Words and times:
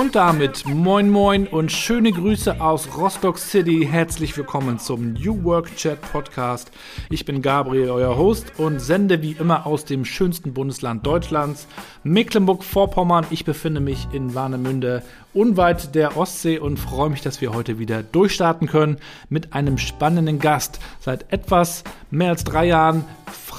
Und 0.00 0.14
damit 0.14 0.64
moin 0.64 1.10
moin 1.10 1.46
und 1.46 1.70
schöne 1.70 2.10
Grüße 2.10 2.58
aus 2.58 2.96
Rostock 2.96 3.36
City. 3.36 3.86
Herzlich 3.86 4.34
willkommen 4.34 4.78
zum 4.78 5.12
New 5.12 5.44
Work 5.44 5.76
Chat 5.76 6.00
Podcast. 6.00 6.72
Ich 7.10 7.26
bin 7.26 7.42
Gabriel, 7.42 7.90
euer 7.90 8.16
Host 8.16 8.54
und 8.56 8.80
sende 8.80 9.20
wie 9.20 9.32
immer 9.32 9.66
aus 9.66 9.84
dem 9.84 10.06
schönsten 10.06 10.54
Bundesland 10.54 11.04
Deutschlands, 11.04 11.66
Mecklenburg-Vorpommern. 12.02 13.26
Ich 13.28 13.44
befinde 13.44 13.82
mich 13.82 14.08
in 14.12 14.34
Warnemünde, 14.34 15.02
unweit 15.34 15.94
der 15.94 16.16
Ostsee 16.16 16.58
und 16.58 16.78
freue 16.78 17.10
mich, 17.10 17.20
dass 17.20 17.42
wir 17.42 17.52
heute 17.52 17.78
wieder 17.78 18.02
durchstarten 18.02 18.68
können 18.68 18.96
mit 19.28 19.52
einem 19.52 19.76
spannenden 19.76 20.38
Gast. 20.38 20.80
Seit 21.00 21.30
etwas 21.30 21.84
mehr 22.10 22.30
als 22.30 22.44
drei 22.44 22.64
Jahren 22.64 23.04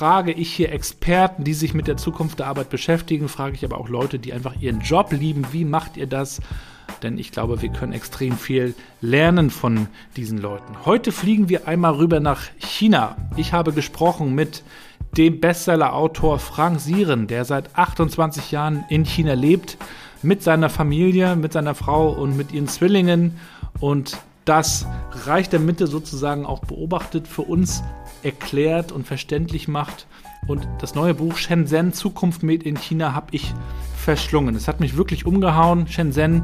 frage 0.01 0.31
ich 0.31 0.51
hier 0.51 0.71
Experten, 0.71 1.43
die 1.43 1.53
sich 1.53 1.75
mit 1.75 1.87
der 1.87 1.95
Zukunft 1.95 2.39
der 2.39 2.47
Arbeit 2.47 2.71
beschäftigen, 2.71 3.29
frage 3.29 3.53
ich 3.53 3.63
aber 3.63 3.77
auch 3.77 3.87
Leute, 3.87 4.17
die 4.17 4.33
einfach 4.33 4.59
ihren 4.59 4.79
Job 4.79 5.11
lieben. 5.11 5.45
Wie 5.51 5.63
macht 5.63 5.95
ihr 5.95 6.07
das? 6.07 6.41
Denn 7.03 7.19
ich 7.19 7.31
glaube, 7.31 7.61
wir 7.61 7.69
können 7.69 7.93
extrem 7.93 8.35
viel 8.35 8.73
lernen 9.01 9.51
von 9.51 9.85
diesen 10.17 10.39
Leuten. 10.39 10.73
Heute 10.85 11.11
fliegen 11.11 11.49
wir 11.49 11.67
einmal 11.67 11.93
rüber 11.93 12.19
nach 12.19 12.41
China. 12.57 13.15
Ich 13.37 13.53
habe 13.53 13.73
gesprochen 13.73 14.33
mit 14.33 14.63
dem 15.17 15.39
Bestseller-Autor 15.39 16.39
Frank 16.39 16.79
Sieren, 16.79 17.27
der 17.27 17.45
seit 17.45 17.77
28 17.77 18.49
Jahren 18.49 18.83
in 18.89 19.05
China 19.05 19.33
lebt, 19.33 19.77
mit 20.23 20.41
seiner 20.41 20.69
Familie, 20.69 21.35
mit 21.35 21.53
seiner 21.53 21.75
Frau 21.75 22.09
und 22.09 22.35
mit 22.35 22.53
ihren 22.53 22.67
Zwillingen. 22.67 23.37
Und 23.79 24.17
das 24.45 24.87
Reich 25.25 25.47
der 25.49 25.59
Mitte 25.59 25.85
sozusagen 25.85 26.47
auch 26.47 26.61
beobachtet 26.61 27.27
für 27.27 27.43
uns 27.43 27.83
erklärt 28.23 28.91
und 28.91 29.07
verständlich 29.07 29.67
macht. 29.67 30.07
Und 30.47 30.67
das 30.79 30.95
neue 30.95 31.13
Buch 31.13 31.37
Shenzhen 31.37 31.93
Zukunft 31.93 32.43
Made 32.43 32.65
in 32.65 32.77
China 32.77 33.13
habe 33.13 33.27
ich 33.31 33.53
verschlungen. 33.95 34.55
Es 34.55 34.67
hat 34.67 34.79
mich 34.79 34.97
wirklich 34.97 35.25
umgehauen. 35.25 35.87
Shenzhen 35.87 36.43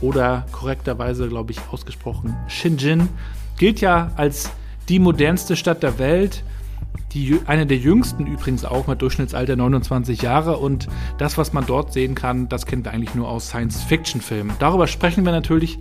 oder 0.00 0.46
korrekterweise, 0.52 1.28
glaube 1.28 1.52
ich, 1.52 1.60
ausgesprochen 1.70 2.36
Shenzhen 2.46 3.08
gilt 3.56 3.80
ja 3.80 4.12
als 4.16 4.50
die 4.88 4.98
modernste 4.98 5.56
Stadt 5.56 5.82
der 5.82 5.98
Welt. 5.98 6.44
Die, 7.12 7.40
eine 7.46 7.66
der 7.66 7.78
jüngsten 7.78 8.26
übrigens 8.26 8.66
auch 8.66 8.86
mit 8.86 9.00
Durchschnittsalter 9.00 9.56
29 9.56 10.20
Jahre 10.20 10.58
und 10.58 10.88
das, 11.16 11.38
was 11.38 11.54
man 11.54 11.64
dort 11.64 11.92
sehen 11.92 12.14
kann, 12.14 12.50
das 12.50 12.66
kennen 12.66 12.84
wir 12.84 12.92
eigentlich 12.92 13.14
nur 13.14 13.28
aus 13.28 13.48
Science-Fiction-Filmen. 13.48 14.56
Darüber 14.58 14.86
sprechen 14.86 15.24
wir 15.24 15.32
natürlich 15.32 15.78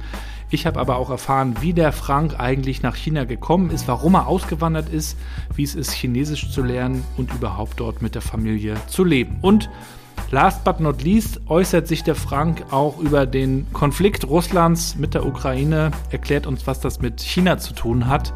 ich 0.50 0.66
habe 0.66 0.80
aber 0.80 0.96
auch 0.98 1.10
erfahren, 1.10 1.56
wie 1.60 1.74
der 1.74 1.92
Frank 1.92 2.40
eigentlich 2.40 2.82
nach 2.82 2.96
China 2.96 3.26
gekommen 3.26 3.70
ist, 3.70 3.88
warum 3.88 4.16
er 4.16 4.28
ausgewandert 4.28 4.90
ist, 4.90 5.18
wie 5.54 5.64
es 5.64 5.76
ist, 5.76 5.92
Chinesisch 5.92 6.52
zu 6.52 6.64
lernen 6.64 7.04
und 7.18 7.34
überhaupt 7.34 7.80
dort 7.80 8.02
mit 8.02 8.16
der 8.16 8.22
Familie 8.22 8.76
zu 8.88 9.04
leben. 9.04 9.40
Und 9.42 9.70
last 10.32 10.64
but 10.64 10.80
not 10.80 11.04
least 11.04 11.42
äußert 11.48 11.88
sich 11.88 12.04
der 12.04 12.16
Frank 12.16 12.64
auch 12.72 12.98
über 13.00 13.26
den 13.26 13.68
Konflikt 13.74 14.26
Russlands 14.26 14.96
mit 14.96 15.14
der 15.14 15.26
Ukraine, 15.26 15.92
erklärt 16.12 16.48
uns, 16.48 16.66
was 16.66 16.80
das 16.80 17.02
mit 17.02 17.20
China 17.20 17.58
zu 17.58 17.74
tun 17.74 18.08
hat 18.08 18.34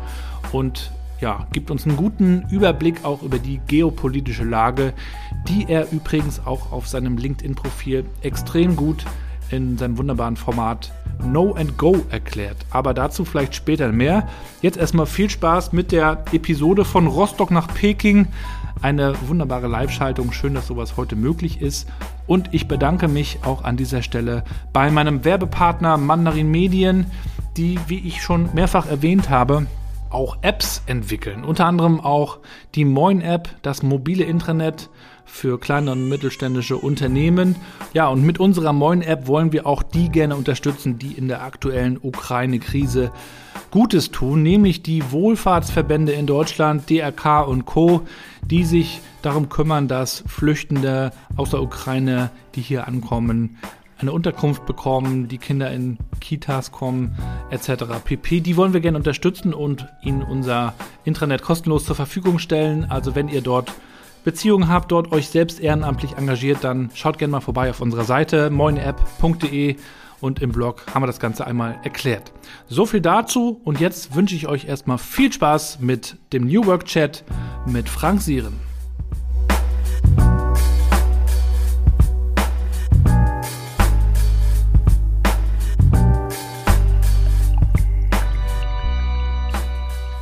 und 0.52 0.92
ja, 1.22 1.48
gibt 1.54 1.70
uns 1.72 1.86
einen 1.86 1.98
guten 1.98 2.48
Überblick 2.50 3.06
auch 3.06 3.22
über 3.22 3.38
die 3.38 3.62
geopolitische 3.67 4.44
Lage, 4.44 4.94
die 5.48 5.66
er 5.67 5.92
übrigens 5.92 6.45
auch 6.45 6.72
auf 6.72 6.88
seinem 6.88 7.16
LinkedIn-Profil 7.16 8.06
extrem 8.22 8.76
gut 8.76 9.06
in 9.52 9.78
seinem 9.78 9.98
wunderbaren 9.98 10.38
Format 10.38 10.92
No 11.24 11.54
and 11.54 11.78
Go 11.78 11.98
erklärt. 12.10 12.58
Aber 12.72 12.94
dazu 12.94 13.26
vielleicht 13.26 13.56
später 13.56 13.92
mehr. 13.92 14.28
Jetzt 14.62 14.78
erstmal 14.78 15.06
viel 15.06 15.30
Spaß 15.30 15.73
mit 15.73 15.92
der 15.92 16.23
Episode 16.32 16.86
von 16.86 17.08
Rostock 17.08 17.52
nach 17.52 17.67
Peking. 17.67 18.28
Eine 18.82 19.14
wunderbare 19.28 19.67
Live-Schaltung. 19.67 20.32
Schön, 20.32 20.56
dass 20.56 20.67
sowas 20.67 20.98
heute 20.98 21.16
möglich 21.16 21.61
ist. 21.61 21.88
Und 22.26 22.50
ich 22.54 22.67
bedanke 22.67 23.08
mich 23.08 23.40
auch 23.44 23.64
an 23.64 23.78
dieser 23.78 24.02
Stelle 24.02 24.44
bei 24.73 24.90
meinem 24.90 25.23
Werbepartner 25.23 25.98
Mandarin 25.98 26.50
Medien, 26.50 27.06
die, 27.58 27.80
wie 27.88 28.00
ich 28.00 28.22
schon 28.22 28.50
mehrfach 28.54 28.88
erwähnt 28.88 29.30
habe, 29.30 29.67
auch 30.10 30.38
Apps 30.42 30.82
entwickeln. 30.88 31.44
Unter 31.44 31.66
anderem 31.66 32.00
auch 32.00 32.40
die 32.76 32.86
Moin-App, 32.86 33.50
das 33.61 33.84
mobile 33.84 34.23
Intranet 34.23 34.90
für 35.26 35.59
kleine 35.59 35.92
und 35.92 36.09
mittelständische 36.09 36.77
Unternehmen. 36.77 37.55
Ja, 37.93 38.08
und 38.08 38.23
mit 38.23 38.39
unserer 38.39 38.73
Moin-App 38.73 39.27
wollen 39.27 39.52
wir 39.52 39.65
auch 39.65 39.83
die 39.83 40.09
gerne 40.09 40.36
unterstützen, 40.36 40.99
die 40.99 41.14
in 41.14 41.27
der 41.27 41.43
aktuellen 41.43 41.98
Ukraine-Krise 42.02 43.11
Gutes 43.71 44.11
tun, 44.11 44.43
nämlich 44.43 44.83
die 44.83 45.11
Wohlfahrtsverbände 45.11 46.11
in 46.11 46.27
Deutschland, 46.27 46.89
DRK 46.89 47.48
und 47.48 47.65
Co., 47.65 48.02
die 48.45 48.65
sich 48.65 48.99
darum 49.21 49.48
kümmern, 49.48 49.87
dass 49.87 50.23
Flüchtende 50.27 51.11
aus 51.37 51.52
der 51.52 51.61
Ukraine, 51.61 52.31
die 52.55 52.61
hier 52.61 52.87
ankommen, 52.87 53.58
eine 54.02 54.11
Unterkunft 54.11 54.65
bekommen, 54.65 55.27
die 55.27 55.37
Kinder 55.37 55.71
in 55.71 55.99
Kitas 56.20 56.71
kommen, 56.71 57.15
etc. 57.49 57.86
pp. 58.04 58.42
Die 58.42 58.58
wollen 58.58 58.73
wir 58.73 58.81
gerne 58.81 58.98
unterstützen 58.98 59.54
und 59.54 59.87
ihnen 60.04 60.23
unser 60.23 60.73
Intranet 61.05 61.42
kostenlos 61.42 61.86
zur 61.86 61.95
Verfügung 61.95 62.39
stellen. 62.39 62.86
Also 62.89 63.15
wenn 63.15 63.30
ihr 63.30 63.42
dort 63.42 63.71
Beziehungen 64.23 64.70
habt, 64.70 64.92
dort 64.92 65.11
euch 65.11 65.30
selbst 65.30 65.59
ehrenamtlich 65.59 66.17
engagiert, 66.17 66.64
dann 66.64 66.89
schaut 66.93 67.17
gerne 67.17 67.32
mal 67.32 67.42
vorbei 67.42 67.70
auf 67.70 67.82
unserer 67.82 68.04
Seite 68.04 68.49
moinapp.de 68.49 69.76
und 70.20 70.42
im 70.42 70.52
Blog 70.52 70.86
haben 70.93 71.02
wir 71.02 71.08
das 71.08 71.20
Ganze 71.20 71.45
einmal 71.48 71.80
erklärt. 71.83 72.31
So 72.67 72.86
viel 72.86 73.02
dazu 73.02 73.60
und 73.64 73.80
jetzt 73.80 74.15
wünsche 74.15 74.36
ich 74.36 74.48
euch 74.48 74.65
erstmal 74.65 74.98
viel 74.98 75.33
Spaß 75.33 75.80
mit 75.80 76.17
dem 76.33 76.45
New 76.45 76.65
Work 76.65 76.86
Chat 76.86 77.23
mit 77.65 77.89
Frank 77.89 78.21
Sieren. 78.21 78.70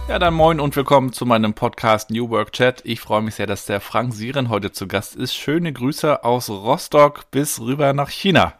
Ja, 0.09 0.17
dann 0.17 0.33
moin 0.33 0.59
und 0.59 0.75
willkommen 0.75 1.13
zu 1.13 1.27
meinem 1.27 1.53
Podcast 1.53 2.09
New 2.09 2.31
Work 2.31 2.53
Chat. 2.53 2.81
Ich 2.83 2.99
freue 2.99 3.21
mich 3.21 3.35
sehr, 3.35 3.45
dass 3.45 3.67
der 3.67 3.79
Frank 3.79 4.11
Sieren 4.15 4.49
heute 4.49 4.71
zu 4.71 4.87
Gast 4.87 5.15
ist. 5.15 5.35
Schöne 5.35 5.71
Grüße 5.71 6.23
aus 6.23 6.49
Rostock 6.49 7.29
bis 7.29 7.59
rüber 7.59 7.93
nach 7.93 8.09
China. 8.09 8.55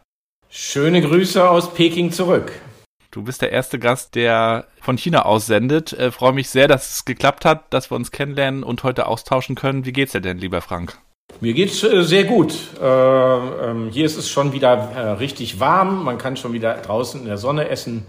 Schöne 0.48 1.02
Grüße 1.02 1.50
aus 1.50 1.74
Peking 1.74 2.12
zurück. 2.12 2.52
Du 3.10 3.24
bist 3.24 3.42
der 3.42 3.50
erste 3.50 3.80
Gast, 3.80 4.14
der 4.14 4.66
von 4.80 4.96
China 4.96 5.24
aus 5.24 5.46
sendet. 5.46 5.92
Ich 5.92 5.98
äh, 5.98 6.12
freue 6.12 6.34
mich 6.34 6.48
sehr, 6.48 6.68
dass 6.68 6.94
es 6.94 7.04
geklappt 7.04 7.44
hat, 7.44 7.74
dass 7.74 7.90
wir 7.90 7.96
uns 7.96 8.12
kennenlernen 8.12 8.62
und 8.62 8.84
heute 8.84 9.08
austauschen 9.08 9.56
können. 9.56 9.84
Wie 9.84 9.92
geht's 9.92 10.12
dir 10.12 10.20
denn, 10.20 10.38
lieber 10.38 10.60
Frank? 10.60 10.98
Mir 11.40 11.54
geht's 11.54 11.82
äh, 11.82 12.04
sehr 12.04 12.22
gut. 12.22 12.54
Äh, 12.80 12.84
ähm, 12.84 13.88
hier 13.90 14.06
ist 14.06 14.16
es 14.16 14.30
schon 14.30 14.52
wieder 14.52 14.92
äh, 14.94 15.00
richtig 15.14 15.58
warm. 15.58 16.04
Man 16.04 16.16
kann 16.16 16.36
schon 16.36 16.52
wieder 16.52 16.74
draußen 16.74 17.22
in 17.22 17.26
der 17.26 17.38
Sonne 17.38 17.68
essen. 17.68 18.06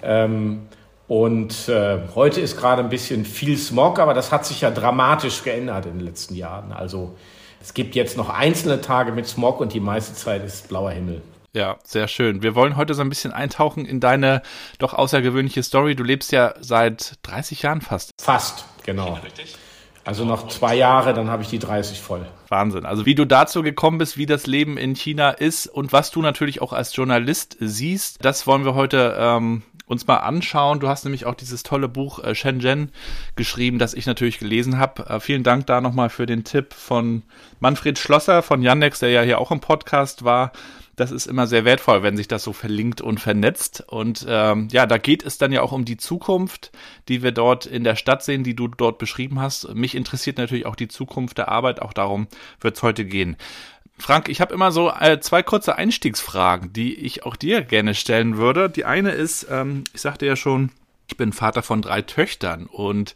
Ähm, 0.00 0.68
und 1.12 1.68
äh, 1.68 1.98
heute 2.14 2.40
ist 2.40 2.56
gerade 2.56 2.82
ein 2.82 2.88
bisschen 2.88 3.26
viel 3.26 3.58
Smog, 3.58 3.98
aber 3.98 4.14
das 4.14 4.32
hat 4.32 4.46
sich 4.46 4.62
ja 4.62 4.70
dramatisch 4.70 5.42
geändert 5.42 5.84
in 5.84 5.98
den 5.98 6.06
letzten 6.06 6.34
Jahren. 6.34 6.72
Also 6.72 7.18
es 7.60 7.74
gibt 7.74 7.94
jetzt 7.94 8.16
noch 8.16 8.30
einzelne 8.30 8.80
Tage 8.80 9.12
mit 9.12 9.26
Smog 9.26 9.60
und 9.60 9.74
die 9.74 9.80
meiste 9.80 10.14
Zeit 10.14 10.42
ist 10.42 10.70
blauer 10.70 10.92
Himmel. 10.92 11.20
Ja, 11.52 11.76
sehr 11.84 12.08
schön. 12.08 12.42
Wir 12.42 12.54
wollen 12.54 12.78
heute 12.78 12.94
so 12.94 13.02
ein 13.02 13.10
bisschen 13.10 13.30
eintauchen 13.30 13.84
in 13.84 14.00
deine 14.00 14.40
doch 14.78 14.94
außergewöhnliche 14.94 15.62
Story. 15.62 15.96
Du 15.96 16.02
lebst 16.02 16.32
ja 16.32 16.54
seit 16.60 17.18
30 17.24 17.60
Jahren 17.60 17.82
fast. 17.82 18.12
Fast, 18.18 18.64
genau. 18.82 19.18
Richtig? 19.22 19.58
Also 20.04 20.24
noch 20.24 20.48
zwei 20.48 20.74
Jahre, 20.74 21.14
dann 21.14 21.30
habe 21.30 21.42
ich 21.42 21.48
die 21.48 21.60
30 21.60 22.00
voll. 22.00 22.26
Wahnsinn. 22.48 22.84
Also 22.84 23.06
wie 23.06 23.14
du 23.14 23.24
dazu 23.24 23.62
gekommen 23.62 23.98
bist, 23.98 24.16
wie 24.16 24.26
das 24.26 24.46
Leben 24.46 24.76
in 24.76 24.96
China 24.96 25.30
ist 25.30 25.66
und 25.66 25.92
was 25.92 26.10
du 26.10 26.22
natürlich 26.22 26.60
auch 26.60 26.72
als 26.72 26.96
Journalist 26.96 27.56
siehst, 27.60 28.24
das 28.24 28.46
wollen 28.46 28.64
wir 28.64 28.74
heute 28.74 29.14
ähm, 29.16 29.62
uns 29.92 30.06
mal 30.06 30.16
anschauen. 30.16 30.80
Du 30.80 30.88
hast 30.88 31.04
nämlich 31.04 31.26
auch 31.26 31.34
dieses 31.34 31.62
tolle 31.62 31.88
Buch 31.88 32.18
äh, 32.18 32.34
Shenzhen 32.34 32.90
geschrieben, 33.36 33.78
das 33.78 33.94
ich 33.94 34.06
natürlich 34.06 34.38
gelesen 34.38 34.78
habe. 34.78 35.06
Äh, 35.06 35.20
vielen 35.20 35.44
Dank 35.44 35.66
da 35.66 35.80
nochmal 35.80 36.10
für 36.10 36.26
den 36.26 36.42
Tipp 36.42 36.74
von 36.74 37.22
Manfred 37.60 37.98
Schlosser 37.98 38.42
von 38.42 38.62
Yandex, 38.62 38.98
der 38.98 39.10
ja 39.10 39.22
hier 39.22 39.38
auch 39.38 39.52
im 39.52 39.60
Podcast 39.60 40.24
war. 40.24 40.52
Das 40.94 41.10
ist 41.10 41.26
immer 41.26 41.46
sehr 41.46 41.64
wertvoll, 41.64 42.02
wenn 42.02 42.18
sich 42.18 42.28
das 42.28 42.44
so 42.44 42.52
verlinkt 42.52 43.00
und 43.00 43.18
vernetzt. 43.18 43.82
Und 43.86 44.26
ähm, 44.28 44.68
ja, 44.72 44.84
da 44.86 44.98
geht 44.98 45.24
es 45.24 45.38
dann 45.38 45.50
ja 45.50 45.62
auch 45.62 45.72
um 45.72 45.86
die 45.86 45.96
Zukunft, 45.96 46.70
die 47.08 47.22
wir 47.22 47.32
dort 47.32 47.64
in 47.64 47.82
der 47.82 47.96
Stadt 47.96 48.22
sehen, 48.22 48.44
die 48.44 48.54
du 48.54 48.68
dort 48.68 48.98
beschrieben 48.98 49.40
hast. 49.40 49.74
Mich 49.74 49.94
interessiert 49.94 50.36
natürlich 50.36 50.66
auch 50.66 50.76
die 50.76 50.88
Zukunft 50.88 51.38
der 51.38 51.48
Arbeit, 51.48 51.80
auch 51.80 51.94
darum 51.94 52.26
wird 52.60 52.76
es 52.76 52.82
heute 52.82 53.06
gehen. 53.06 53.36
Frank, 54.02 54.28
ich 54.28 54.40
habe 54.40 54.52
immer 54.52 54.72
so 54.72 54.90
äh, 54.90 55.20
zwei 55.20 55.42
kurze 55.44 55.76
Einstiegsfragen, 55.76 56.72
die 56.72 56.94
ich 56.94 57.24
auch 57.24 57.36
dir 57.36 57.62
gerne 57.62 57.94
stellen 57.94 58.36
würde. 58.36 58.68
Die 58.68 58.84
eine 58.84 59.12
ist, 59.12 59.46
ähm, 59.48 59.84
ich 59.94 60.00
sagte 60.00 60.26
ja 60.26 60.34
schon, 60.34 60.72
ich 61.06 61.16
bin 61.16 61.32
Vater 61.32 61.62
von 61.62 61.80
drei 61.82 62.02
Töchtern 62.02 62.66
und 62.66 63.14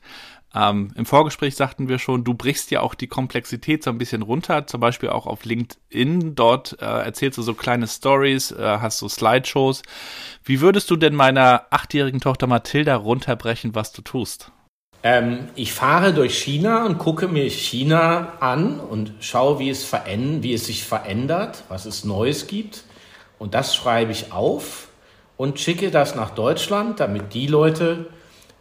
Ähm, 0.55 0.93
Im 0.94 1.05
Vorgespräch 1.05 1.55
sagten 1.55 1.88
wir 1.88 1.99
schon, 1.99 2.25
du 2.25 2.33
brichst 2.33 2.71
ja 2.71 2.81
auch 2.81 2.94
die 2.94 3.09
Komplexität 3.09 3.83
so 3.83 3.91
ein 3.91 3.99
bisschen 3.99 4.23
runter, 4.23 4.67
zum 4.67 4.81
Beispiel 4.81 5.11
auch 5.11 5.27
auf 5.27 5.44
LinkedIn. 5.44 6.35
Dort 6.35 6.81
äh, 6.81 6.87
erzählst 6.87 7.37
du 7.37 7.43
so 7.43 7.53
kleine 7.53 7.87
Stories, 7.87 8.53
äh, 8.53 8.79
hast 8.81 8.99
so 8.99 9.09
Slideshows. 9.09 9.83
Wie 10.44 10.62
würdest 10.62 10.91
du 10.91 10.97
denn 10.97 11.15
meiner 11.15 11.67
achtjährigen 11.71 12.21
Tochter 12.21 12.47
Mathilda 12.47 12.97
runterbrechen, 12.97 13.75
was 13.75 13.93
du 13.93 14.00
tust? 14.00 14.50
Ähm, 15.02 15.48
ich 15.54 15.72
fahre 15.72 16.12
durch 16.12 16.38
China 16.38 16.84
und 16.84 16.98
gucke 16.98 17.28
mir 17.28 17.48
China 17.50 18.34
an 18.40 18.81
und 18.81 19.12
schaue, 19.20 19.58
wie 19.58 19.70
es, 19.70 19.93
wie 19.93 20.54
es 20.54 20.66
sich 20.66 20.84
verändert, 20.84 21.64
was 21.69 21.87
es 21.87 22.04
Neues 22.04 22.46
gibt. 22.46 22.84
Und 23.38 23.54
das 23.54 23.75
schreibe 23.75 24.12
ich 24.12 24.32
auf 24.32 24.88
und 25.37 25.60
schicke 25.60 25.90
das 25.90 26.14
nach 26.14 26.31
Deutschland, 26.31 27.00
damit 27.00 27.34
die 27.34 27.46
Leute, 27.46 28.06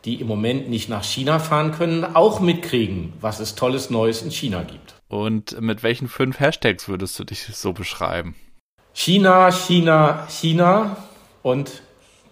die 0.03 0.21
im 0.21 0.27
Moment 0.27 0.69
nicht 0.69 0.89
nach 0.89 1.03
China 1.03 1.39
fahren 1.39 1.71
können, 1.71 2.03
auch 2.03 2.39
mitkriegen, 2.39 3.13
was 3.21 3.39
es 3.39 3.55
tolles 3.55 3.89
Neues 3.89 4.21
in 4.21 4.31
China 4.31 4.63
gibt. 4.63 4.95
Und 5.07 5.59
mit 5.61 5.83
welchen 5.83 6.07
fünf 6.07 6.39
Hashtags 6.39 6.87
würdest 6.87 7.17
du 7.17 7.23
dich 7.23 7.45
so 7.45 7.73
beschreiben? 7.73 8.35
China, 8.93 9.51
China, 9.51 10.27
China 10.29 10.97
und 11.41 11.81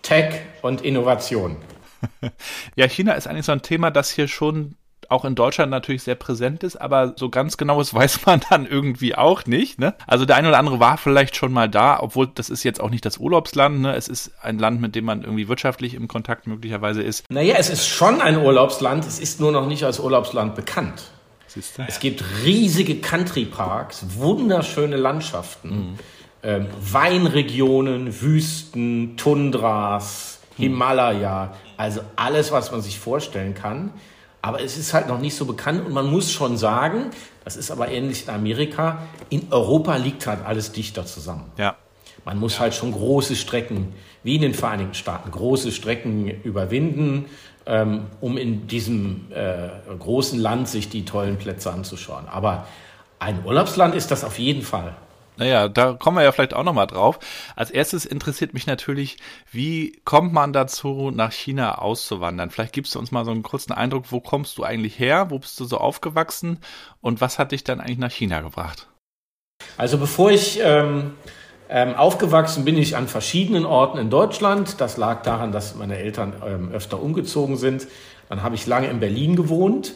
Tech 0.02 0.42
und 0.62 0.82
Innovation. 0.82 1.58
ja, 2.76 2.88
China 2.88 3.14
ist 3.14 3.28
eigentlich 3.28 3.46
so 3.46 3.52
ein 3.52 3.62
Thema, 3.62 3.92
das 3.92 4.10
hier 4.10 4.28
schon 4.28 4.76
auch 5.10 5.26
in 5.26 5.36
Deutschland 5.36 5.70
natürlich 5.70 6.04
sehr 6.04 6.16
präsent 6.16 6.64
ist, 6.64 6.76
aber 6.78 7.14
so 7.18 7.30
ganz 7.30 7.58
genaues 7.58 7.94
weiß 7.94 8.26
man 8.26 8.42
dann 8.50 8.66
irgendwie 8.66 9.16
auch 9.16 9.46
nicht. 9.46 9.80
Ne? 9.80 9.94
Also 10.08 10.26
der 10.26 10.36
eine 10.36 10.50
oder 10.50 10.60
andere 10.60 10.80
war 10.80 10.98
vielleicht 10.98 11.36
schon 11.36 11.54
mal 11.54 11.70
da, 11.70 12.00
obwohl 12.00 12.28
das 12.28 12.50
ist 12.50 12.64
jetzt 12.64 12.82
auch 12.82 12.90
nicht 12.90 13.06
das 13.06 13.18
Urlaubsland. 13.18 13.82
Ne? 13.82 13.96
Es 13.96 14.08
ist 14.08 14.32
ein 14.42 14.60
Land, 14.60 14.82
mit 14.82 14.96
dem 14.96 15.06
man 15.06 15.22
irgendwie 15.24 15.48
wirtschaftlich 15.48 15.94
im 15.94 16.08
Kontakt 16.08 16.48
möglicherweise 16.48 17.02
ist. 17.02 17.30
Naja, 17.30 17.56
es 17.58 17.70
ist 17.70 17.88
schon 17.88 18.22
ein 18.22 18.38
Urlaubsland, 18.38 19.06
es 19.06 19.20
ist 19.20 19.40
nur 19.40 19.52
noch 19.52 19.68
nicht 19.68 19.84
als 19.84 20.00
Urlaubsland 20.00 20.56
bekannt. 20.56 21.04
Es 21.88 22.00
gibt 22.00 22.24
riesige 22.44 22.96
Country-Parks, 22.96 24.06
wunderschöne 24.18 24.96
Landschaften, 24.96 25.70
mhm. 25.70 26.00
ähm, 26.42 26.68
Weinregionen, 26.82 28.22
Wüsten, 28.22 29.18
Tundras, 29.18 30.40
mhm. 30.58 30.64
Himalaya, 30.64 31.54
also 31.78 32.02
alles, 32.16 32.52
was 32.52 32.72
man 32.72 32.82
sich 32.82 33.00
vorstellen 33.00 33.54
kann. 33.56 33.92
Aber 34.42 34.62
es 34.62 34.78
ist 34.78 34.94
halt 34.94 35.08
noch 35.08 35.20
nicht 35.20 35.36
so 35.36 35.46
bekannt 35.46 35.86
und 35.86 35.94
man 35.94 36.12
muss 36.12 36.32
schon 36.32 36.58
sagen, 36.58 37.12
das 37.46 37.56
ist 37.56 37.72
aber 37.72 37.90
ähnlich 37.90 38.28
in 38.28 38.34
Amerika, 38.34 39.04
in 39.30 39.48
Europa 39.52 39.96
liegt 39.96 40.28
halt 40.28 40.46
alles 40.46 40.74
dichter 40.74 41.06
zusammen. 41.06 41.52
Ja. 41.58 41.78
Man 42.26 42.40
muss 42.40 42.56
ja. 42.56 42.62
halt 42.62 42.74
schon 42.74 42.92
große 42.92 43.36
Strecken, 43.36 43.94
wie 44.24 44.36
in 44.36 44.42
den 44.42 44.54
Vereinigten 44.54 44.96
Staaten, 44.96 45.32
große 45.32 45.72
Strecken 45.72 46.30
überwinden, 46.44 47.26
ähm, 47.66 48.08
um 48.20 48.38
in 48.38 48.68
diesem 48.68 49.32
äh, 49.32 49.70
großen 49.98 50.40
Land 50.40 50.68
sich 50.68 50.90
die 50.90 51.06
tollen 51.06 51.38
Plätze 51.38 51.72
anzuschauen. 51.72 52.28
Aber 52.28 52.68
ein 53.20 53.46
Urlaubsland 53.46 53.96
ist 53.96 54.12
das 54.12 54.26
auf 54.26 54.40
jeden 54.40 54.64
Fall. 54.64 54.96
Naja, 55.38 55.68
da 55.68 55.94
kommen 55.94 56.18
wir 56.18 56.24
ja 56.24 56.32
vielleicht 56.32 56.54
auch 56.54 56.64
nochmal 56.64 56.88
drauf. 56.88 57.20
Als 57.56 57.72
erstes 57.72 58.06
interessiert 58.06 58.54
mich 58.54 58.68
natürlich, 58.68 59.18
wie 59.52 60.00
kommt 60.06 60.32
man 60.34 60.54
dazu, 60.54 61.12
nach 61.12 61.32
China 61.32 61.80
auszuwandern? 61.80 62.52
Vielleicht 62.52 62.74
gibst 62.74 62.94
du 62.94 63.00
uns 63.00 63.12
mal 63.12 63.26
so 63.26 63.32
einen 63.32 63.44
kurzen 63.44 63.74
Eindruck, 63.74 64.12
wo 64.12 64.20
kommst 64.20 64.58
du 64.58 64.64
eigentlich 64.64 65.00
her? 65.00 65.30
Wo 65.30 65.40
bist 65.40 65.60
du 65.60 65.66
so 65.66 65.78
aufgewachsen? 65.78 66.60
Und 67.02 67.20
was 67.20 67.40
hat 67.40 67.52
dich 67.52 67.64
dann 67.64 67.82
eigentlich 67.82 67.98
nach 67.98 68.12
China 68.12 68.42
gebracht? 68.42 68.88
Also 69.78 69.98
bevor 69.98 70.30
ich 70.30 70.60
ähm, 70.62 71.14
ähm, 71.70 71.96
aufgewachsen 71.96 72.66
bin, 72.66 72.78
ich 72.78 72.96
an 72.96 73.08
verschiedenen 73.08 73.66
Orten 73.66 73.98
in 73.98 74.10
Deutschland. 74.10 74.80
Das 74.82 74.98
lag 74.98 75.24
daran, 75.24 75.52
dass 75.52 75.76
meine 75.76 75.98
Eltern 75.98 76.34
ähm, 76.46 76.72
öfter 76.72 77.02
umgezogen 77.02 77.58
sind. 77.58 77.88
Dann 78.30 78.44
habe 78.44 78.56
ich 78.56 78.68
lange 78.68 78.88
in 78.88 79.00
Berlin 79.00 79.36
gewohnt. 79.36 79.96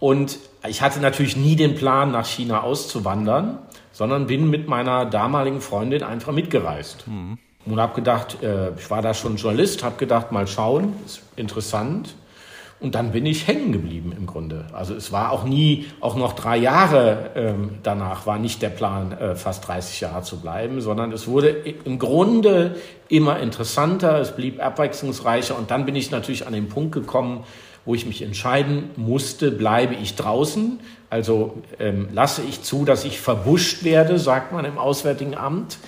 Und 0.00 0.38
ich 0.68 0.82
hatte 0.82 1.00
natürlich 1.00 1.36
nie 1.36 1.56
den 1.56 1.74
Plan, 1.74 2.12
nach 2.12 2.26
China 2.26 2.62
auszuwandern 2.62 3.58
sondern 3.98 4.28
bin 4.28 4.48
mit 4.48 4.68
meiner 4.68 5.06
damaligen 5.06 5.60
Freundin 5.60 6.04
einfach 6.04 6.32
mitgereist. 6.32 7.08
Mhm. 7.08 7.36
Und 7.66 7.80
habe 7.80 7.96
gedacht, 7.96 8.40
äh, 8.44 8.70
ich 8.78 8.88
war 8.90 9.02
da 9.02 9.12
schon 9.12 9.38
Journalist, 9.38 9.82
habe 9.82 9.96
gedacht, 9.96 10.30
mal 10.30 10.46
schauen, 10.46 10.92
ist 11.04 11.22
interessant. 11.34 12.14
Und 12.78 12.94
dann 12.94 13.10
bin 13.10 13.26
ich 13.26 13.48
hängen 13.48 13.72
geblieben 13.72 14.12
im 14.16 14.26
Grunde. 14.26 14.66
Also 14.72 14.94
es 14.94 15.10
war 15.10 15.32
auch 15.32 15.42
nie, 15.42 15.86
auch 15.98 16.14
noch 16.14 16.34
drei 16.34 16.58
Jahre 16.58 17.30
ähm, 17.34 17.70
danach 17.82 18.24
war 18.24 18.38
nicht 18.38 18.62
der 18.62 18.68
Plan, 18.68 19.10
äh, 19.10 19.34
fast 19.34 19.66
30 19.66 20.00
Jahre 20.00 20.22
zu 20.22 20.40
bleiben, 20.40 20.80
sondern 20.80 21.10
es 21.10 21.26
wurde 21.26 21.48
im 21.48 21.98
Grunde 21.98 22.76
immer 23.08 23.40
interessanter, 23.40 24.20
es 24.20 24.30
blieb 24.30 24.64
abwechslungsreicher 24.64 25.58
und 25.58 25.72
dann 25.72 25.86
bin 25.86 25.96
ich 25.96 26.12
natürlich 26.12 26.46
an 26.46 26.52
den 26.52 26.68
Punkt 26.68 26.92
gekommen, 26.92 27.42
wo 27.84 27.96
ich 27.96 28.06
mich 28.06 28.22
entscheiden 28.22 28.90
musste, 28.94 29.50
bleibe 29.50 29.94
ich 29.94 30.14
draußen, 30.14 30.78
also 31.10 31.62
ähm, 31.78 32.08
lasse 32.12 32.42
ich 32.42 32.62
zu, 32.62 32.84
dass 32.84 33.04
ich 33.04 33.20
verbuscht 33.20 33.84
werde, 33.84 34.18
sagt 34.18 34.52
man 34.52 34.64
im 34.64 34.78
Auswärtigen 34.78 35.36
Amt, 35.36 35.78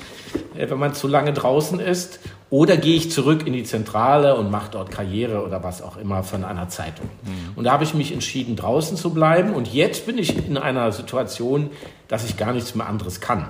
äh, 0.57 0.71
wenn 0.71 0.79
man 0.79 0.95
zu 0.95 1.09
lange 1.09 1.33
draußen 1.33 1.79
ist, 1.81 2.21
oder 2.51 2.77
gehe 2.77 2.97
ich 2.97 3.13
zurück 3.13 3.47
in 3.47 3.53
die 3.53 3.63
Zentrale 3.63 4.35
und 4.35 4.51
mache 4.51 4.73
dort 4.73 4.91
Karriere 4.91 5.45
oder 5.45 5.63
was 5.63 5.83
auch 5.83 5.97
immer 5.97 6.25
von 6.25 6.45
einer 6.45 6.69
Zeitung. 6.69 7.09
Mhm. 7.23 7.53
Und 7.55 7.65
da 7.65 7.73
habe 7.73 7.85
ich 7.85 7.95
mich 7.95 8.13
entschieden, 8.13 8.57
draußen 8.57 8.97
zu 8.97 9.11
bleiben. 9.11 9.55
Und 9.55 9.73
jetzt 9.73 10.05
bin 10.05 10.19
ich 10.19 10.49
in 10.49 10.59
einer 10.59 10.91
Situation, 10.91 11.71
dass 12.09 12.25
ich 12.25 12.37
gar 12.37 12.53
nichts 12.53 12.75
mehr 12.75 12.89
anderes 12.89 13.21
kann. 13.21 13.47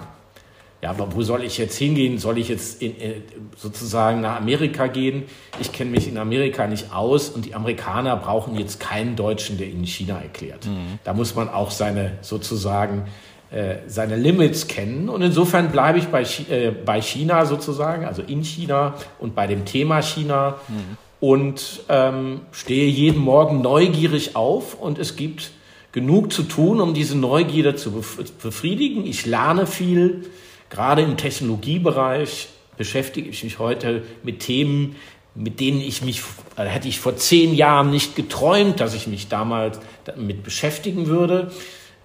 Ja, 0.82 0.90
aber 0.90 1.14
wo 1.14 1.22
soll 1.22 1.44
ich 1.44 1.58
jetzt 1.58 1.76
hingehen? 1.76 2.18
Soll 2.18 2.38
ich 2.38 2.48
jetzt 2.48 2.80
in, 2.80 2.98
äh, 3.00 3.14
sozusagen 3.56 4.22
nach 4.22 4.36
Amerika 4.36 4.86
gehen? 4.86 5.24
Ich 5.60 5.72
kenne 5.72 5.90
mich 5.90 6.08
in 6.08 6.16
Amerika 6.16 6.66
nicht 6.66 6.94
aus 6.94 7.28
und 7.28 7.44
die 7.44 7.54
Amerikaner 7.54 8.16
brauchen 8.16 8.58
jetzt 8.58 8.80
keinen 8.80 9.14
Deutschen, 9.14 9.58
der 9.58 9.68
ihnen 9.68 9.86
China 9.86 10.18
erklärt. 10.20 10.66
Mhm. 10.66 10.98
Da 11.04 11.12
muss 11.12 11.34
man 11.34 11.50
auch 11.50 11.70
seine 11.70 12.12
sozusagen 12.22 13.04
äh, 13.50 13.78
seine 13.88 14.14
Limits 14.14 14.68
kennen. 14.68 15.08
Und 15.08 15.22
insofern 15.22 15.72
bleibe 15.72 15.98
ich 15.98 16.06
bei, 16.06 16.22
äh, 16.22 16.70
bei 16.70 17.02
China 17.02 17.46
sozusagen, 17.46 18.04
also 18.04 18.22
in 18.22 18.44
China 18.44 18.94
und 19.18 19.34
bei 19.34 19.48
dem 19.48 19.64
Thema 19.64 20.02
China 20.02 20.60
mhm. 20.68 20.96
und 21.18 21.80
ähm, 21.88 22.42
stehe 22.52 22.86
jeden 22.86 23.20
Morgen 23.20 23.60
neugierig 23.60 24.36
auf 24.36 24.80
und 24.80 25.00
es 25.00 25.16
gibt 25.16 25.50
genug 25.90 26.32
zu 26.32 26.44
tun, 26.44 26.80
um 26.80 26.94
diese 26.94 27.18
Neugierde 27.18 27.74
zu 27.74 28.04
befriedigen. 28.40 29.04
Ich 29.04 29.26
lerne 29.26 29.66
viel 29.66 30.26
Gerade 30.70 31.02
im 31.02 31.16
Technologiebereich 31.16 32.48
beschäftige 32.76 33.28
ich 33.28 33.44
mich 33.44 33.58
heute 33.58 34.02
mit 34.22 34.40
Themen, 34.40 34.96
mit 35.34 35.60
denen 35.60 35.80
ich 35.80 36.02
mich, 36.02 36.22
äh, 36.56 36.64
hätte 36.64 36.88
ich 36.88 37.00
vor 37.00 37.16
zehn 37.16 37.54
Jahren 37.54 37.90
nicht 37.90 38.16
geträumt, 38.16 38.80
dass 38.80 38.94
ich 38.94 39.06
mich 39.06 39.28
damals 39.28 39.80
damit 40.04 40.42
beschäftigen 40.42 41.06
würde. 41.06 41.50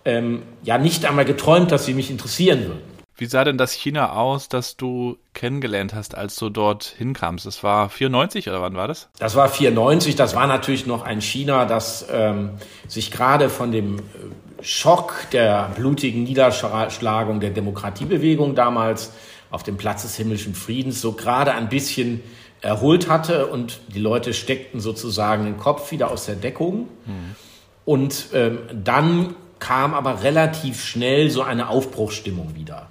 Ähm, 0.03 0.43
ja, 0.63 0.77
nicht 0.77 1.05
einmal 1.05 1.25
geträumt, 1.25 1.71
dass 1.71 1.85
sie 1.85 1.93
mich 1.93 2.11
interessieren 2.11 2.65
würden. 2.65 2.94
Wie 3.17 3.25
sah 3.27 3.45
denn 3.45 3.57
das 3.57 3.71
China 3.71 4.11
aus, 4.13 4.49
das 4.49 4.75
du 4.75 5.17
kennengelernt 5.33 5.93
hast, 5.93 6.15
als 6.15 6.35
du 6.35 6.49
dort 6.49 6.83
hinkamst? 6.83 7.45
Das 7.45 7.63
war 7.63 7.89
94 7.89 8.49
oder 8.49 8.61
wann 8.61 8.75
war 8.75 8.89
das? 8.89 9.09
Das 9.19 9.35
war 9.35 9.47
94. 9.47 10.15
Das 10.15 10.35
war 10.35 10.47
natürlich 10.47 10.85
noch 10.85 11.03
ein 11.03 11.21
China, 11.21 11.65
das 11.65 12.05
ähm, 12.11 12.51
sich 12.87 13.11
gerade 13.11 13.49
von 13.49 13.71
dem 13.71 13.99
äh, 13.99 14.01
Schock 14.61 15.27
der 15.31 15.71
blutigen 15.75 16.23
Niederschlagung 16.23 17.39
der 17.39 17.51
Demokratiebewegung 17.51 18.53
damals 18.53 19.13
auf 19.49 19.63
dem 19.63 19.77
Platz 19.77 20.01
des 20.01 20.17
himmlischen 20.17 20.53
Friedens 20.53 20.99
so 20.99 21.13
gerade 21.13 21.53
ein 21.53 21.69
bisschen 21.69 22.21
erholt 22.61 23.07
hatte 23.07 23.47
und 23.47 23.79
die 23.87 23.99
Leute 23.99 24.33
steckten 24.33 24.79
sozusagen 24.81 25.45
den 25.45 25.57
Kopf 25.57 25.91
wieder 25.91 26.11
aus 26.11 26.25
der 26.25 26.35
Deckung. 26.35 26.89
Mhm. 27.05 27.35
Und 27.85 28.27
ähm, 28.33 28.59
dann 28.73 29.35
kam 29.59 29.93
aber 29.93 30.23
relativ 30.23 30.83
schnell 30.83 31.29
so 31.29 31.41
eine 31.41 31.69
Aufbruchsstimmung 31.69 32.55
wieder, 32.55 32.89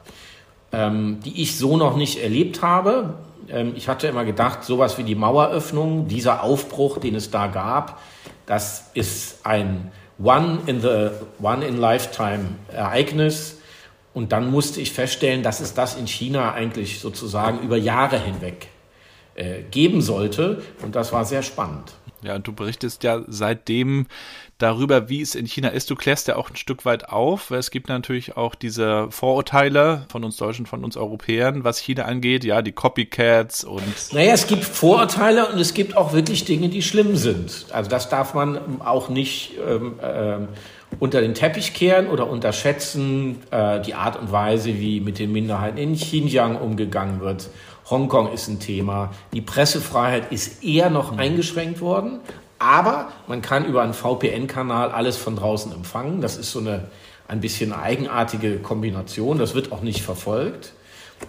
ähm, 0.75 1.21
die 1.25 1.43
ich 1.43 1.57
so 1.57 1.77
noch 1.77 1.97
nicht 1.97 2.23
erlebt 2.23 2.63
habe. 2.63 3.15
Ähm, 3.49 3.73
ich 3.77 3.89
hatte 3.89 4.09
immer 4.09 4.25
gedacht, 4.25 4.65
sowas 4.65 4.99
wie 4.99 5.05
die 5.05 5.15
Maueröffnung, 5.15 6.09
dieser 6.09 6.43
Aufbruch, 6.43 6.99
den 6.99 7.15
es 7.15 7.31
da 7.31 7.47
gab, 7.47 8.01
das 8.47 8.91
ist 8.95 9.47
ein 9.47 9.93
One 10.23 10.61
in 10.67 10.81
the 10.81 11.11
One 11.41 11.65
in 11.65 11.79
Lifetime 11.79 12.57
Ereignis. 12.73 13.61
Und 14.13 14.33
dann 14.33 14.51
musste 14.51 14.81
ich 14.81 14.93
feststellen, 14.93 15.43
dass 15.43 15.61
es 15.61 15.75
das 15.75 15.97
in 15.97 16.07
China 16.07 16.53
eigentlich 16.53 17.01
sozusagen 17.01 17.61
über 17.61 17.77
Jahre 17.77 18.19
hinweg 18.19 18.69
äh, 19.35 19.63
geben 19.71 20.03
sollte. 20.03 20.63
Und 20.83 20.95
das 20.95 21.13
war 21.13 21.25
sehr 21.25 21.43
spannend. 21.43 21.95
Ja, 22.23 22.37
und 22.37 22.47
du 22.47 22.53
berichtest 22.53 23.03
ja 23.03 23.21
seitdem 23.27 24.07
darüber, 24.59 25.09
wie 25.09 25.21
es 25.21 25.35
in 25.35 25.47
China 25.47 25.69
ist. 25.69 25.91
Du 25.91 25.95
klärst 25.95 26.29
ja 26.29 26.37
auch 26.37 26.51
ein 26.51 26.57
Stück 26.57 26.85
weit 26.85 27.09
auf. 27.09 27.51
Es 27.51 27.71
gibt 27.71 27.89
natürlich 27.89 28.37
auch 28.37 28.55
diese 28.55 29.11
Vorurteile 29.11 30.07
von 30.09 30.25
uns 30.25 30.37
Deutschen, 30.37 30.67
von 30.67 30.85
uns 30.85 30.97
Europäern, 30.97 31.65
was 31.65 31.79
China 31.79 32.05
angeht. 32.05 32.45
Ja, 32.45 32.63
die 32.63 32.73
Copycats 32.73 33.65
und. 33.65 33.83
Naja, 34.13 34.33
es 34.33 34.47
gibt 34.47 34.65
Vorurteile 34.65 35.49
und 35.49 35.59
es 35.59 35.75
gibt 35.75 35.97
auch 35.97 36.13
wirklich 36.13 36.45
Dinge, 36.45 36.69
die 36.69 36.83
schlimm 36.83 37.17
sind. 37.17 37.67
Also 37.73 37.91
das 37.91 38.09
darf 38.09 38.35
man 38.35 38.81
auch 38.81 39.09
nicht 39.09 39.53
ähm, 39.67 39.95
ähm, 40.03 40.49
unter 41.01 41.21
den 41.21 41.35
Teppich 41.35 41.75
kehren 41.75 42.07
oder 42.07 42.29
unterschätzen. 42.29 43.43
Äh, 43.51 43.81
die 43.81 43.95
Art 43.95 44.17
und 44.17 44.31
Weise, 44.31 44.79
wie 44.79 45.01
mit 45.01 45.19
den 45.19 45.33
Minderheiten 45.33 45.79
in 45.79 45.95
Xinjiang 45.95 46.57
umgegangen 46.57 47.21
wird. 47.21 47.51
Hongkong 47.91 48.33
ist 48.33 48.49
ein 48.49 48.61
Thema. 48.61 49.11
Die 49.35 49.43
Pressefreiheit 49.43 50.33
ist 50.33 50.65
eher 50.65 50.89
noch 50.91 51.13
mhm. 51.13 51.19
eingeschränkt 51.19 51.81
worden. 51.81 52.21
Aber 52.65 53.13
man 53.27 53.43
kann 53.43 53.67
über 53.67 53.83
einen 53.83 53.93
VPN-Kanal 53.93 54.91
alles 54.91 55.19
von 55.19 55.37
draußen 55.37 55.71
empfangen. 55.71 56.23
Das 56.23 56.39
ist 56.39 56.51
so 56.51 56.61
eine 56.61 56.85
ein 57.29 57.41
bisschen 57.41 57.73
eigenartige 57.73 58.59
Kombination. 58.59 59.39
Das 59.39 59.55
wird 59.55 59.71
auch 59.71 59.83
nicht 59.83 60.03
verfolgt. 60.03 60.73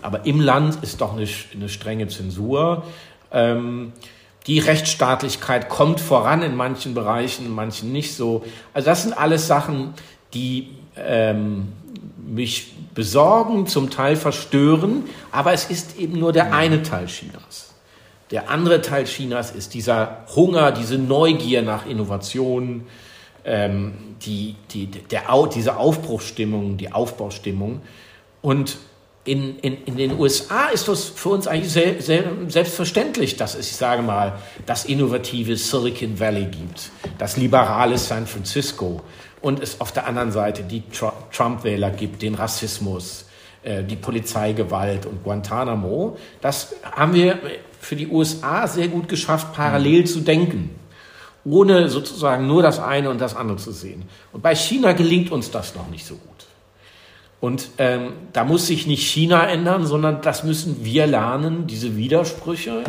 Aber 0.01 0.25
im 0.25 0.39
Land 0.39 0.81
ist 0.81 1.01
doch 1.01 1.15
eine, 1.15 1.27
eine 1.53 1.69
strenge 1.69 2.07
Zensur. 2.07 2.83
Ähm, 3.31 3.91
die 4.47 4.59
Rechtsstaatlichkeit 4.59 5.67
kommt 5.69 5.99
voran 5.99 6.41
in 6.41 6.55
manchen 6.55 6.93
Bereichen, 6.93 7.45
in 7.45 7.51
manchen 7.51 7.91
nicht 7.91 8.15
so. 8.15 8.43
Also 8.73 8.85
das 8.85 9.03
sind 9.03 9.17
alles 9.17 9.47
Sachen, 9.47 9.93
die 10.33 10.69
ähm, 10.95 11.73
mich 12.25 12.73
besorgen, 12.93 13.67
zum 13.67 13.89
Teil 13.89 14.15
verstören, 14.15 15.03
aber 15.31 15.53
es 15.53 15.65
ist 15.65 15.97
eben 15.97 16.17
nur 16.17 16.31
der 16.31 16.53
eine 16.53 16.81
Teil 16.81 17.07
Chinas. 17.07 17.64
Der 18.32 18.50
andere 18.50 18.82
Teil 18.82 19.05
Chinas 19.05 19.51
ist 19.51 19.74
dieser 19.74 20.25
Hunger, 20.36 20.72
diese 20.72 20.98
Neugier 20.98 21.62
nach 21.62 21.86
Innovation, 21.86 22.88
ähm, 23.44 24.15
die, 24.22 24.55
die, 24.72 24.88
der, 24.88 25.24
diese 25.53 25.77
Aufbruchsstimmung, 25.77 26.77
die 26.77 26.91
Aufbaustimmung. 26.91 27.82
Und 28.41 28.77
in, 29.25 29.58
in, 29.60 29.84
in 29.86 29.98
den 29.98 30.20
USA 30.20 30.67
ist 30.67 30.88
das 30.88 31.05
für 31.05 31.29
uns 31.29 31.48
eigentlich 31.48 31.72
sehr, 31.72 32.01
sehr 32.01 32.24
selbstverständlich, 32.48 33.38
dass 33.38 33.55
es, 33.55 33.72
ich 33.72 33.75
sage 33.75 34.01
mal, 34.01 34.39
das 34.65 34.86
innovative 34.86 35.58
Silicon 35.58 36.20
Valley 36.20 36.46
gibt, 36.46 36.91
das 37.17 37.38
liberale 37.38 37.98
San 37.98 38.27
Francisco 38.27 39.01
und 39.41 39.62
es 39.62 39.82
auf 39.82 39.91
der 39.91 40.05
anderen 40.08 40.32
Seite 40.32 40.63
die 40.63 40.84
Trump-Wähler 41.32 41.91
gibt, 41.91 42.22
den 42.22 42.36
Rassismus, 42.36 43.25
die 43.65 43.95
Polizeigewalt 43.95 45.05
und 45.05 45.24
Guantanamo. 45.24 46.17
Das 46.41 46.75
haben 46.84 47.13
wir 47.13 47.39
für 47.79 47.95
die 47.95 48.07
USA 48.07 48.67
sehr 48.67 48.88
gut 48.88 49.07
geschafft, 49.07 49.53
parallel 49.53 50.01
mhm. 50.01 50.05
zu 50.05 50.19
denken, 50.22 50.69
ohne 51.43 51.89
sozusagen 51.89 52.48
nur 52.48 52.62
das 52.63 52.79
eine 52.79 53.10
und 53.10 53.22
das 53.22 53.36
andere 53.36 53.57
zu 53.57 53.72
sehen. 53.72 54.03
Und 54.34 54.41
bei 54.41 54.55
China 54.55 54.93
gelingt 54.93 55.31
uns 55.31 55.51
das 55.51 55.75
noch 55.75 55.89
nicht 55.89 56.05
so 56.05 56.15
gut. 56.15 56.36
Und 57.39 57.69
ähm, 57.77 58.13
da 58.34 58.43
muss 58.43 58.67
sich 58.67 58.88
nicht 58.88 59.05
China 59.07 59.48
ändern, 59.48 59.86
sondern 59.86 60.22
das 60.22 60.43
müssen 60.43 60.84
wir 60.84 61.05
lernen, 61.05 61.67
diese 61.67 61.95
Widersprüche 61.95 62.84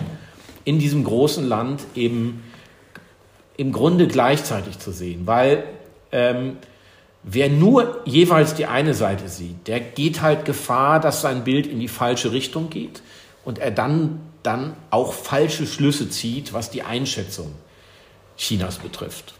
in 0.64 0.78
diesem 0.78 1.04
großen 1.04 1.47
Land 1.47 1.83
eben 1.95 2.42
im 3.59 3.73
Grunde 3.73 4.06
gleichzeitig 4.06 4.78
zu 4.78 4.92
sehen. 4.92 5.26
Weil 5.26 5.64
ähm, 6.11 6.56
wer 7.26 7.50
nur 7.50 8.00
jeweils 8.04 8.54
die 8.54 8.66
eine 8.66 8.95
Seite 8.95 9.28
sieht, 9.28 9.66
der 9.66 9.80
geht 9.80 10.23
halt 10.23 10.45
Gefahr, 10.45 11.00
dass 11.00 11.21
sein 11.21 11.45
Bild 11.45 11.66
in 11.66 11.80
die 11.80 11.88
falsche 11.88 12.33
Richtung 12.33 12.71
geht 12.71 13.02
und 13.45 13.59
er 13.59 13.73
dann, 13.73 14.21
dann 14.42 14.75
auch 14.90 15.12
falsche 15.12 15.66
Schlüsse 15.66 16.09
zieht, 16.09 16.54
was 16.54 16.71
die 16.71 16.83
Einschätzung 16.83 17.52
Chinas 18.37 18.78
betrifft. 18.78 19.35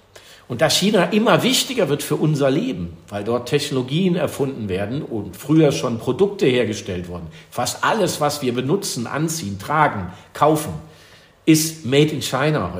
Und 0.49 0.61
dass 0.61 0.76
China 0.76 1.05
immer 1.05 1.43
wichtiger 1.43 1.88
wird 1.88 2.02
für 2.02 2.14
unser 2.16 2.50
Leben, 2.50 2.97
weil 3.09 3.25
dort 3.25 3.49
Technologien 3.49 4.14
erfunden 4.14 4.69
werden 4.69 5.02
und 5.02 5.37
früher 5.37 5.73
schon 5.73 5.99
Produkte 5.99 6.47
hergestellt 6.47 7.09
wurden. 7.09 7.26
Fast 7.50 7.83
alles, 7.83 8.21
was 8.21 8.43
wir 8.43 8.55
benutzen, 8.55 9.09
anziehen, 9.09 9.59
tragen, 9.59 10.12
kaufen, 10.35 10.73
ist 11.47 11.85
made 11.85 12.11
in 12.11 12.23
China 12.23 12.75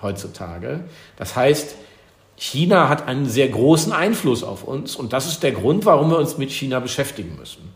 heutzutage. 0.00 0.84
Das 1.16 1.34
heißt, 1.34 1.74
China 2.44 2.88
hat 2.88 3.06
einen 3.06 3.26
sehr 3.26 3.48
großen 3.48 3.92
Einfluss 3.92 4.42
auf 4.42 4.64
uns 4.64 4.96
und 4.96 5.12
das 5.12 5.28
ist 5.28 5.44
der 5.44 5.52
Grund, 5.52 5.86
warum 5.86 6.10
wir 6.10 6.18
uns 6.18 6.38
mit 6.38 6.50
China 6.50 6.80
beschäftigen 6.80 7.36
müssen. 7.38 7.70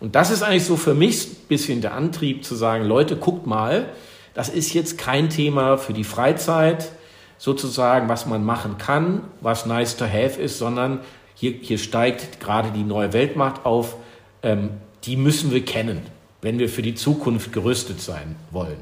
Und 0.00 0.14
das 0.14 0.30
ist 0.30 0.42
eigentlich 0.42 0.64
so 0.64 0.78
für 0.78 0.94
mich 0.94 1.26
ein 1.26 1.36
bisschen 1.48 1.82
der 1.82 1.92
Antrieb 1.92 2.42
zu 2.42 2.54
sagen, 2.54 2.86
Leute, 2.86 3.16
guckt 3.16 3.46
mal, 3.46 3.90
das 4.32 4.48
ist 4.48 4.72
jetzt 4.72 4.96
kein 4.96 5.28
Thema 5.28 5.76
für 5.76 5.92
die 5.92 6.02
Freizeit, 6.02 6.92
sozusagen, 7.36 8.08
was 8.08 8.24
man 8.24 8.42
machen 8.42 8.78
kann, 8.78 9.20
was 9.42 9.66
nice 9.66 9.98
to 9.98 10.06
have 10.06 10.40
ist, 10.40 10.56
sondern 10.56 11.00
hier, 11.34 11.52
hier 11.60 11.76
steigt 11.76 12.40
gerade 12.40 12.70
die 12.70 12.84
neue 12.84 13.12
Weltmacht 13.12 13.66
auf. 13.66 13.96
Ähm, 14.42 14.70
die 15.04 15.18
müssen 15.18 15.52
wir 15.52 15.62
kennen, 15.62 16.00
wenn 16.40 16.58
wir 16.58 16.70
für 16.70 16.80
die 16.80 16.94
Zukunft 16.94 17.52
gerüstet 17.52 18.00
sein 18.00 18.36
wollen. 18.50 18.78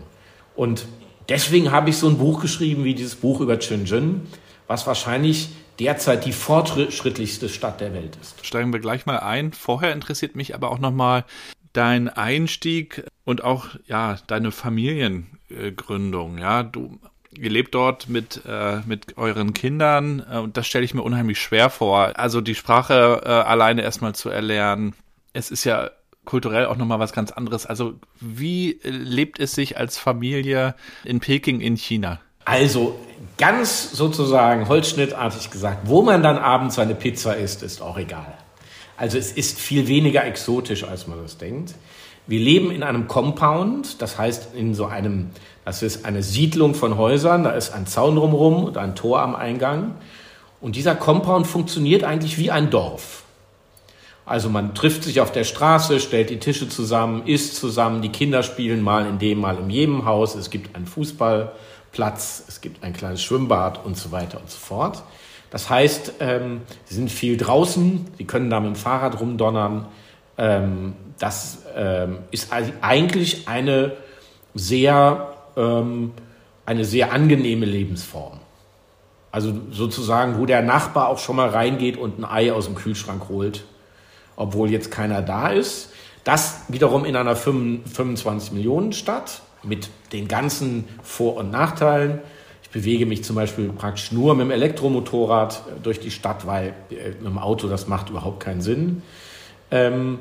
Und 0.55 0.87
deswegen 1.29 1.73
habe 1.73 1.91
ich 1.91 1.97
so 1.97 2.07
ein 2.07 2.19
Buch 2.19 2.41
geschrieben 2.41 2.85
wie 2.85 2.95
dieses 2.95 3.17
Buch 3.17 3.41
über 3.41 3.61
Shenzhen, 3.61 4.29
was 4.67 4.87
wahrscheinlich 4.87 5.51
derzeit 5.79 6.25
die 6.25 6.33
fortschrittlichste 6.33 7.49
Stadt 7.49 7.81
der 7.81 7.93
Welt 7.93 8.17
ist. 8.21 8.45
Steigen 8.47 8.73
wir 8.73 8.81
gleich 8.81 9.07
mal 9.07 9.19
ein. 9.19 9.53
Vorher 9.53 9.93
interessiert 9.93 10.37
mich 10.37 10.55
aber 10.55 10.71
auch 10.71 10.79
nochmal 10.79 11.25
dein 11.73 12.09
Einstieg 12.09 13.05
und 13.25 13.43
auch 13.43 13.71
ja 13.87 14.19
deine 14.27 14.53
Familiengründung. 14.53 16.39
Ja, 16.39 16.63
du 16.63 16.99
ihr 17.39 17.51
lebt 17.51 17.75
dort 17.75 18.09
mit, 18.09 18.43
äh, 18.47 18.81
mit 18.87 19.17
euren 19.19 19.55
Kindern 19.55 20.25
äh, 20.31 20.39
und 20.39 20.57
das 20.57 20.67
stelle 20.67 20.85
ich 20.85 20.95
mir 20.95 21.03
unheimlich 21.03 21.41
schwer 21.41 21.71
vor. 21.71 22.13
Also 22.19 22.41
die 22.41 22.55
Sprache 22.55 23.23
äh, 23.25 23.29
alleine 23.29 23.83
erstmal 23.83 24.15
zu 24.15 24.31
erlernen. 24.31 24.95
Es 25.33 25.51
ist 25.51 25.65
ja 25.65 25.91
kulturell 26.25 26.67
auch 26.67 26.77
nochmal 26.77 26.99
was 26.99 27.13
ganz 27.13 27.33
anderes. 27.33 27.67
Also 27.67 27.95
wie 28.21 28.79
lebt 28.83 29.39
es 29.39 29.53
sich 29.53 29.77
als 29.79 29.99
Familie 29.99 30.75
in 31.05 31.21
Peking 31.21 31.61
in 31.61 31.77
China? 31.77 32.21
Also 32.45 32.99
ganz 33.39 33.93
sozusagen 33.93 34.69
holzschnittartig 34.69 35.51
gesagt, 35.51 35.89
wo 35.89 36.03
man 36.03 36.23
dann 36.23 36.39
abends 36.39 36.77
seine 36.77 36.95
Pizza 36.95 37.37
isst, 37.37 37.63
ist 37.63 37.83
auch 37.83 37.99
egal. 37.99 38.35
Also 38.97 39.19
es 39.19 39.33
ist 39.33 39.59
viel 39.59 39.89
weniger 39.89 40.25
exotisch, 40.25 40.85
als 40.85 41.07
man 41.07 41.21
das 41.23 41.39
denkt. 41.39 41.75
Wir 42.27 42.41
leben 42.41 42.71
in 42.71 42.83
einem 42.83 43.09
Compound, 43.09 44.01
das 44.01 44.19
heißt 44.19 44.55
in 44.55 44.75
so 44.75 44.87
einem 44.87 45.31
das 45.65 45.83
ist 45.83 46.05
eine 46.05 46.23
Siedlung 46.23 46.75
von 46.75 46.99
Häusern, 46.99 47.45
da 47.45 47.51
ist 47.51 47.73
ein 47.73 47.87
Zaun 47.87 48.17
drumherum 48.17 48.65
und 48.65 48.77
ein 48.77 48.95
Tor 48.95 49.21
am 49.21 49.35
Eingang. 49.35 49.95
Und 50.61 50.77
dieser 50.77 50.95
Compound 50.95 51.47
funktioniert 51.47 52.05
eigentlich 52.05 52.39
wie 52.39 52.51
ein 52.51 52.71
Dorf. 52.71 53.23
Also 54.27 54.49
man 54.49 54.75
trifft 54.75 55.05
sich 55.05 55.21
auf 55.21 55.33
der 55.33 55.45
Straße, 55.45 56.01
stellt 56.01 56.31
die 56.31 56.39
Tische 56.39 56.69
zusammen, 56.69 57.27
isst 57.27 57.57
zusammen, 57.57 58.03
die 58.03 58.09
Kinder 58.11 58.43
spielen 58.43 58.83
mal 58.83 59.07
in 59.07 59.19
dem, 59.19 59.41
mal 59.41 59.59
in 59.59 59.71
jedem 59.71 60.05
Haus. 60.05 60.35
Es 60.35 60.51
gibt 60.51 60.77
einen 60.77 60.87
Fußballplatz, 61.95 62.45
es 62.49 62.61
gibt 62.61 62.83
ein 62.83 62.93
kleines 62.93 63.23
Schwimmbad 63.23 63.85
und 63.85 63.97
so 63.97 64.11
weiter 64.11 64.41
und 64.41 64.51
so 64.51 64.59
fort. 64.59 65.03
Das 65.51 65.71
heißt, 65.71 66.15
ähm, 66.21 66.63
sie 66.85 66.95
sind 66.95 67.11
viel 67.11 67.37
draußen, 67.37 68.07
sie 68.19 68.25
können 68.25 68.51
da 68.51 68.61
mit 68.61 68.75
dem 68.75 68.77
Fahrrad 68.77 69.21
rumdonnern. 69.21 69.87
Ähm, 70.37 70.95
das 71.19 71.59
ähm, 71.77 72.19
ist 72.33 72.53
eigentlich 72.53 73.47
eine 73.47 73.93
sehr 74.55 75.35
ähm, 75.57 76.13
eine 76.67 76.85
sehr 76.85 77.13
angenehme 77.13 77.67
Lebensform. 77.67 78.41
Also 79.31 79.53
sozusagen, 79.71 80.39
wo 80.39 80.47
der 80.47 80.63
Nachbar 80.63 81.09
auch 81.09 81.19
schon 81.19 81.37
mal 81.37 81.51
reingeht 81.51 81.97
und 81.97 82.19
ein 82.19 82.25
Ei 82.25 82.53
aus 82.53 82.67
dem 82.67 82.75
Kühlschrank 82.75 83.29
holt, 83.29 83.65
obwohl 84.37 84.71
jetzt 84.71 84.91
keiner 84.91 85.23
da 85.23 85.49
ist. 85.49 85.91
Das 86.25 86.63
wiederum 86.69 87.05
in 87.05 87.15
einer 87.17 87.37
25 87.37 88.53
Millionen 88.53 88.93
Stadt 88.93 89.43
mit 89.65 89.89
den 90.13 90.29
ganzen 90.29 90.85
Vor- 91.03 91.37
und 91.37 91.51
Nachteilen. 91.51 92.21
Ich 92.63 92.71
bewege 92.71 93.07
mich 93.07 93.25
zum 93.25 93.37
Beispiel 93.37 93.69
praktisch 93.71 94.13
nur 94.13 94.35
mit 94.35 94.47
dem 94.47 94.51
Elektromotorrad 94.51 95.63
durch 95.83 96.01
die 96.01 96.11
Stadt, 96.11 96.47
weil 96.47 96.75
äh, 96.91 97.11
mit 97.11 97.25
dem 97.27 97.39
Auto 97.39 97.69
das 97.69 97.87
macht 97.87 98.11
überhaupt 98.11 98.41
keinen 98.41 98.63
Sinn. 98.63 99.03
Ähm, 99.71 100.21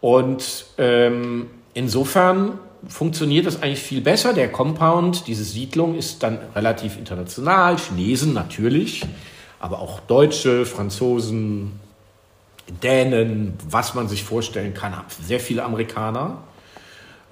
und 0.00 0.66
ähm, 0.78 1.46
insofern 1.74 2.58
funktioniert 2.88 3.46
das 3.46 3.62
eigentlich 3.62 3.80
viel 3.80 4.00
besser. 4.00 4.32
Der 4.32 4.50
Compound, 4.50 5.26
diese 5.26 5.44
Siedlung 5.44 5.94
ist 5.94 6.22
dann 6.22 6.38
relativ 6.54 6.98
international. 6.98 7.76
Chinesen 7.78 8.32
natürlich, 8.32 9.06
aber 9.60 9.78
auch 9.78 10.00
Deutsche, 10.00 10.66
Franzosen, 10.66 11.78
Dänen, 12.82 13.54
was 13.68 13.94
man 13.94 14.08
sich 14.08 14.24
vorstellen 14.24 14.74
kann, 14.74 14.94
sehr 15.22 15.40
viele 15.40 15.64
Amerikaner, 15.64 16.38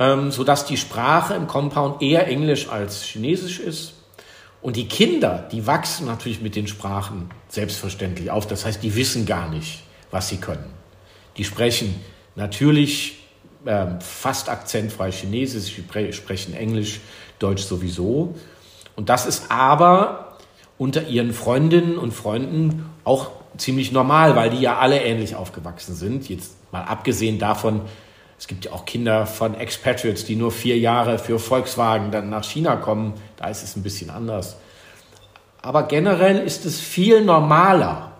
ähm, 0.00 0.30
sodass 0.32 0.64
die 0.64 0.78
Sprache 0.78 1.34
im 1.34 1.46
Compound 1.46 2.02
eher 2.02 2.26
Englisch 2.26 2.68
als 2.70 3.04
Chinesisch 3.04 3.60
ist. 3.60 3.92
Und 4.62 4.76
die 4.76 4.88
Kinder, 4.88 5.46
die 5.52 5.66
wachsen 5.66 6.06
natürlich 6.06 6.40
mit 6.40 6.56
den 6.56 6.66
Sprachen 6.66 7.30
selbstverständlich 7.48 8.30
auf. 8.30 8.46
Das 8.46 8.64
heißt, 8.64 8.82
die 8.82 8.96
wissen 8.96 9.26
gar 9.26 9.48
nicht, 9.50 9.82
was 10.10 10.28
sie 10.28 10.38
können. 10.38 10.72
Die 11.36 11.44
sprechen 11.44 11.94
natürlich 12.34 13.18
ähm, 13.66 14.00
fast 14.00 14.48
akzentfrei 14.48 15.12
Chinesisch, 15.12 15.74
sie 15.74 16.12
sprechen 16.12 16.54
Englisch, 16.54 17.00
Deutsch 17.38 17.62
sowieso. 17.62 18.34
Und 18.96 19.10
das 19.10 19.26
ist 19.26 19.50
aber 19.50 20.38
unter 20.78 21.08
ihren 21.08 21.34
Freundinnen 21.34 21.98
und 21.98 22.12
Freunden 22.12 22.86
auch 23.04 23.30
ziemlich 23.58 23.92
normal, 23.92 24.34
weil 24.34 24.48
die 24.48 24.60
ja 24.60 24.78
alle 24.78 25.02
ähnlich 25.02 25.34
aufgewachsen 25.34 25.94
sind. 25.94 26.28
Jetzt 26.30 26.52
mal 26.72 26.84
abgesehen 26.84 27.38
davon, 27.38 27.82
es 28.40 28.46
gibt 28.46 28.64
ja 28.64 28.72
auch 28.72 28.86
Kinder 28.86 29.26
von 29.26 29.54
Expatriates, 29.54 30.24
die 30.24 30.34
nur 30.34 30.50
vier 30.50 30.78
Jahre 30.78 31.18
für 31.18 31.38
Volkswagen 31.38 32.10
dann 32.10 32.30
nach 32.30 32.42
China 32.42 32.76
kommen. 32.76 33.12
Da 33.36 33.48
ist 33.48 33.62
es 33.62 33.76
ein 33.76 33.82
bisschen 33.82 34.08
anders. 34.08 34.56
Aber 35.60 35.82
generell 35.82 36.38
ist 36.38 36.64
es 36.64 36.80
viel 36.80 37.22
normaler 37.22 38.12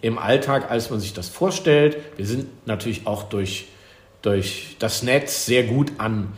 im 0.00 0.16
Alltag, 0.16 0.70
als 0.70 0.90
man 0.90 1.00
sich 1.00 1.12
das 1.12 1.28
vorstellt. 1.28 1.98
Wir 2.16 2.24
sind 2.24 2.66
natürlich 2.68 3.08
auch 3.08 3.24
durch 3.24 3.66
durch 4.22 4.76
das 4.78 5.02
Netz 5.02 5.44
sehr 5.44 5.64
gut 5.64 5.92
an 5.98 6.32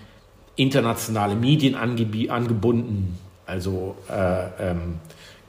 internationale 0.57 1.35
Medien 1.35 1.75
angebunden. 1.75 3.19
Also 3.45 3.97
äh, 4.09 4.71
ähm, 4.71 5.01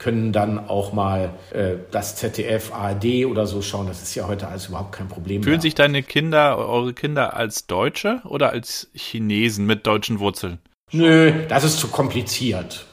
können 0.04 0.32
dann 0.32 0.68
auch 0.68 0.92
mal 0.92 1.30
äh, 1.50 1.76
das 1.90 2.16
ZDF, 2.16 2.74
ARD 2.74 3.24
oder 3.24 3.46
so 3.46 3.62
schauen. 3.62 3.86
Das 3.86 4.02
ist 4.02 4.14
ja 4.14 4.28
heute 4.28 4.48
alles 4.48 4.66
überhaupt 4.66 4.92
kein 4.92 5.08
Problem. 5.08 5.42
Fühlen 5.42 5.54
mehr. 5.54 5.62
sich 5.62 5.74
deine 5.74 6.02
Kinder, 6.02 6.58
eure 6.58 6.92
Kinder 6.92 7.34
als 7.34 7.66
Deutsche 7.66 8.20
oder 8.24 8.50
als 8.50 8.90
Chinesen 8.92 9.64
mit 9.64 9.86
deutschen 9.86 10.20
Wurzeln? 10.20 10.58
Nö, 10.92 11.32
das 11.48 11.64
ist 11.64 11.78
zu 11.78 11.88
kompliziert. 11.88 12.84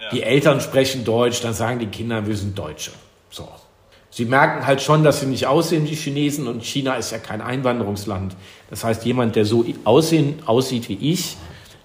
Ja. 0.00 0.10
Die 0.10 0.22
Eltern 0.22 0.60
sprechen 0.60 1.04
Deutsch, 1.04 1.40
dann 1.40 1.54
sagen 1.54 1.80
die 1.80 1.88
Kinder, 1.88 2.24
wir 2.24 2.36
sind 2.36 2.56
Deutsche. 2.56 2.92
So. 3.30 3.48
Sie 4.10 4.24
merken 4.24 4.64
halt 4.64 4.80
schon, 4.80 5.02
dass 5.02 5.18
sie 5.18 5.26
nicht 5.26 5.48
aussehen 5.48 5.90
wie 5.90 5.96
Chinesen 5.96 6.46
und 6.46 6.64
China 6.64 6.94
ist 6.94 7.10
ja 7.10 7.18
kein 7.18 7.40
Einwanderungsland. 7.40 8.36
Das 8.70 8.84
heißt, 8.84 9.04
jemand, 9.04 9.34
der 9.34 9.44
so 9.44 9.64
aussehen, 9.82 10.40
aussieht 10.46 10.88
wie 10.88 10.98
ich, 11.00 11.36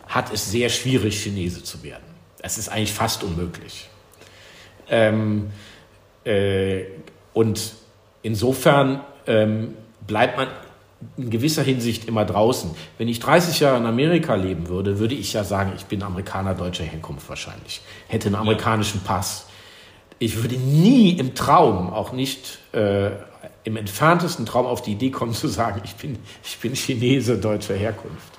hat 0.05 0.31
es 0.31 0.51
sehr 0.51 0.69
schwierig, 0.69 1.23
Chinese 1.23 1.63
zu 1.63 1.81
werden. 1.81 2.03
Es 2.43 2.59
ist 2.59 2.69
eigentlich 2.69 2.93
fast 2.93 3.23
unmöglich. 3.23 3.88
Ähm, 4.89 5.51
äh, 6.23 6.83
und 7.33 7.73
insofern 8.21 9.01
ähm, 9.27 9.75
bleibt 10.05 10.37
man 10.37 10.47
in 11.17 11.29
gewisser 11.29 11.63
Hinsicht 11.63 12.07
immer 12.07 12.25
draußen. 12.25 12.71
Wenn 12.97 13.07
ich 13.07 13.19
30 13.19 13.59
Jahre 13.61 13.77
in 13.77 13.85
Amerika 13.85 14.35
leben 14.35 14.67
würde, 14.67 14.99
würde 14.99 15.15
ich 15.15 15.33
ja 15.33 15.43
sagen, 15.43 15.71
ich 15.77 15.85
bin 15.85 16.03
Amerikaner 16.03 16.55
deutscher 16.55 16.83
Herkunft 16.83 17.29
wahrscheinlich. 17.29 17.81
Hätte 18.07 18.27
einen 18.27 18.35
amerikanischen 18.35 19.01
Pass. 19.01 19.45
Ich 20.17 20.41
würde 20.41 20.55
nie 20.55 21.11
im 21.11 21.35
Traum, 21.35 21.93
auch 21.93 22.11
nicht 22.11 22.59
äh, 22.73 23.11
im 23.63 23.77
entferntesten 23.77 24.45
Traum 24.45 24.65
auf 24.65 24.81
die 24.81 24.91
Idee 24.91 25.11
kommen 25.11 25.33
zu 25.33 25.47
sagen, 25.47 25.81
ich 25.85 25.95
bin, 25.95 26.17
ich 26.43 26.57
bin 26.57 26.73
Chinese 26.73 27.37
deutscher 27.37 27.75
Herkunft. 27.75 28.33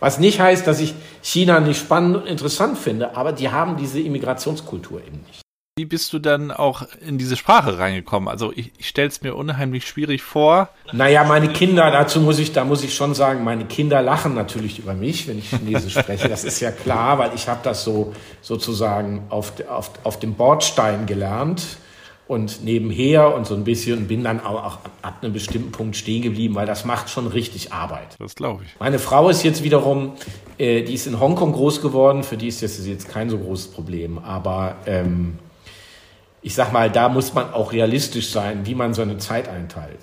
Was 0.00 0.18
nicht 0.18 0.40
heißt, 0.40 0.66
dass 0.66 0.80
ich 0.80 0.94
China 1.22 1.60
nicht 1.60 1.80
spannend 1.80 2.16
und 2.16 2.26
interessant 2.26 2.78
finde, 2.78 3.16
aber 3.16 3.32
die 3.32 3.50
haben 3.50 3.76
diese 3.76 4.00
Immigrationskultur 4.00 5.00
eben 5.04 5.24
nicht. 5.26 5.42
Wie 5.78 5.84
bist 5.84 6.12
du 6.12 6.18
dann 6.18 6.50
auch 6.50 6.82
in 7.06 7.18
diese 7.18 7.36
Sprache 7.36 7.78
reingekommen? 7.78 8.28
Also 8.28 8.52
ich, 8.52 8.72
ich 8.78 8.88
stelle 8.88 9.06
es 9.06 9.22
mir 9.22 9.36
unheimlich 9.36 9.86
schwierig 9.86 10.22
vor. 10.22 10.70
Naja, 10.92 11.22
meine 11.22 11.50
Kinder, 11.50 11.88
dazu 11.92 12.20
muss 12.20 12.40
ich, 12.40 12.50
da 12.50 12.64
muss 12.64 12.82
ich 12.82 12.96
schon 12.96 13.14
sagen, 13.14 13.44
meine 13.44 13.64
Kinder 13.64 14.02
lachen 14.02 14.34
natürlich 14.34 14.80
über 14.80 14.94
mich, 14.94 15.28
wenn 15.28 15.38
ich 15.38 15.50
Chinesisch 15.50 15.96
spreche. 15.96 16.28
Das 16.28 16.42
ist 16.42 16.58
ja 16.58 16.72
klar, 16.72 17.20
weil 17.20 17.30
ich 17.36 17.46
habe 17.46 17.60
das 17.62 17.84
so 17.84 18.12
sozusagen 18.42 19.22
auf, 19.28 19.52
auf, 19.68 19.92
auf 20.02 20.18
dem 20.18 20.34
Bordstein 20.34 21.06
gelernt 21.06 21.62
und 22.26 22.64
nebenher 22.64 23.32
und 23.32 23.46
so 23.46 23.54
ein 23.54 23.62
bisschen 23.62 23.98
und 23.98 24.08
bin 24.08 24.24
dann 24.24 24.40
auch, 24.40 24.64
auch 24.64 24.78
ab 25.02 25.18
einem 25.22 25.32
bestimmten 25.32 25.70
Punkt 25.70 25.94
stehen 25.94 26.22
geblieben, 26.22 26.56
weil 26.56 26.66
das 26.66 26.84
macht 26.84 27.08
schon 27.08 27.28
richtig 27.28 27.72
Arbeit. 27.72 28.16
Das 28.18 28.34
glaube 28.34 28.64
ich. 28.64 28.74
Meine 28.80 28.98
Frau 28.98 29.28
ist 29.28 29.44
jetzt 29.44 29.62
wiederum, 29.62 30.14
äh, 30.58 30.82
die 30.82 30.94
ist 30.94 31.06
in 31.06 31.20
Hongkong 31.20 31.52
groß 31.52 31.80
geworden, 31.82 32.24
für 32.24 32.36
die 32.36 32.48
ist 32.48 32.64
das 32.64 32.84
jetzt 32.84 33.08
kein 33.08 33.30
so 33.30 33.38
großes 33.38 33.68
Problem, 33.68 34.18
aber 34.18 34.74
ähm, 34.84 35.38
ich 36.48 36.54
sag 36.54 36.72
mal, 36.72 36.90
da 36.90 37.10
muss 37.10 37.34
man 37.34 37.52
auch 37.52 37.74
realistisch 37.74 38.30
sein, 38.30 38.64
wie 38.64 38.74
man 38.74 38.94
seine 38.94 39.18
Zeit 39.18 39.50
einteilt. 39.50 39.98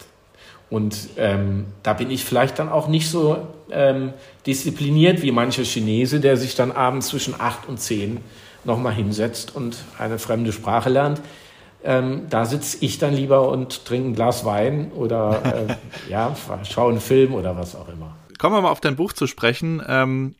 Und 0.70 0.96
ähm, 1.18 1.66
da 1.82 1.94
bin 1.94 2.12
ich 2.12 2.24
vielleicht 2.24 2.60
dann 2.60 2.70
auch 2.70 2.88
nicht 2.88 3.10
so 3.10 3.48
ähm, 3.72 4.14
diszipliniert 4.46 5.24
wie 5.24 5.32
mancher 5.32 5.64
Chinese, 5.64 6.20
der 6.20 6.38
sich 6.38 6.54
dann 6.54 6.72
abends 6.72 7.08
zwischen 7.08 7.34
acht 7.42 7.68
und 7.68 7.80
zehn 7.80 8.20
nochmal 8.64 8.94
hinsetzt 8.94 9.56
und 9.56 9.78
eine 9.98 10.20
fremde 10.20 10.52
Sprache 10.52 10.92
lernt. 10.92 11.20
Ähm, 11.84 12.28
da 12.30 12.46
sitze 12.46 12.78
ich 12.82 13.00
dann 13.00 13.16
lieber 13.16 13.50
und 13.50 13.86
trinke 13.86 14.10
ein 14.10 14.14
Glas 14.14 14.46
Wein 14.46 14.92
oder 14.92 15.42
äh, 15.68 16.12
ja, 16.12 16.36
schaue 16.62 16.92
einen 16.92 17.02
Film 17.02 17.34
oder 17.34 17.58
was 17.58 17.75
auch 17.75 17.90
immer. 17.90 18.16
Kommen 18.38 18.56
wir 18.56 18.62
mal 18.62 18.70
auf 18.70 18.82
dein 18.82 18.98
Buch 18.98 19.14
zu 19.14 19.25
sprechen. 19.25 19.82
Ähm, 19.88 20.36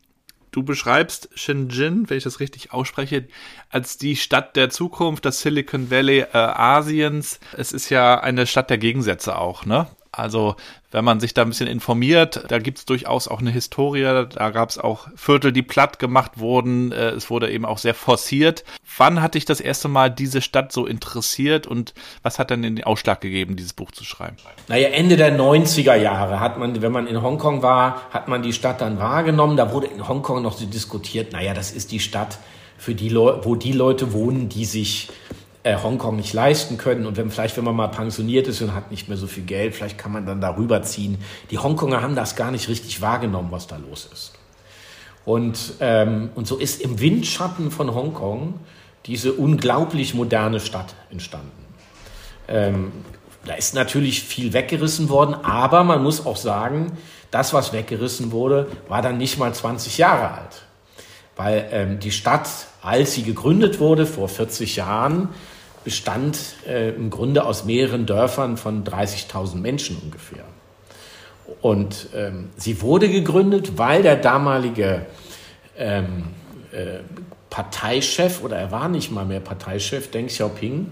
Du 0.56 0.62
beschreibst 0.62 1.28
Shenzhen, 1.34 2.08
wenn 2.08 2.16
ich 2.16 2.24
das 2.24 2.40
richtig 2.40 2.72
ausspreche, 2.72 3.28
als 3.68 3.98
die 3.98 4.16
Stadt 4.16 4.56
der 4.56 4.70
Zukunft, 4.70 5.26
das 5.26 5.42
Silicon 5.42 5.90
Valley 5.90 6.20
äh, 6.20 6.28
Asiens. 6.32 7.40
Es 7.58 7.74
ist 7.74 7.90
ja 7.90 8.18
eine 8.18 8.46
Stadt 8.46 8.70
der 8.70 8.78
Gegensätze 8.78 9.36
auch, 9.36 9.66
ne? 9.66 9.86
Also 10.16 10.56
wenn 10.90 11.04
man 11.04 11.20
sich 11.20 11.34
da 11.34 11.42
ein 11.42 11.48
bisschen 11.48 11.68
informiert, 11.68 12.44
da 12.48 12.58
gibt 12.58 12.78
es 12.78 12.84
durchaus 12.86 13.28
auch 13.28 13.40
eine 13.40 13.50
Historie. 13.50 14.02
Da 14.02 14.50
gab 14.50 14.70
es 14.70 14.78
auch 14.78 15.08
Viertel, 15.14 15.52
die 15.52 15.62
platt 15.62 15.98
gemacht 15.98 16.32
wurden. 16.36 16.90
Äh, 16.90 17.10
es 17.10 17.28
wurde 17.28 17.50
eben 17.50 17.66
auch 17.66 17.78
sehr 17.78 17.94
forciert. 17.94 18.64
Wann 18.96 19.20
hat 19.20 19.34
dich 19.34 19.44
das 19.44 19.60
erste 19.60 19.88
Mal 19.88 20.10
diese 20.10 20.40
Stadt 20.40 20.72
so 20.72 20.86
interessiert 20.86 21.66
und 21.66 21.92
was 22.22 22.38
hat 22.38 22.50
dann 22.50 22.62
den 22.62 22.82
Ausschlag 22.82 23.20
gegeben, 23.20 23.56
dieses 23.56 23.74
Buch 23.74 23.90
zu 23.90 24.04
schreiben? 24.04 24.36
Naja, 24.68 24.88
Ende 24.88 25.16
der 25.16 25.38
90er 25.38 25.96
Jahre 25.96 26.40
hat 26.40 26.58
man, 26.58 26.80
wenn 26.80 26.92
man 26.92 27.06
in 27.06 27.20
Hongkong 27.20 27.62
war, 27.62 28.02
hat 28.10 28.28
man 28.28 28.42
die 28.42 28.54
Stadt 28.54 28.80
dann 28.80 28.98
wahrgenommen. 28.98 29.58
Da 29.58 29.72
wurde 29.72 29.88
in 29.88 30.08
Hongkong 30.08 30.42
noch 30.42 30.56
so 30.56 30.64
diskutiert, 30.64 31.32
naja, 31.32 31.52
das 31.52 31.72
ist 31.72 31.92
die 31.92 32.00
Stadt, 32.00 32.38
für 32.78 32.94
die 32.94 33.14
wo 33.14 33.54
die 33.54 33.72
Leute 33.72 34.12
wohnen, 34.12 34.48
die 34.48 34.64
sich 34.64 35.08
äh, 35.66 35.82
Hongkong 35.82 36.14
nicht 36.14 36.32
leisten 36.32 36.78
können. 36.78 37.06
Und 37.06 37.16
wenn 37.16 37.28
vielleicht, 37.28 37.56
wenn 37.56 37.64
man 37.64 37.74
mal 37.74 37.88
pensioniert 37.88 38.46
ist 38.46 38.62
und 38.62 38.72
hat 38.72 38.92
nicht 38.92 39.08
mehr 39.08 39.16
so 39.16 39.26
viel 39.26 39.42
Geld, 39.42 39.74
vielleicht 39.74 39.98
kann 39.98 40.12
man 40.12 40.24
dann 40.24 40.40
darüber 40.40 40.82
ziehen. 40.82 41.18
Die 41.50 41.58
Hongkonger 41.58 42.02
haben 42.02 42.14
das 42.14 42.36
gar 42.36 42.52
nicht 42.52 42.68
richtig 42.68 43.00
wahrgenommen, 43.00 43.48
was 43.50 43.66
da 43.66 43.76
los 43.76 44.08
ist. 44.12 44.32
Und, 45.24 45.74
ähm, 45.80 46.30
und 46.36 46.46
so 46.46 46.56
ist 46.56 46.80
im 46.80 47.00
Windschatten 47.00 47.72
von 47.72 47.92
Hongkong 47.92 48.60
diese 49.06 49.32
unglaublich 49.32 50.14
moderne 50.14 50.60
Stadt 50.60 50.94
entstanden. 51.10 51.50
Ähm, 52.46 52.92
da 53.44 53.54
ist 53.54 53.74
natürlich 53.74 54.22
viel 54.22 54.52
weggerissen 54.52 55.08
worden, 55.08 55.34
aber 55.34 55.82
man 55.82 56.00
muss 56.00 56.24
auch 56.26 56.36
sagen, 56.36 56.92
das, 57.32 57.52
was 57.52 57.72
weggerissen 57.72 58.30
wurde, 58.30 58.68
war 58.86 59.02
dann 59.02 59.18
nicht 59.18 59.36
mal 59.36 59.52
20 59.52 59.98
Jahre 59.98 60.30
alt. 60.30 60.62
Weil 61.34 61.68
ähm, 61.72 61.98
die 61.98 62.12
Stadt, 62.12 62.48
als 62.82 63.14
sie 63.14 63.24
gegründet 63.24 63.80
wurde, 63.80 64.06
vor 64.06 64.28
40 64.28 64.76
Jahren, 64.76 65.30
bestand 65.86 66.36
äh, 66.66 66.90
im 66.90 67.10
Grunde 67.10 67.44
aus 67.44 67.64
mehreren 67.64 68.06
Dörfern 68.06 68.56
von 68.56 68.82
30.000 68.82 69.54
Menschen 69.58 69.96
ungefähr. 70.02 70.42
Und 71.62 72.08
ähm, 72.12 72.50
sie 72.56 72.82
wurde 72.82 73.08
gegründet, 73.08 73.78
weil 73.78 74.02
der 74.02 74.16
damalige 74.16 75.06
ähm, 75.78 76.24
äh, 76.72 76.98
Parteichef, 77.50 78.42
oder 78.42 78.56
er 78.56 78.72
war 78.72 78.88
nicht 78.88 79.12
mal 79.12 79.24
mehr 79.24 79.38
Parteichef, 79.38 80.10
Deng 80.10 80.26
Xiaoping, 80.26 80.90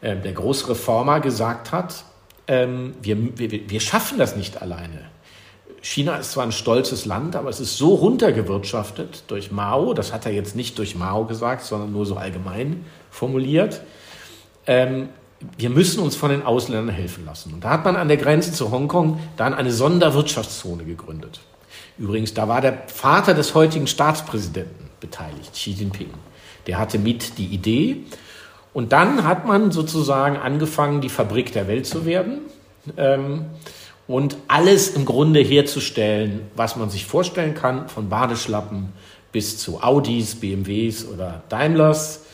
äh, 0.00 0.16
der 0.16 0.32
Großreformer, 0.32 1.20
gesagt 1.20 1.70
hat, 1.70 2.04
ähm, 2.48 2.94
wir, 3.02 3.38
wir, 3.38 3.68
wir 3.68 3.80
schaffen 3.80 4.16
das 4.16 4.34
nicht 4.34 4.62
alleine. 4.62 5.10
China 5.82 6.16
ist 6.16 6.32
zwar 6.32 6.44
ein 6.44 6.52
stolzes 6.52 7.04
Land, 7.04 7.36
aber 7.36 7.50
es 7.50 7.60
ist 7.60 7.76
so 7.76 7.96
runtergewirtschaftet 7.96 9.24
durch 9.26 9.52
Mao, 9.52 9.92
das 9.92 10.14
hat 10.14 10.24
er 10.24 10.32
jetzt 10.32 10.56
nicht 10.56 10.78
durch 10.78 10.96
Mao 10.96 11.26
gesagt, 11.26 11.64
sondern 11.64 11.92
nur 11.92 12.06
so 12.06 12.16
allgemein 12.16 12.86
formuliert, 13.10 13.82
ähm, 14.66 15.08
wir 15.58 15.70
müssen 15.70 16.00
uns 16.00 16.16
von 16.16 16.30
den 16.30 16.42
Ausländern 16.42 16.94
helfen 16.94 17.24
lassen. 17.24 17.52
Und 17.52 17.64
da 17.64 17.70
hat 17.70 17.84
man 17.84 17.96
an 17.96 18.08
der 18.08 18.16
Grenze 18.16 18.52
zu 18.52 18.70
Hongkong 18.70 19.20
dann 19.36 19.54
eine 19.54 19.70
Sonderwirtschaftszone 19.70 20.84
gegründet. 20.84 21.40
Übrigens, 21.98 22.34
da 22.34 22.48
war 22.48 22.60
der 22.60 22.84
Vater 22.88 23.34
des 23.34 23.54
heutigen 23.54 23.86
Staatspräsidenten 23.86 24.90
beteiligt, 25.00 25.52
Xi 25.52 25.70
Jinping. 25.70 26.10
Der 26.66 26.78
hatte 26.78 26.98
mit 26.98 27.38
die 27.38 27.46
Idee. 27.46 28.04
Und 28.72 28.92
dann 28.92 29.24
hat 29.24 29.46
man 29.46 29.70
sozusagen 29.70 30.36
angefangen, 30.36 31.00
die 31.00 31.08
Fabrik 31.08 31.52
der 31.52 31.68
Welt 31.68 31.86
zu 31.86 32.04
werden 32.04 32.40
ähm, 32.96 33.46
und 34.06 34.36
alles 34.48 34.90
im 34.90 35.04
Grunde 35.04 35.40
herzustellen, 35.40 36.42
was 36.54 36.76
man 36.76 36.90
sich 36.90 37.06
vorstellen 37.06 37.54
kann, 37.54 37.88
von 37.88 38.08
Badeschlappen 38.08 38.92
bis 39.32 39.58
zu 39.58 39.82
Audis, 39.82 40.34
BMWs 40.34 41.06
oder 41.06 41.42
Daimlers, 41.48 42.24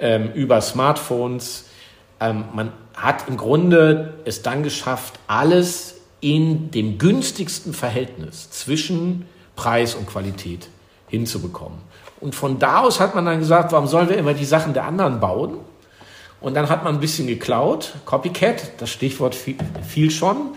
ähm, 0.00 0.32
über 0.34 0.60
Smartphones 0.60 1.66
ähm, 2.22 2.44
man 2.54 2.72
hat 2.94 3.28
im 3.28 3.36
Grunde 3.36 4.14
es 4.24 4.42
dann 4.42 4.62
geschafft, 4.62 5.18
alles 5.26 5.96
in 6.20 6.70
dem 6.70 6.98
günstigsten 6.98 7.74
Verhältnis 7.74 8.50
zwischen 8.50 9.26
Preis 9.56 9.94
und 9.94 10.06
Qualität 10.06 10.68
hinzubekommen. 11.08 11.78
Und 12.20 12.34
von 12.34 12.58
da 12.58 12.80
aus 12.80 13.00
hat 13.00 13.14
man 13.14 13.24
dann 13.24 13.40
gesagt, 13.40 13.72
warum 13.72 13.88
sollen 13.88 14.08
wir 14.08 14.16
immer 14.16 14.34
die 14.34 14.44
Sachen 14.44 14.72
der 14.72 14.84
anderen 14.84 15.18
bauen? 15.18 15.58
Und 16.40 16.54
dann 16.54 16.68
hat 16.68 16.84
man 16.84 16.94
ein 16.94 17.00
bisschen 17.00 17.26
geklaut. 17.26 17.94
Copycat, 18.04 18.80
das 18.80 18.90
Stichwort 18.90 19.34
fiel 19.34 20.10
schon. 20.10 20.54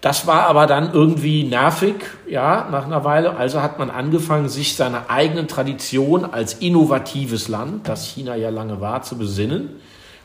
Das 0.00 0.26
war 0.26 0.46
aber 0.46 0.66
dann 0.66 0.92
irgendwie 0.92 1.44
nervig, 1.44 1.94
ja, 2.28 2.68
nach 2.70 2.86
einer 2.86 3.04
Weile. 3.04 3.36
Also 3.36 3.62
hat 3.62 3.78
man 3.78 3.90
angefangen, 3.90 4.48
sich 4.48 4.74
seiner 4.74 5.10
eigenen 5.10 5.46
Tradition 5.46 6.24
als 6.24 6.54
innovatives 6.54 7.46
Land, 7.48 7.88
das 7.88 8.06
China 8.06 8.34
ja 8.34 8.50
lange 8.50 8.80
war, 8.80 9.02
zu 9.02 9.16
besinnen 9.16 9.80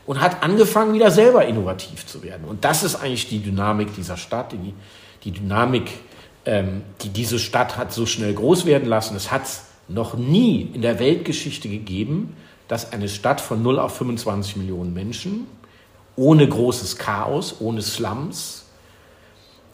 und 0.08 0.22
hat 0.22 0.42
angefangen, 0.42 0.94
wieder 0.94 1.10
selber 1.10 1.44
innovativ 1.44 2.06
zu 2.06 2.22
werden. 2.22 2.46
Und 2.46 2.64
das 2.64 2.82
ist 2.82 2.96
eigentlich 2.96 3.28
die 3.28 3.40
Dynamik 3.40 3.94
dieser 3.94 4.16
Stadt, 4.16 4.52
die, 4.52 4.72
die 5.22 5.32
Dynamik, 5.32 5.90
ähm, 6.46 6.80
die 7.02 7.10
diese 7.10 7.38
Stadt 7.38 7.76
hat 7.76 7.92
so 7.92 8.06
schnell 8.06 8.32
groß 8.32 8.64
werden 8.64 8.88
lassen. 8.88 9.14
Es 9.16 9.30
hat 9.30 9.42
noch 9.86 10.14
nie 10.14 10.70
in 10.72 10.80
der 10.80 10.98
Weltgeschichte 10.98 11.68
gegeben, 11.68 12.34
dass 12.68 12.90
eine 12.94 13.06
Stadt 13.06 13.38
von 13.38 13.62
0 13.62 13.78
auf 13.78 13.98
25 13.98 14.56
Millionen 14.56 14.94
Menschen 14.94 15.46
ohne 16.16 16.48
großes 16.48 16.96
Chaos, 16.96 17.56
ohne 17.60 17.82
Slums, 17.82 18.64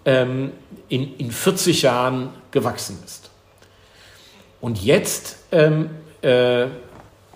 ähm, 0.04 0.50
in, 0.88 1.14
in 1.16 1.30
40 1.30 1.82
Jahren 1.82 2.30
gewachsen 2.50 2.98
ist. 3.04 3.30
Und 4.60 4.82
jetzt 4.82 5.36
ähm, 5.52 5.90
äh, 6.22 6.66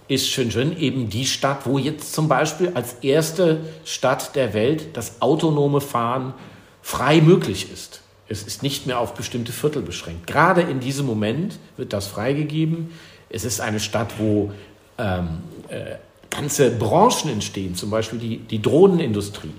ist 0.09 0.31
Shenzhen 0.31 0.79
eben 0.79 1.11
die 1.11 1.27
Stadt, 1.27 1.67
wo 1.67 1.79
jetzt 1.79 2.15
zum 2.15 2.29
Beispiel 2.29 2.73
als 2.75 2.95
erste 3.03 3.61
Stadt 3.85 4.35
der 4.35 4.55
Welt 4.55 4.97
das 4.97 5.21
autonome 5.21 5.81
Fahren 5.81 6.35
frei 6.83 7.21
möglich 7.21 7.71
ist. 7.71 8.01
Es 8.29 8.43
ist 8.43 8.63
nicht 8.63 8.87
mehr 8.87 8.99
auf 8.99 9.15
bestimmte 9.15 9.53
Viertel 9.53 9.83
beschränkt. 9.83 10.27
Gerade 10.27 10.63
in 10.63 10.81
diesem 10.81 11.07
Moment 11.07 11.59
wird 11.77 11.93
das 11.93 12.07
freigegeben. 12.07 12.91
Es 13.31 13.45
ist 13.45 13.61
eine 13.61 13.81
Stadt, 13.81 14.15
wo 14.19 14.53
ähm, 14.99 15.43
äh, 15.69 15.97
ganze 16.31 16.71
Branchen 16.71 17.31
entstehen, 17.31 17.75
zum 17.75 17.91
Beispiel 17.91 18.19
die, 18.19 18.39
die 18.39 18.61
Drohnenindustrie. 18.61 19.55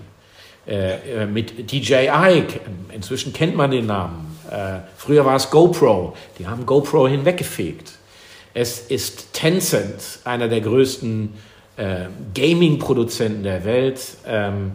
Äh, 0.67 1.23
äh 1.23 1.25
mit 1.25 1.71
DJI, 1.71 2.43
inzwischen 2.93 3.33
kennt 3.33 3.55
man 3.55 3.71
den 3.71 3.87
Namen. 3.87 4.37
Äh, 4.49 4.79
früher 4.97 5.25
war 5.25 5.35
es 5.35 5.49
GoPro, 5.49 6.15
die 6.37 6.47
haben 6.47 6.65
GoPro 6.65 7.07
hinweggefegt. 7.07 7.98
Es 8.53 8.79
ist 8.79 9.33
Tencent, 9.33 10.19
einer 10.23 10.47
der 10.47 10.61
größten 10.61 11.33
äh, 11.77 12.05
Gaming-Produzenten 12.33 13.43
der 13.43 13.63
Welt, 13.63 14.01
ähm, 14.25 14.71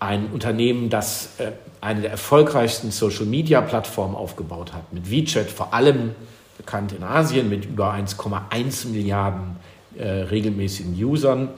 ein 0.00 0.28
Unternehmen, 0.32 0.90
das 0.90 1.30
äh, 1.38 1.52
eine 1.80 2.02
der 2.02 2.10
erfolgreichsten 2.12 2.90
Social-Media-Plattformen 2.90 4.14
aufgebaut 4.14 4.72
hat, 4.72 4.92
mit 4.92 5.10
WeChat 5.10 5.50
vor 5.50 5.74
allem 5.74 6.14
bekannt 6.56 6.92
in 6.92 7.02
Asien 7.02 7.48
mit 7.48 7.64
über 7.64 7.92
1,1 7.92 8.88
Milliarden 8.88 9.56
äh, 9.96 10.08
regelmäßigen 10.08 10.94
Usern. 11.02 11.50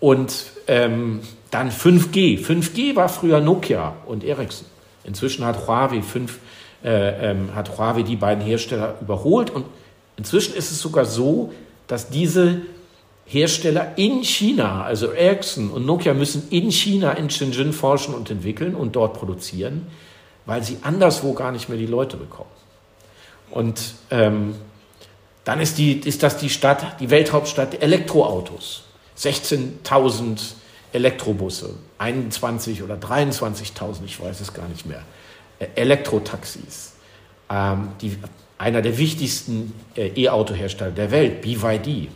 Und 0.00 0.46
ähm, 0.66 1.20
dann 1.50 1.70
5G. 1.70 2.44
5G 2.44 2.96
war 2.96 3.08
früher 3.08 3.40
Nokia 3.40 3.94
und 4.06 4.24
Ericsson. 4.24 4.66
Inzwischen 5.04 5.44
hat 5.44 5.66
Huawei, 5.66 6.02
5, 6.02 6.38
äh, 6.84 7.30
ähm, 7.30 7.54
hat 7.54 7.78
Huawei 7.78 8.02
die 8.02 8.16
beiden 8.16 8.44
Hersteller 8.44 8.96
überholt 9.00 9.50
und 9.50 9.64
inzwischen 10.16 10.54
ist 10.54 10.70
es 10.70 10.80
sogar 10.80 11.04
so, 11.04 11.52
dass 11.86 12.08
diese 12.08 12.62
Hersteller 13.26 13.96
in 13.96 14.22
China, 14.22 14.84
also 14.84 15.10
Ericsson 15.10 15.70
und 15.70 15.84
Nokia 15.84 16.14
müssen 16.14 16.48
in 16.50 16.70
China, 16.70 17.12
in 17.12 17.28
Shenzhen 17.28 17.72
forschen 17.72 18.14
und 18.14 18.30
entwickeln 18.30 18.74
und 18.74 18.94
dort 18.94 19.14
produzieren, 19.14 19.86
weil 20.46 20.62
sie 20.62 20.78
anderswo 20.82 21.32
gar 21.32 21.50
nicht 21.50 21.68
mehr 21.68 21.78
die 21.78 21.86
Leute 21.86 22.16
bekommen. 22.16 22.50
Und 23.50 23.94
ähm, 24.10 24.54
dann 25.44 25.60
ist, 25.60 25.78
die, 25.78 25.92
ist 25.92 26.22
das 26.22 26.38
die 26.38 26.50
Stadt, 26.50 27.00
die 27.00 27.10
Welthauptstadt 27.10 27.74
der 27.74 27.82
Elektroautos. 27.82 28.82
16.000 29.18 30.38
Elektrobusse, 30.92 31.74
21 31.98 32.82
oder 32.82 32.96
23.000, 32.96 34.04
ich 34.04 34.20
weiß 34.20 34.40
es 34.40 34.52
gar 34.52 34.68
nicht 34.68 34.86
mehr. 34.86 35.02
Elektrotaxis. 35.74 36.94
Ähm, 37.50 37.88
die, 38.00 38.18
einer 38.58 38.82
der 38.82 38.98
wichtigsten 38.98 39.72
äh, 39.96 40.08
E-Auto-Hersteller 40.08 40.90
der 40.90 41.10
Welt, 41.10 41.42
BYD, 41.42 42.08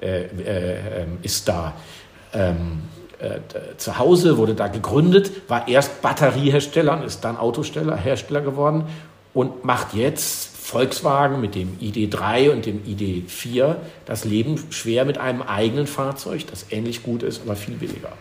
äh, 0.00 0.22
äh, 0.22 1.06
ist 1.22 1.48
da. 1.48 1.74
Ähm, 2.32 2.82
äh, 3.18 3.40
zu 3.76 3.98
Hause, 3.98 4.36
wurde 4.36 4.54
da 4.54 4.68
gegründet, 4.68 5.48
war 5.48 5.66
erst 5.66 6.02
Batteriehersteller 6.02 6.98
und 6.98 7.02
ist 7.02 7.24
dann 7.24 7.36
Autosteller, 7.36 7.96
Hersteller 7.96 8.42
geworden 8.42 8.84
und 9.34 9.64
macht 9.64 9.94
jetzt 9.94 10.56
Volkswagen 10.56 11.40
mit 11.40 11.54
dem 11.54 11.78
ID3 11.78 12.50
und 12.50 12.66
dem 12.66 12.84
ID4 12.84 13.76
das 14.06 14.24
Leben 14.24 14.60
schwer 14.70 15.04
mit 15.04 15.18
einem 15.18 15.42
eigenen 15.42 15.86
Fahrzeug, 15.86 16.46
das 16.48 16.66
ähnlich 16.70 17.02
gut 17.02 17.22
ist, 17.22 17.42
aber 17.42 17.56
viel 17.56 17.74
billiger. 17.74 18.12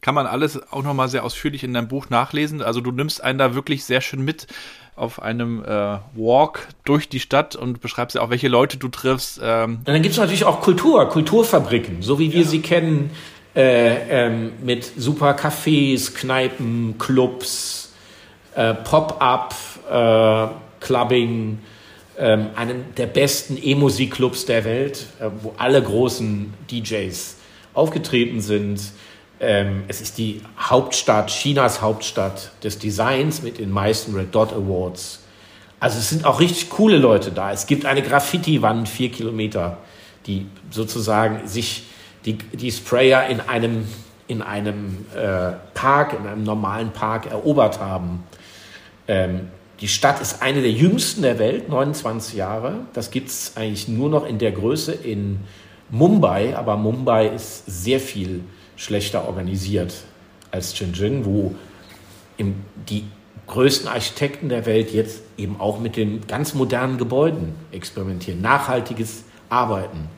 Kann 0.00 0.14
man 0.14 0.26
alles 0.26 0.60
auch 0.72 0.82
nochmal 0.82 1.08
sehr 1.08 1.24
ausführlich 1.24 1.64
in 1.64 1.74
deinem 1.74 1.88
Buch 1.88 2.08
nachlesen. 2.08 2.62
Also 2.62 2.80
du 2.80 2.90
nimmst 2.90 3.22
einen 3.22 3.38
da 3.38 3.54
wirklich 3.54 3.84
sehr 3.84 4.00
schön 4.00 4.24
mit 4.24 4.46
auf 5.00 5.22
einem 5.22 5.64
äh, 5.64 5.98
Walk 6.14 6.68
durch 6.84 7.08
die 7.08 7.20
Stadt 7.20 7.56
und 7.56 7.80
beschreibst 7.80 8.16
ja 8.16 8.22
auch, 8.22 8.30
welche 8.30 8.48
Leute 8.48 8.76
du 8.76 8.88
triffst. 8.88 9.40
Ähm. 9.42 9.78
Und 9.78 9.88
dann 9.88 10.02
gibt 10.02 10.12
es 10.12 10.20
natürlich 10.20 10.44
auch 10.44 10.60
Kultur, 10.60 11.08
Kulturfabriken, 11.08 12.02
so 12.02 12.18
wie 12.18 12.32
wir 12.32 12.42
ja. 12.42 12.46
sie 12.46 12.60
kennen, 12.60 13.10
äh, 13.56 14.26
ähm, 14.26 14.52
mit 14.62 14.84
super 14.96 15.34
Cafés, 15.36 16.14
Kneipen, 16.14 16.96
Clubs, 16.98 17.92
äh, 18.54 18.74
Pop-up, 18.74 19.54
äh, 19.90 20.84
Clubbing, 20.84 21.58
ähm, 22.18 22.48
einem 22.54 22.84
der 22.96 23.06
besten 23.06 23.58
E-Musikclubs 23.60 24.44
der 24.44 24.64
Welt, 24.64 25.06
äh, 25.18 25.30
wo 25.42 25.54
alle 25.56 25.82
großen 25.82 26.52
DJs 26.70 27.36
aufgetreten 27.72 28.40
sind. 28.40 28.80
Ähm, 29.40 29.84
es 29.88 30.02
ist 30.02 30.18
die 30.18 30.42
Hauptstadt, 30.58 31.30
Chinas 31.30 31.80
Hauptstadt 31.80 32.52
des 32.62 32.78
Designs 32.78 33.42
mit 33.42 33.58
den 33.58 33.70
meisten 33.70 34.14
Red 34.14 34.34
Dot 34.34 34.52
Awards. 34.52 35.20
Also 35.80 35.98
es 35.98 36.10
sind 36.10 36.26
auch 36.26 36.40
richtig 36.40 36.68
coole 36.68 36.98
Leute 36.98 37.32
da. 37.32 37.50
Es 37.50 37.66
gibt 37.66 37.86
eine 37.86 38.02
Graffiti-Wand, 38.02 38.86
vier 38.86 39.10
Kilometer, 39.10 39.78
die 40.26 40.46
sozusagen 40.70 41.48
sich 41.48 41.84
die, 42.26 42.34
die 42.34 42.70
Sprayer 42.70 43.28
in 43.28 43.40
einem, 43.40 43.86
in 44.28 44.42
einem 44.42 45.06
äh, 45.16 45.52
Park, 45.72 46.12
in 46.12 46.26
einem 46.26 46.44
normalen 46.44 46.90
Park 46.90 47.30
erobert 47.30 47.80
haben. 47.80 48.24
Ähm, 49.08 49.48
die 49.80 49.88
Stadt 49.88 50.20
ist 50.20 50.42
eine 50.42 50.60
der 50.60 50.72
jüngsten 50.72 51.22
der 51.22 51.38
Welt, 51.38 51.70
29 51.70 52.34
Jahre. 52.34 52.80
Das 52.92 53.10
gibt 53.10 53.30
es 53.30 53.56
eigentlich 53.56 53.88
nur 53.88 54.10
noch 54.10 54.26
in 54.26 54.38
der 54.38 54.52
Größe 54.52 54.92
in 54.92 55.40
Mumbai, 55.88 56.54
aber 56.54 56.76
Mumbai 56.76 57.28
ist 57.28 57.64
sehr 57.66 58.00
viel 58.00 58.44
schlechter 58.80 59.26
organisiert 59.26 59.94
als 60.50 60.74
Shenzhen, 60.74 61.26
wo 61.26 61.54
die 62.88 63.04
größten 63.46 63.88
Architekten 63.88 64.48
der 64.48 64.64
Welt 64.64 64.90
jetzt 64.92 65.20
eben 65.36 65.60
auch 65.60 65.78
mit 65.78 65.96
den 65.96 66.26
ganz 66.26 66.54
modernen 66.54 66.96
Gebäuden 66.96 67.52
experimentieren. 67.72 68.40
Nachhaltiges 68.40 69.24
Arbeiten, 69.50 70.08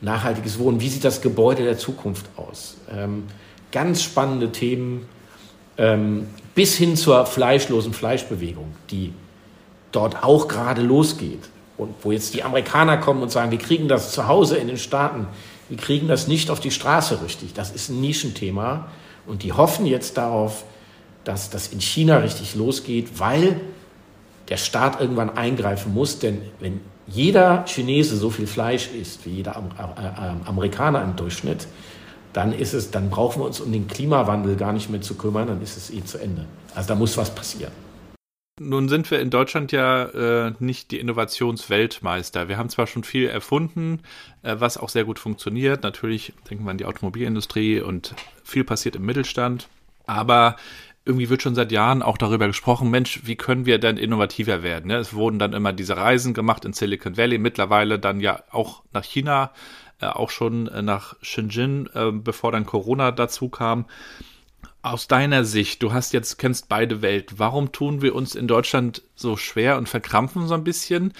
nachhaltiges 0.00 0.58
Wohnen. 0.58 0.80
Wie 0.80 0.88
sieht 0.88 1.04
das 1.04 1.20
Gebäude 1.20 1.62
der 1.62 1.78
Zukunft 1.78 2.26
aus? 2.36 2.78
Ähm, 2.92 3.24
ganz 3.70 4.02
spannende 4.02 4.50
Themen 4.50 5.06
ähm, 5.76 6.26
bis 6.56 6.76
hin 6.76 6.96
zur 6.96 7.24
fleischlosen 7.24 7.92
Fleischbewegung, 7.92 8.74
die 8.90 9.12
dort 9.92 10.24
auch 10.24 10.48
gerade 10.48 10.82
losgeht. 10.82 11.48
Und 11.76 11.94
wo 12.02 12.10
jetzt 12.10 12.34
die 12.34 12.42
Amerikaner 12.42 12.96
kommen 12.96 13.22
und 13.22 13.30
sagen, 13.30 13.52
wir 13.52 13.58
kriegen 13.58 13.86
das 13.86 14.10
zu 14.10 14.26
Hause 14.26 14.56
in 14.56 14.66
den 14.66 14.78
Staaten, 14.78 15.28
wir 15.68 15.76
kriegen 15.76 16.08
das 16.08 16.28
nicht 16.28 16.50
auf 16.50 16.60
die 16.60 16.70
Straße 16.70 17.22
richtig. 17.22 17.52
Das 17.54 17.70
ist 17.70 17.90
ein 17.90 18.00
Nischenthema. 18.00 18.88
Und 19.26 19.42
die 19.42 19.52
hoffen 19.52 19.86
jetzt 19.86 20.16
darauf, 20.16 20.64
dass 21.24 21.50
das 21.50 21.68
in 21.68 21.80
China 21.80 22.18
richtig 22.18 22.54
losgeht, 22.54 23.18
weil 23.18 23.60
der 24.48 24.56
Staat 24.56 25.00
irgendwann 25.00 25.36
eingreifen 25.36 25.92
muss. 25.92 26.18
Denn 26.18 26.40
wenn 26.60 26.80
jeder 27.06 27.64
Chinese 27.66 28.16
so 28.16 28.30
viel 28.30 28.46
Fleisch 28.46 28.88
isst 28.88 29.26
wie 29.26 29.30
jeder 29.30 29.62
Amerikaner 30.46 31.02
im 31.02 31.16
Durchschnitt, 31.16 31.66
dann 32.32 32.52
ist 32.52 32.72
es, 32.72 32.90
dann 32.90 33.10
brauchen 33.10 33.42
wir 33.42 33.46
uns 33.46 33.60
um 33.60 33.72
den 33.72 33.88
Klimawandel 33.88 34.56
gar 34.56 34.72
nicht 34.72 34.90
mehr 34.90 35.00
zu 35.00 35.14
kümmern, 35.14 35.48
dann 35.48 35.62
ist 35.62 35.76
es 35.76 35.90
eh 35.90 36.04
zu 36.04 36.18
Ende. 36.18 36.46
Also 36.74 36.88
da 36.88 36.94
muss 36.94 37.16
was 37.16 37.34
passieren. 37.34 37.72
Nun 38.60 38.88
sind 38.88 39.10
wir 39.10 39.20
in 39.20 39.30
Deutschland 39.30 39.72
ja 39.72 40.04
äh, 40.04 40.52
nicht 40.58 40.90
die 40.90 40.98
Innovationsweltmeister. 40.98 42.48
Wir 42.48 42.58
haben 42.58 42.68
zwar 42.68 42.86
schon 42.86 43.04
viel 43.04 43.28
erfunden, 43.28 44.00
äh, 44.42 44.56
was 44.58 44.78
auch 44.78 44.88
sehr 44.88 45.04
gut 45.04 45.18
funktioniert. 45.18 45.82
Natürlich 45.82 46.32
denken 46.50 46.64
wir 46.64 46.70
an 46.70 46.78
die 46.78 46.84
Automobilindustrie 46.84 47.80
und 47.80 48.14
viel 48.42 48.64
passiert 48.64 48.96
im 48.96 49.06
Mittelstand. 49.06 49.68
Aber 50.06 50.56
irgendwie 51.04 51.30
wird 51.30 51.42
schon 51.42 51.54
seit 51.54 51.72
Jahren 51.72 52.02
auch 52.02 52.18
darüber 52.18 52.46
gesprochen, 52.46 52.90
Mensch, 52.90 53.22
wie 53.24 53.36
können 53.36 53.64
wir 53.64 53.78
denn 53.78 53.96
innovativer 53.96 54.62
werden? 54.62 54.90
Es 54.90 55.14
wurden 55.14 55.38
dann 55.38 55.54
immer 55.54 55.72
diese 55.72 55.96
Reisen 55.96 56.34
gemacht 56.34 56.64
in 56.64 56.74
Silicon 56.74 57.16
Valley, 57.16 57.38
mittlerweile 57.38 57.98
dann 57.98 58.20
ja 58.20 58.42
auch 58.50 58.82
nach 58.92 59.04
China 59.04 59.52
äh, 60.00 60.06
auch 60.06 60.30
schon 60.30 60.68
äh, 60.68 60.82
nach 60.82 61.16
Shenzhen, 61.22 61.88
äh, 61.94 62.12
bevor 62.12 62.52
dann 62.52 62.66
Corona 62.66 63.10
dazu 63.10 63.48
kam. 63.48 63.86
Aus 64.90 65.06
deiner 65.06 65.44
Sicht, 65.44 65.82
du 65.82 65.92
hast 65.92 66.14
jetzt, 66.14 66.38
kennst 66.38 66.70
beide 66.70 67.02
Welt, 67.02 67.34
warum 67.36 67.72
tun 67.72 68.00
wir 68.00 68.14
uns 68.14 68.34
in 68.34 68.48
Deutschland 68.48 69.02
so 69.14 69.36
schwer 69.36 69.76
und 69.76 69.86
verkrampfen 69.86 70.48
so 70.48 70.54
ein 70.54 70.64
bisschen? 70.64 71.12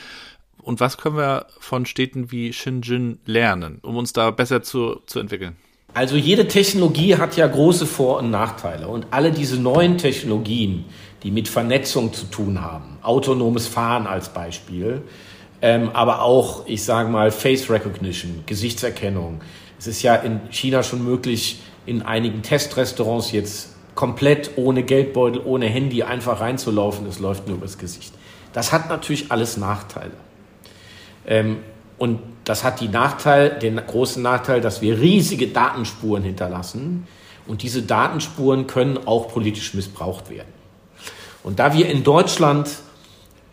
Und 0.62 0.80
was 0.80 0.96
können 0.96 1.18
wir 1.18 1.44
von 1.60 1.84
Städten 1.84 2.32
wie 2.32 2.54
Shenzhen 2.54 3.20
lernen, 3.26 3.80
um 3.82 3.98
uns 3.98 4.14
da 4.14 4.30
besser 4.30 4.62
zu, 4.62 5.02
zu 5.04 5.20
entwickeln? 5.20 5.56
Also 5.92 6.16
jede 6.16 6.48
Technologie 6.48 7.16
hat 7.16 7.36
ja 7.36 7.46
große 7.46 7.84
Vor- 7.84 8.20
und 8.20 8.30
Nachteile. 8.30 8.88
Und 8.88 9.08
alle 9.10 9.32
diese 9.32 9.60
neuen 9.60 9.98
Technologien, 9.98 10.86
die 11.22 11.30
mit 11.30 11.46
Vernetzung 11.46 12.14
zu 12.14 12.24
tun 12.24 12.62
haben, 12.62 12.96
autonomes 13.02 13.66
Fahren 13.66 14.06
als 14.06 14.30
Beispiel, 14.30 15.02
ähm, 15.60 15.90
aber 15.92 16.22
auch, 16.22 16.66
ich 16.66 16.82
sage 16.84 17.10
mal, 17.10 17.30
Face 17.30 17.68
Recognition, 17.68 18.44
Gesichtserkennung. 18.46 19.42
Es 19.78 19.86
ist 19.86 20.00
ja 20.00 20.14
in 20.14 20.40
China 20.50 20.82
schon 20.82 21.04
möglich, 21.04 21.60
in 21.88 22.02
einigen 22.02 22.42
Testrestaurants 22.42 23.32
jetzt 23.32 23.70
komplett 23.94 24.52
ohne 24.56 24.82
Geldbeutel, 24.82 25.40
ohne 25.44 25.66
Handy 25.66 26.02
einfach 26.02 26.40
reinzulaufen. 26.40 27.06
Es 27.06 27.18
läuft 27.18 27.48
nur 27.48 27.56
übers 27.56 27.78
Gesicht. 27.78 28.14
Das 28.52 28.72
hat 28.72 28.88
natürlich 28.88 29.32
alles 29.32 29.56
Nachteile. 29.56 30.12
Ähm, 31.26 31.58
und 31.96 32.20
das 32.44 32.62
hat 32.62 32.80
die 32.80 32.88
Nachteil, 32.88 33.58
den 33.58 33.76
großen 33.76 34.22
Nachteil, 34.22 34.60
dass 34.60 34.82
wir 34.82 35.00
riesige 35.00 35.48
Datenspuren 35.48 36.22
hinterlassen. 36.22 37.06
Und 37.46 37.62
diese 37.62 37.82
Datenspuren 37.82 38.66
können 38.66 38.98
auch 39.06 39.28
politisch 39.28 39.74
missbraucht 39.74 40.30
werden. 40.30 40.52
Und 41.42 41.58
da 41.58 41.72
wir 41.72 41.88
in 41.88 42.04
Deutschland 42.04 42.68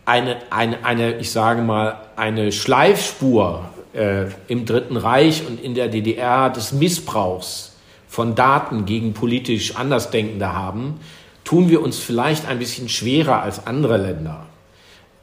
eine, 0.05 0.37
eine, 0.51 0.85
eine 0.85 1.15
ich 1.17 1.31
sage 1.31 1.61
mal, 1.61 2.01
eine 2.17 2.51
Schleifspur 2.51 3.69
äh, 3.93 4.25
im 4.47 4.65
Dritten 4.65 4.97
Reich 4.97 5.43
und 5.47 5.59
in 5.59 5.73
der 5.73 5.87
DDR 5.87 6.49
des 6.49 6.73
Missbrauchs 6.73 7.74
von 8.15 8.33
Daten 8.33 8.85
gegen 8.85 9.11
politisch 9.13 9.75
Andersdenkende 9.75 10.53
haben, 10.53 11.01
tun 11.43 11.69
wir 11.69 11.81
uns 11.81 11.99
vielleicht 11.99 12.47
ein 12.47 12.59
bisschen 12.59 12.87
schwerer 12.87 13.41
als 13.41 13.67
andere 13.67 13.97
Länder. 13.97 14.45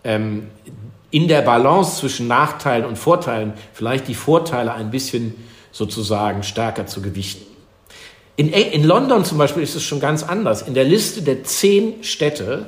Ähm, 0.05 0.49
in 1.11 1.27
der 1.27 1.41
Balance 1.41 2.01
zwischen 2.01 2.29
Nachteilen 2.29 2.85
und 2.85 2.99
Vorteilen 2.99 3.55
vielleicht 3.73 4.09
die 4.09 4.15
Vorteile 4.15 4.75
ein 4.75 4.91
bisschen 4.91 5.35
sozusagen 5.71 6.43
stärker 6.43 6.87
zu 6.87 7.01
gewichten. 7.01 7.47
In, 8.37 8.53
in 8.53 8.85
London 8.85 9.25
zum 9.25 9.39
Beispiel 9.39 9.63
ist 9.63 9.75
es 9.75 9.83
schon 9.83 9.99
ganz 9.99 10.23
anders. 10.23 10.61
In 10.61 10.75
der 10.75 10.85
Liste 10.85 11.23
der 11.23 11.45
zehn 11.45 12.05
Städte 12.05 12.67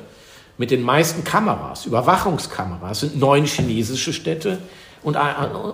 mit 0.57 0.71
den 0.71 0.81
meisten 0.81 1.23
Kameras, 1.23 1.85
Überwachungskameras, 1.85 3.01
sind 3.01 3.19
neun 3.19 3.45
chinesische 3.45 4.11
Städte 4.11 4.57
und, 5.03 5.17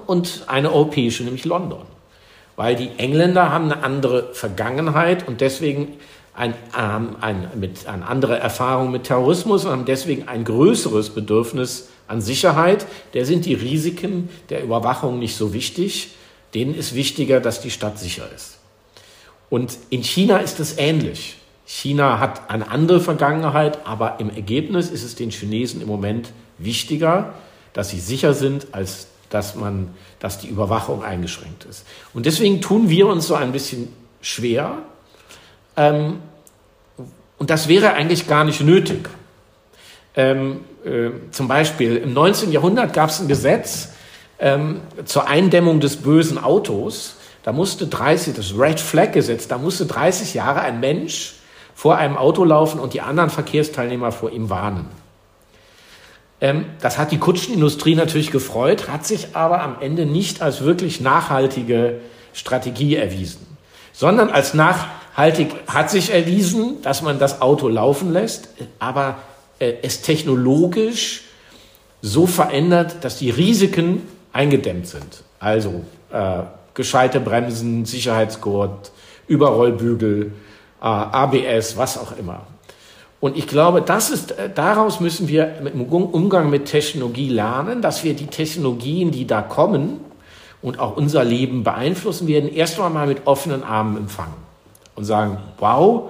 und 0.07 0.43
eine 0.47 0.73
europäische, 0.73 1.23
nämlich 1.23 1.45
London. 1.45 1.85
Weil 2.55 2.75
die 2.75 2.89
Engländer 2.97 3.51
haben 3.51 3.71
eine 3.71 3.83
andere 3.83 4.33
Vergangenheit 4.33 5.27
und 5.27 5.41
deswegen 5.41 5.93
ein, 6.33 6.53
ähm, 6.77 7.15
ein, 7.21 7.49
mit, 7.55 7.87
eine 7.87 8.05
andere 8.07 8.37
Erfahrung 8.37 8.91
mit 8.91 9.03
Terrorismus 9.03 9.65
und 9.65 9.71
haben 9.71 9.85
deswegen 9.85 10.27
ein 10.27 10.43
größeres 10.43 11.11
Bedürfnis 11.11 11.89
an 12.07 12.21
Sicherheit. 12.21 12.85
Der 13.13 13.25
sind 13.25 13.45
die 13.45 13.53
Risiken 13.53 14.29
der 14.49 14.63
Überwachung 14.63 15.19
nicht 15.19 15.35
so 15.35 15.53
wichtig. 15.53 16.11
Denen 16.53 16.75
ist 16.75 16.95
wichtiger, 16.95 17.39
dass 17.39 17.61
die 17.61 17.71
Stadt 17.71 17.99
sicher 17.99 18.27
ist. 18.35 18.57
Und 19.49 19.77
in 19.89 20.03
China 20.03 20.37
ist 20.37 20.59
es 20.59 20.77
ähnlich. 20.77 21.37
China 21.65 22.19
hat 22.19 22.49
eine 22.49 22.69
andere 22.69 22.99
Vergangenheit, 22.99 23.85
aber 23.85 24.19
im 24.19 24.29
Ergebnis 24.29 24.89
ist 24.89 25.03
es 25.03 25.15
den 25.15 25.31
Chinesen 25.31 25.81
im 25.81 25.87
Moment 25.87 26.31
wichtiger, 26.57 27.33
dass 27.73 27.89
sie 27.89 27.99
sicher 27.99 28.33
sind, 28.33 28.67
als 28.73 29.07
dass 29.31 29.55
man, 29.55 29.95
dass 30.19 30.37
die 30.37 30.47
Überwachung 30.47 31.03
eingeschränkt 31.03 31.65
ist. 31.65 31.85
Und 32.13 32.27
deswegen 32.27 32.61
tun 32.61 32.89
wir 32.89 33.07
uns 33.07 33.25
so 33.25 33.33
ein 33.33 33.51
bisschen 33.51 33.91
schwer. 34.21 34.77
Ähm, 35.75 36.19
und 37.39 37.49
das 37.49 37.67
wäre 37.67 37.93
eigentlich 37.93 38.27
gar 38.27 38.43
nicht 38.43 38.61
nötig. 38.61 39.09
Ähm, 40.15 40.59
äh, 40.85 41.09
zum 41.31 41.47
Beispiel 41.47 41.97
im 41.97 42.13
19. 42.13 42.51
Jahrhundert 42.51 42.93
gab 42.93 43.09
es 43.09 43.19
ein 43.19 43.27
Gesetz 43.27 43.89
ähm, 44.39 44.81
zur 45.05 45.27
Eindämmung 45.27 45.79
des 45.79 45.97
bösen 45.97 46.37
Autos. 46.37 47.15
Da 47.43 47.53
musste 47.53 47.87
30, 47.87 48.35
das 48.35 48.53
Red 48.57 48.79
Flag 48.79 49.13
Gesetz, 49.13 49.47
da 49.47 49.57
musste 49.57 49.85
30 49.85 50.33
Jahre 50.33 50.61
ein 50.61 50.79
Mensch 50.79 51.35
vor 51.73 51.97
einem 51.97 52.17
Auto 52.17 52.43
laufen 52.43 52.79
und 52.79 52.93
die 52.93 53.01
anderen 53.01 53.29
Verkehrsteilnehmer 53.29 54.11
vor 54.11 54.31
ihm 54.31 54.49
warnen. 54.49 55.00
Ähm, 56.41 56.65
das 56.81 56.97
hat 56.97 57.11
die 57.11 57.19
Kutschenindustrie 57.19 57.95
natürlich 57.95 58.31
gefreut, 58.31 58.89
hat 58.89 59.05
sich 59.05 59.35
aber 59.35 59.61
am 59.61 59.77
Ende 59.79 60.05
nicht 60.05 60.41
als 60.41 60.61
wirklich 60.61 60.99
nachhaltige 60.99 61.99
Strategie 62.33 62.95
erwiesen, 62.95 63.45
sondern 63.93 64.29
als 64.29 64.55
nachhaltig 64.55 65.53
hat 65.67 65.91
sich 65.91 66.11
erwiesen, 66.11 66.81
dass 66.81 67.03
man 67.03 67.19
das 67.19 67.41
Auto 67.41 67.67
laufen 67.67 68.11
lässt, 68.11 68.49
aber 68.79 69.19
äh, 69.59 69.73
es 69.83 70.01
technologisch 70.01 71.21
so 72.01 72.25
verändert, 72.25 73.03
dass 73.03 73.19
die 73.19 73.29
Risiken 73.29 74.01
eingedämmt 74.33 74.87
sind. 74.87 75.23
Also 75.39 75.83
äh, 76.11 76.39
gescheite 76.73 77.19
Bremsen, 77.19 77.85
Sicherheitsgurt, 77.85 78.91
Überrollbügel, 79.27 80.31
äh, 80.81 80.85
ABS, 80.85 81.77
was 81.77 81.99
auch 81.99 82.17
immer. 82.17 82.47
Und 83.21 83.37
ich 83.37 83.47
glaube, 83.47 83.81
das 83.83 84.09
ist, 84.09 84.31
äh, 84.31 84.49
daraus 84.53 84.99
müssen 84.99 85.29
wir 85.29 85.57
im 85.57 85.83
Umgang 85.83 86.49
mit 86.49 86.65
Technologie 86.65 87.29
lernen, 87.29 87.81
dass 87.81 88.03
wir 88.03 88.15
die 88.15 88.25
Technologien, 88.25 89.11
die 89.11 89.25
da 89.25 89.43
kommen 89.43 90.01
und 90.61 90.79
auch 90.79 90.97
unser 90.97 91.23
Leben 91.23 91.63
beeinflussen 91.63 92.27
werden, 92.27 92.53
erst 92.53 92.79
einmal 92.79 93.07
mit 93.07 93.27
offenen 93.27 93.63
Armen 93.63 93.95
empfangen 93.95 94.33
und 94.95 95.05
sagen, 95.05 95.37
wow, 95.59 96.09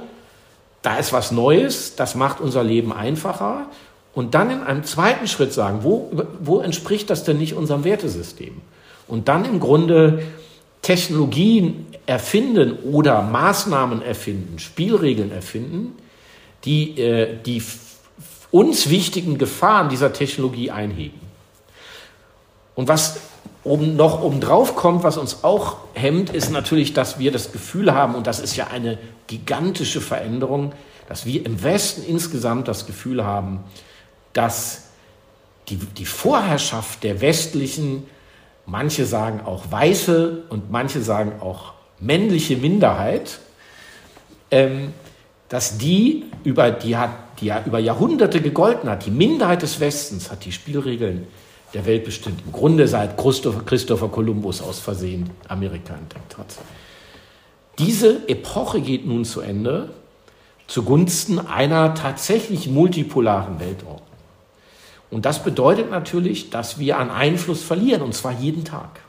da 0.82 0.98
ist 0.98 1.12
was 1.14 1.32
Neues, 1.32 1.96
das 1.96 2.16
macht 2.16 2.40
unser 2.40 2.64
Leben 2.64 2.94
einfacher. 2.94 3.68
Und 4.14 4.34
dann 4.34 4.50
in 4.50 4.64
einem 4.64 4.84
zweiten 4.84 5.28
Schritt 5.28 5.54
sagen, 5.54 5.80
wo, 5.84 6.12
wo 6.40 6.60
entspricht 6.60 7.10
das 7.10 7.24
denn 7.26 7.38
nicht 7.38 7.56
unserem 7.56 7.84
Wertesystem? 7.84 8.62
Und 9.08 9.28
dann 9.28 9.46
im 9.46 9.60
Grunde 9.60 10.24
Technologien 10.82 11.88
erfinden 12.06 12.78
oder 12.92 13.22
Maßnahmen 13.22 14.02
erfinden, 14.02 14.60
Spielregeln 14.60 15.32
erfinden, 15.32 15.98
die 16.64 17.00
äh, 17.00 17.38
die 17.46 17.62
uns 18.52 18.90
wichtigen 18.90 19.38
Gefahren 19.38 19.90
dieser 19.90 20.14
Technologie 20.14 20.72
einhegen. 20.72 21.20
Und 22.76 22.88
was 22.88 23.22
oben 23.64 23.96
noch 23.96 24.22
obendrauf 24.22 24.76
kommt, 24.76 25.04
was 25.04 25.18
uns 25.18 25.44
auch 25.44 25.78
hemmt, 25.94 26.32
ist 26.32 26.52
natürlich, 26.52 26.94
dass 26.94 27.20
wir 27.20 27.32
das 27.32 27.52
Gefühl 27.52 27.94
haben, 27.94 28.16
und 28.16 28.28
das 28.28 28.40
ist 28.40 28.56
ja 28.56 28.68
eine 28.68 28.98
gigantische 29.28 30.02
Veränderung, 30.02 30.74
dass 31.08 31.26
wir 31.26 31.46
im 31.46 31.64
Westen 31.64 32.04
insgesamt 32.04 32.68
das 32.68 32.86
Gefühl 32.86 33.24
haben, 33.24 33.64
dass 34.34 34.90
die, 35.70 35.76
die 35.76 36.06
Vorherrschaft 36.06 37.04
der 37.04 37.22
westlichen, 37.22 38.06
manche 38.66 39.06
sagen 39.06 39.42
auch 39.46 39.72
weiße 39.72 40.44
und 40.50 40.72
manche 40.72 41.02
sagen 41.02 41.40
auch 41.42 41.74
männliche 42.00 42.58
Minderheit, 42.58 43.40
ähm, 44.50 44.94
dass 45.52 45.78
die 45.78 46.24
über, 46.46 46.72
die 46.72 46.96
hat, 46.96 47.10
die 47.42 47.48
ja 47.48 47.62
über 47.66 47.78
Jahrhunderte 47.78 48.40
gegolten 48.40 48.90
hat, 48.90 49.06
die 49.06 49.12
Minderheit 49.12 49.62
des 49.62 49.82
Westens 49.82 50.32
hat 50.32 50.46
die 50.46 50.54
Spielregeln 50.54 51.28
der 51.74 51.86
Welt 51.86 52.06
bestimmt. 52.06 52.40
Im 52.46 52.54
Grunde 52.54 52.88
seit 52.88 53.18
Christopher, 53.18 53.62
Christopher 53.66 54.08
Columbus 54.08 54.62
aus 54.62 54.80
Versehen 54.80 55.30
Amerika 55.50 55.94
entdeckt 55.94 56.38
hat. 56.38 56.48
Diese 57.80 58.30
Epoche 58.30 58.80
geht 58.80 59.06
nun 59.06 59.26
zu 59.26 59.42
Ende 59.42 59.90
zugunsten 60.68 61.38
einer 61.38 61.96
tatsächlich 61.96 62.70
multipolaren 62.70 63.60
Weltordnung. 63.60 64.08
Und 65.10 65.26
das 65.26 65.44
bedeutet 65.44 65.92
natürlich, 65.92 66.50
dass 66.50 66.80
wir 66.80 66.98
an 66.98 67.12
Einfluss 67.12 67.62
verlieren, 67.62 68.04
und 68.04 68.14
zwar 68.14 68.32
jeden 68.32 68.64
Tag. 68.64 69.02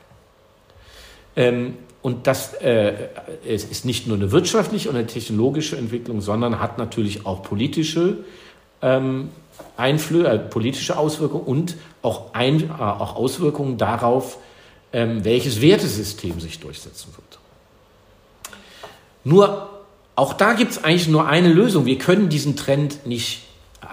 Ähm, 1.37 1.77
und 2.03 2.27
das 2.27 2.53
äh, 2.55 2.93
es 3.47 3.63
ist 3.63 3.85
nicht 3.85 4.05
nur 4.07 4.17
eine 4.17 4.31
wirtschaftliche 4.31 4.89
und 4.89 4.95
eine 4.95 5.07
technologische 5.07 5.77
Entwicklung, 5.77 6.21
sondern 6.21 6.59
hat 6.59 6.77
natürlich 6.77 7.25
auch 7.25 7.41
politische 7.41 8.17
ähm, 8.81 9.29
Einflüsse, 9.77 10.27
äh, 10.27 10.37
politische 10.37 10.97
Auswirkungen 10.97 11.45
und 11.45 11.75
auch, 12.01 12.33
ein, 12.33 12.69
äh, 12.69 12.73
auch 12.73 13.15
Auswirkungen 13.15 13.77
darauf, 13.77 14.37
ähm, 14.91 15.23
welches 15.23 15.61
Wertesystem 15.61 16.39
sich 16.39 16.59
durchsetzen 16.59 17.13
wird. 17.15 17.39
Nur 19.23 19.69
auch 20.15 20.33
da 20.33 20.53
gibt 20.53 20.71
es 20.73 20.83
eigentlich 20.83 21.07
nur 21.07 21.25
eine 21.25 21.51
Lösung. 21.51 21.85
Wir 21.85 21.97
können 21.97 22.27
diesen 22.27 22.57
Trend 22.57 23.07
nicht 23.07 23.43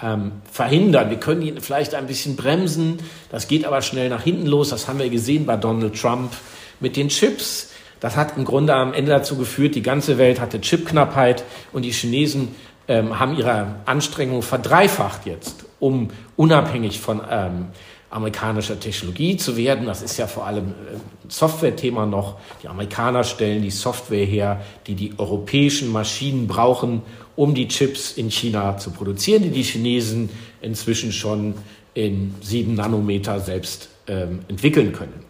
ähm, 0.02 0.32
verhindern. 0.50 1.10
Wir 1.10 1.18
können 1.18 1.42
ihn 1.42 1.60
vielleicht 1.60 1.94
ein 1.94 2.08
bisschen 2.08 2.34
bremsen. 2.34 2.98
Das 3.30 3.46
geht 3.46 3.64
aber 3.64 3.82
schnell 3.82 4.08
nach 4.08 4.24
hinten 4.24 4.46
los. 4.46 4.70
Das 4.70 4.88
haben 4.88 4.98
wir 4.98 5.08
gesehen 5.08 5.46
bei 5.46 5.56
Donald 5.56 5.98
Trump 5.98 6.32
mit 6.80 6.96
den 6.96 7.08
Chips. 7.08 7.70
Das 8.00 8.16
hat 8.16 8.36
im 8.36 8.44
Grunde 8.44 8.74
am 8.74 8.94
Ende 8.94 9.10
dazu 9.10 9.36
geführt, 9.36 9.74
die 9.74 9.82
ganze 9.82 10.18
Welt 10.18 10.40
hatte 10.40 10.60
Chipknappheit 10.60 11.44
und 11.72 11.82
die 11.82 11.92
Chinesen 11.92 12.48
ähm, 12.88 13.20
haben 13.20 13.36
ihre 13.36 13.76
Anstrengungen 13.84 14.42
verdreifacht 14.42 15.26
jetzt, 15.26 15.66
um 15.78 16.08
unabhängig 16.36 16.98
von 16.98 17.20
ähm, 17.30 17.66
amerikanischer 18.10 18.80
Technologie 18.80 19.36
zu 19.36 19.56
werden. 19.56 19.86
Das 19.86 20.02
ist 20.02 20.16
ja 20.16 20.26
vor 20.26 20.46
allem 20.46 20.68
äh, 20.68 20.94
ein 21.26 21.30
Software-Thema 21.30 22.06
noch. 22.06 22.38
Die 22.62 22.68
Amerikaner 22.68 23.22
stellen 23.22 23.62
die 23.62 23.70
Software 23.70 24.24
her, 24.24 24.60
die 24.86 24.94
die 24.94 25.12
europäischen 25.18 25.92
Maschinen 25.92 26.46
brauchen, 26.46 27.02
um 27.36 27.54
die 27.54 27.68
Chips 27.68 28.12
in 28.12 28.30
China 28.30 28.76
zu 28.76 28.90
produzieren, 28.90 29.42
die 29.42 29.50
die 29.50 29.62
Chinesen 29.62 30.30
inzwischen 30.60 31.12
schon 31.12 31.54
in 31.94 32.34
sieben 32.40 32.74
Nanometer 32.74 33.40
selbst 33.40 33.88
ähm, 34.06 34.40
entwickeln 34.48 34.92
können. 34.92 35.29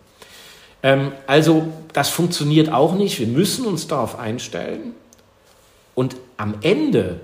Ähm, 0.82 1.12
also 1.26 1.66
das 1.92 2.08
funktioniert 2.08 2.72
auch 2.72 2.94
nicht. 2.94 3.18
Wir 3.18 3.26
müssen 3.26 3.66
uns 3.66 3.86
darauf 3.86 4.18
einstellen. 4.18 4.94
Und 5.94 6.16
am 6.36 6.54
Ende 6.62 7.20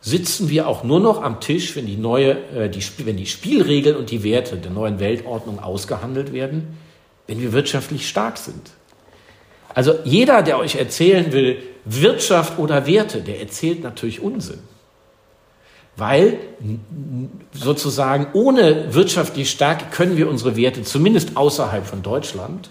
sitzen 0.00 0.48
wir 0.48 0.68
auch 0.68 0.84
nur 0.84 1.00
noch 1.00 1.22
am 1.22 1.40
Tisch, 1.40 1.74
wenn 1.76 1.86
die, 1.86 1.96
neue, 1.96 2.32
äh, 2.54 2.68
die, 2.68 2.82
wenn 3.04 3.16
die 3.16 3.26
Spielregeln 3.26 3.96
und 3.96 4.10
die 4.10 4.22
Werte 4.22 4.56
der 4.56 4.70
neuen 4.70 5.00
Weltordnung 5.00 5.58
ausgehandelt 5.58 6.32
werden, 6.32 6.78
wenn 7.26 7.40
wir 7.40 7.52
wirtschaftlich 7.52 8.08
stark 8.08 8.38
sind. 8.38 8.70
Also 9.74 9.94
jeder, 10.04 10.42
der 10.42 10.58
euch 10.58 10.76
erzählen 10.76 11.32
will, 11.32 11.62
Wirtschaft 11.84 12.58
oder 12.58 12.86
Werte, 12.86 13.20
der 13.20 13.40
erzählt 13.40 13.82
natürlich 13.82 14.20
Unsinn. 14.20 14.60
Weil 15.96 16.38
sozusagen 17.52 18.28
ohne 18.32 18.94
wirtschaftliche 18.94 19.50
Stärke 19.50 19.86
können 19.90 20.16
wir 20.16 20.28
unsere 20.28 20.56
Werte 20.56 20.82
zumindest 20.82 21.36
außerhalb 21.36 21.86
von 21.86 22.02
Deutschland 22.02 22.70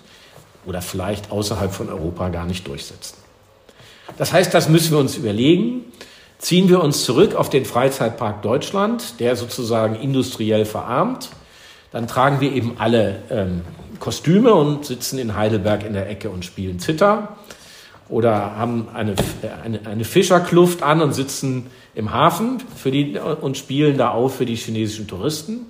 oder 0.67 0.81
vielleicht 0.81 1.31
außerhalb 1.31 1.73
von 1.73 1.89
Europa 1.89 2.29
gar 2.29 2.45
nicht 2.45 2.67
durchsetzen. 2.67 3.17
Das 4.17 4.33
heißt, 4.33 4.53
das 4.53 4.69
müssen 4.69 4.91
wir 4.91 4.99
uns 4.99 5.17
überlegen. 5.17 5.85
Ziehen 6.37 6.69
wir 6.69 6.83
uns 6.83 7.03
zurück 7.03 7.33
auf 7.33 7.49
den 7.49 7.65
Freizeitpark 7.65 8.43
Deutschland, 8.43 9.19
der 9.19 9.35
sozusagen 9.35 9.95
industriell 9.95 10.65
verarmt, 10.65 11.29
dann 11.91 12.07
tragen 12.07 12.41
wir 12.41 12.51
eben 12.51 12.75
alle 12.77 13.23
ähm, 13.31 13.61
Kostüme 13.99 14.53
und 14.53 14.85
sitzen 14.85 15.17
in 15.17 15.35
Heidelberg 15.35 15.83
in 15.83 15.93
der 15.93 16.09
Ecke 16.09 16.29
und 16.29 16.45
spielen 16.45 16.79
Zither 16.79 17.37
oder 18.09 18.55
haben 18.55 18.87
eine, 18.93 19.15
eine, 19.63 19.85
eine 19.85 20.03
Fischerkluft 20.03 20.83
an 20.83 21.01
und 21.01 21.13
sitzen 21.13 21.67
im 21.95 22.13
Hafen 22.13 22.61
für 22.75 22.91
die, 22.91 23.17
und 23.17 23.57
spielen 23.57 23.97
da 23.97 24.11
auf 24.11 24.35
für 24.35 24.45
die 24.45 24.55
chinesischen 24.55 25.07
Touristen. 25.07 25.65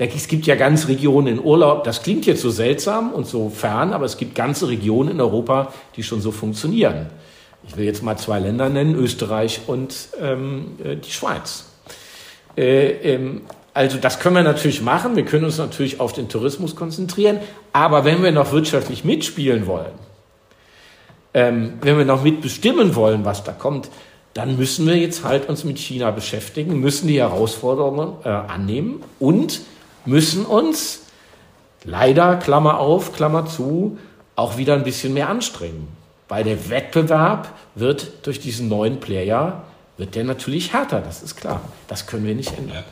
Es 0.00 0.28
gibt 0.28 0.46
ja 0.46 0.54
ganz 0.54 0.88
Regionen 0.88 1.26
in 1.26 1.40
Urlaub, 1.44 1.84
das 1.84 2.02
klingt 2.02 2.24
jetzt 2.24 2.40
so 2.40 2.48
seltsam 2.48 3.12
und 3.12 3.26
so 3.26 3.50
fern, 3.50 3.92
aber 3.92 4.06
es 4.06 4.16
gibt 4.16 4.34
ganze 4.34 4.68
Regionen 4.68 5.10
in 5.10 5.20
Europa, 5.20 5.74
die 5.94 6.02
schon 6.02 6.22
so 6.22 6.32
funktionieren. 6.32 7.08
Ich 7.68 7.76
will 7.76 7.84
jetzt 7.84 8.02
mal 8.02 8.16
zwei 8.16 8.38
Länder 8.38 8.70
nennen, 8.70 8.94
Österreich 8.94 9.60
und 9.66 9.94
ähm, 10.18 10.78
äh, 10.82 10.96
die 10.96 11.10
Schweiz. 11.10 11.66
Äh, 12.56 13.14
ähm, 13.14 13.42
also 13.74 13.98
das 13.98 14.20
können 14.20 14.36
wir 14.36 14.42
natürlich 14.42 14.80
machen, 14.80 15.16
wir 15.16 15.24
können 15.26 15.44
uns 15.44 15.58
natürlich 15.58 16.00
auf 16.00 16.14
den 16.14 16.30
Tourismus 16.30 16.74
konzentrieren, 16.76 17.38
aber 17.74 18.06
wenn 18.06 18.22
wir 18.22 18.32
noch 18.32 18.52
wirtschaftlich 18.52 19.04
mitspielen 19.04 19.66
wollen, 19.66 19.92
ähm, 21.34 21.74
wenn 21.82 21.98
wir 21.98 22.06
noch 22.06 22.24
mitbestimmen 22.24 22.94
wollen, 22.94 23.26
was 23.26 23.44
da 23.44 23.52
kommt, 23.52 23.90
dann 24.32 24.56
müssen 24.56 24.86
wir 24.86 24.96
jetzt 24.96 25.24
halt 25.24 25.48
uns 25.48 25.64
mit 25.64 25.78
China 25.78 26.10
beschäftigen, 26.10 26.80
müssen 26.80 27.06
die 27.06 27.20
Herausforderungen 27.20 28.14
äh, 28.24 28.28
annehmen 28.28 29.02
und 29.18 29.60
müssen 30.06 30.44
uns 30.46 31.02
leider, 31.84 32.36
Klammer 32.36 32.78
auf, 32.78 33.12
Klammer 33.12 33.46
zu, 33.46 33.98
auch 34.36 34.56
wieder 34.56 34.74
ein 34.74 34.84
bisschen 34.84 35.14
mehr 35.14 35.28
anstrengen. 35.28 35.88
Weil 36.28 36.44
der 36.44 36.70
Wettbewerb 36.70 37.52
wird 37.74 38.26
durch 38.26 38.40
diesen 38.40 38.68
neuen 38.68 39.00
Player, 39.00 39.64
wird 39.96 40.14
der 40.14 40.24
natürlich 40.24 40.72
härter, 40.72 41.00
das 41.00 41.22
ist 41.22 41.36
klar. 41.36 41.60
Das 41.88 42.06
können 42.06 42.24
wir 42.24 42.34
nicht 42.34 42.56
ändern. 42.56 42.84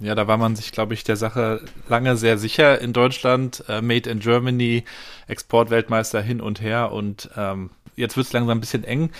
Ja, 0.00 0.14
da 0.14 0.28
war 0.28 0.36
man 0.36 0.54
sich, 0.54 0.70
glaube 0.70 0.94
ich, 0.94 1.02
der 1.02 1.16
Sache 1.16 1.60
lange 1.88 2.16
sehr 2.16 2.38
sicher 2.38 2.80
in 2.80 2.92
Deutschland. 2.92 3.64
Äh, 3.68 3.82
Made 3.82 4.08
in 4.08 4.20
Germany, 4.20 4.84
Exportweltmeister 5.26 6.22
hin 6.22 6.40
und 6.40 6.60
her 6.60 6.92
und 6.92 7.30
ähm, 7.36 7.70
jetzt 7.96 8.16
wird 8.16 8.28
es 8.28 8.32
langsam 8.32 8.58
ein 8.58 8.60
bisschen 8.60 8.84
eng. 8.84 9.10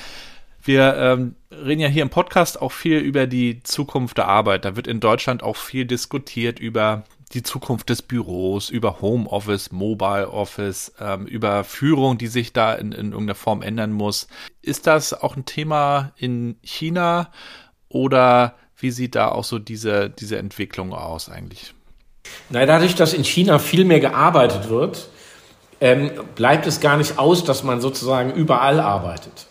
Wir 0.68 0.96
ähm, 0.98 1.35
reden 1.50 1.81
ja 1.81 1.88
hier 1.88 2.02
im 2.02 2.11
Podcast 2.11 2.61
auch 2.61 2.72
viel 2.72 2.98
über 2.98 3.26
die 3.26 3.62
Zukunft 3.62 4.18
der 4.18 4.28
Arbeit. 4.28 4.66
Da 4.66 4.76
wird 4.76 4.87
in 4.87 5.00
Deutschland 5.00 5.42
auch 5.42 5.57
viel 5.57 5.87
diskutiert 5.87 6.59
über 6.59 7.04
die 7.33 7.42
Zukunft 7.42 7.88
des 7.88 8.02
Büros, 8.02 8.68
über 8.68 9.00
Homeoffice, 9.00 9.72
Mobile 9.72 10.28
Office, 10.28 10.92
ähm, 11.00 11.24
über 11.24 11.64
Führung, 11.64 12.18
die 12.18 12.26
sich 12.26 12.52
da 12.52 12.74
in, 12.74 12.92
in 12.92 13.12
irgendeiner 13.12 13.35
Form 13.35 13.62
ändern 13.62 13.92
muss. 13.92 14.28
Ist 14.61 14.87
das 14.87 15.14
auch 15.14 15.37
ein 15.37 15.46
Thema 15.46 16.12
in 16.18 16.57
China 16.62 17.31
oder 17.88 18.54
wie 18.76 18.90
sieht 18.90 19.14
da 19.14 19.31
auch 19.31 19.44
so 19.44 19.59
diese, 19.59 20.11
diese 20.11 20.37
Entwicklung 20.37 20.92
aus 20.92 21.31
eigentlich? 21.31 21.72
Na, 22.50 22.66
dadurch, 22.66 22.94
dass 22.94 23.14
in 23.14 23.24
China 23.24 23.59
viel 23.59 23.87
mehr 23.87 24.00
gearbeitet 24.00 24.68
wird, 24.68 25.09
ähm, 25.81 26.11
bleibt 26.35 26.66
es 26.66 26.81
gar 26.81 26.98
nicht 26.98 27.18
aus, 27.18 27.42
dass 27.42 27.62
man 27.64 27.81
sozusagen 27.81 28.35
überall 28.35 28.81
arbeitet. 28.81 29.47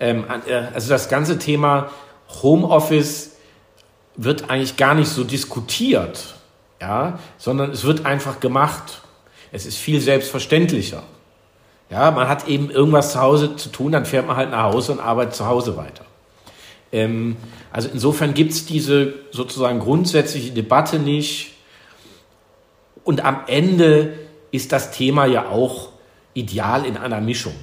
Ähm, 0.00 0.24
äh, 0.46 0.54
also 0.74 0.88
das 0.88 1.08
ganze 1.08 1.38
Thema 1.38 1.90
Homeoffice 2.42 3.36
wird 4.16 4.50
eigentlich 4.50 4.76
gar 4.76 4.94
nicht 4.94 5.08
so 5.08 5.24
diskutiert, 5.24 6.36
ja, 6.80 7.18
sondern 7.38 7.70
es 7.70 7.84
wird 7.84 8.06
einfach 8.06 8.40
gemacht. 8.40 9.02
Es 9.52 9.66
ist 9.66 9.76
viel 9.76 10.00
selbstverständlicher. 10.00 11.02
Ja, 11.90 12.10
man 12.10 12.28
hat 12.28 12.48
eben 12.48 12.70
irgendwas 12.70 13.12
zu 13.12 13.20
Hause 13.20 13.56
zu 13.56 13.68
tun, 13.68 13.92
dann 13.92 14.06
fährt 14.06 14.26
man 14.26 14.36
halt 14.36 14.50
nach 14.50 14.72
Hause 14.72 14.92
und 14.92 15.00
arbeitet 15.00 15.34
zu 15.34 15.46
Hause 15.46 15.76
weiter. 15.76 16.04
Ähm, 16.92 17.36
also 17.70 17.88
insofern 17.92 18.34
gibt 18.34 18.52
es 18.52 18.66
diese 18.66 19.14
sozusagen 19.30 19.78
grundsätzliche 19.78 20.50
Debatte 20.50 20.98
nicht. 20.98 21.52
Und 23.04 23.24
am 23.24 23.40
Ende 23.46 24.14
ist 24.50 24.72
das 24.72 24.90
Thema 24.90 25.26
ja 25.26 25.48
auch 25.48 25.90
ideal 26.34 26.84
in 26.84 26.96
einer 26.96 27.20
Mischung. 27.20 27.54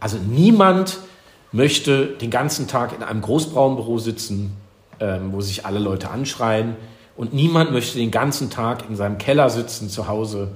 Also 0.00 0.18
niemand 0.18 0.98
möchte 1.52 2.06
den 2.06 2.30
ganzen 2.30 2.68
Tag 2.68 2.94
in 2.94 3.02
einem 3.02 3.22
Großbrauenbüro 3.22 3.98
sitzen, 3.98 4.56
ähm, 5.00 5.32
wo 5.32 5.40
sich 5.40 5.66
alle 5.66 5.78
Leute 5.78 6.10
anschreien. 6.10 6.76
Und 7.16 7.34
niemand 7.34 7.72
möchte 7.72 7.98
den 7.98 8.10
ganzen 8.10 8.50
Tag 8.50 8.88
in 8.88 8.96
seinem 8.96 9.18
Keller 9.18 9.50
sitzen 9.50 9.90
zu 9.90 10.08
Hause 10.08 10.52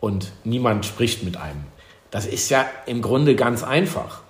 und 0.00 0.32
niemand 0.44 0.86
spricht 0.86 1.22
mit 1.22 1.36
einem. 1.36 1.64
Das 2.10 2.26
ist 2.26 2.48
ja 2.48 2.64
im 2.86 3.02
Grunde 3.02 3.36
ganz 3.36 3.62
einfach. 3.62 4.22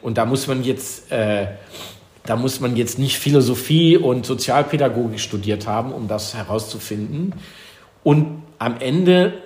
Und 0.00 0.18
da 0.18 0.24
muss 0.24 0.46
man 0.46 0.62
jetzt, 0.62 1.10
äh, 1.10 1.48
da 2.24 2.36
muss 2.36 2.60
man 2.60 2.76
jetzt 2.76 2.98
nicht 2.98 3.18
Philosophie 3.18 3.96
und 3.96 4.26
Sozialpädagogik 4.26 5.20
studiert 5.20 5.66
haben, 5.66 5.92
um 5.92 6.08
das 6.08 6.34
herauszufinden. 6.34 7.34
Und 8.04 8.42
am 8.58 8.76
Ende 8.78 9.41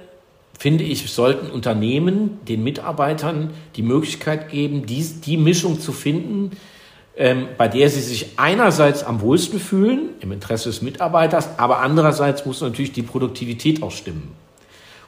finde 0.58 0.84
ich, 0.84 1.10
sollten 1.12 1.50
Unternehmen 1.50 2.38
den 2.46 2.64
Mitarbeitern 2.64 3.50
die 3.76 3.82
Möglichkeit 3.82 4.50
geben, 4.50 4.86
die, 4.86 5.02
die 5.02 5.36
Mischung 5.36 5.80
zu 5.80 5.92
finden, 5.92 6.52
ähm, 7.16 7.48
bei 7.56 7.68
der 7.68 7.88
sie 7.90 8.00
sich 8.00 8.38
einerseits 8.38 9.02
am 9.02 9.20
wohlsten 9.20 9.58
fühlen, 9.58 10.10
im 10.20 10.32
Interesse 10.32 10.68
des 10.68 10.82
Mitarbeiters, 10.82 11.58
aber 11.58 11.80
andererseits 11.80 12.46
muss 12.46 12.60
natürlich 12.60 12.92
die 12.92 13.02
Produktivität 13.02 13.82
auch 13.82 13.90
stimmen. 13.90 14.32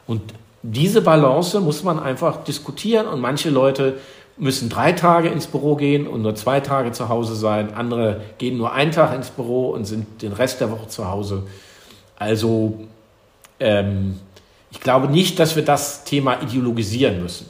Und 0.06 0.22
diese 0.62 1.02
Balance 1.02 1.60
muss 1.60 1.82
man 1.82 1.98
einfach 1.98 2.44
diskutieren 2.44 3.06
und 3.06 3.20
manche 3.20 3.50
Leute 3.50 3.98
müssen 4.38 4.68
drei 4.68 4.92
Tage 4.92 5.28
ins 5.28 5.46
Büro 5.46 5.76
gehen 5.76 6.06
und 6.06 6.22
nur 6.22 6.34
zwei 6.34 6.60
Tage 6.60 6.92
zu 6.92 7.08
Hause 7.08 7.34
sein. 7.34 7.74
Andere 7.74 8.20
gehen 8.38 8.56
nur 8.56 8.72
einen 8.72 8.92
Tag 8.92 9.14
ins 9.14 9.30
Büro 9.30 9.70
und 9.70 9.84
sind 9.84 10.22
den 10.22 10.32
Rest 10.32 10.60
der 10.60 10.70
Woche 10.70 10.88
zu 10.88 11.08
Hause. 11.08 11.44
Also 12.16 12.78
ähm, 13.60 14.20
ich 14.70 14.80
glaube 14.80 15.08
nicht, 15.08 15.38
dass 15.38 15.56
wir 15.56 15.64
das 15.64 16.04
Thema 16.04 16.42
ideologisieren 16.42 17.22
müssen, 17.22 17.46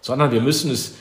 sondern 0.00 0.30
wir 0.30 0.40
müssen 0.40 0.70
es, 0.70 0.94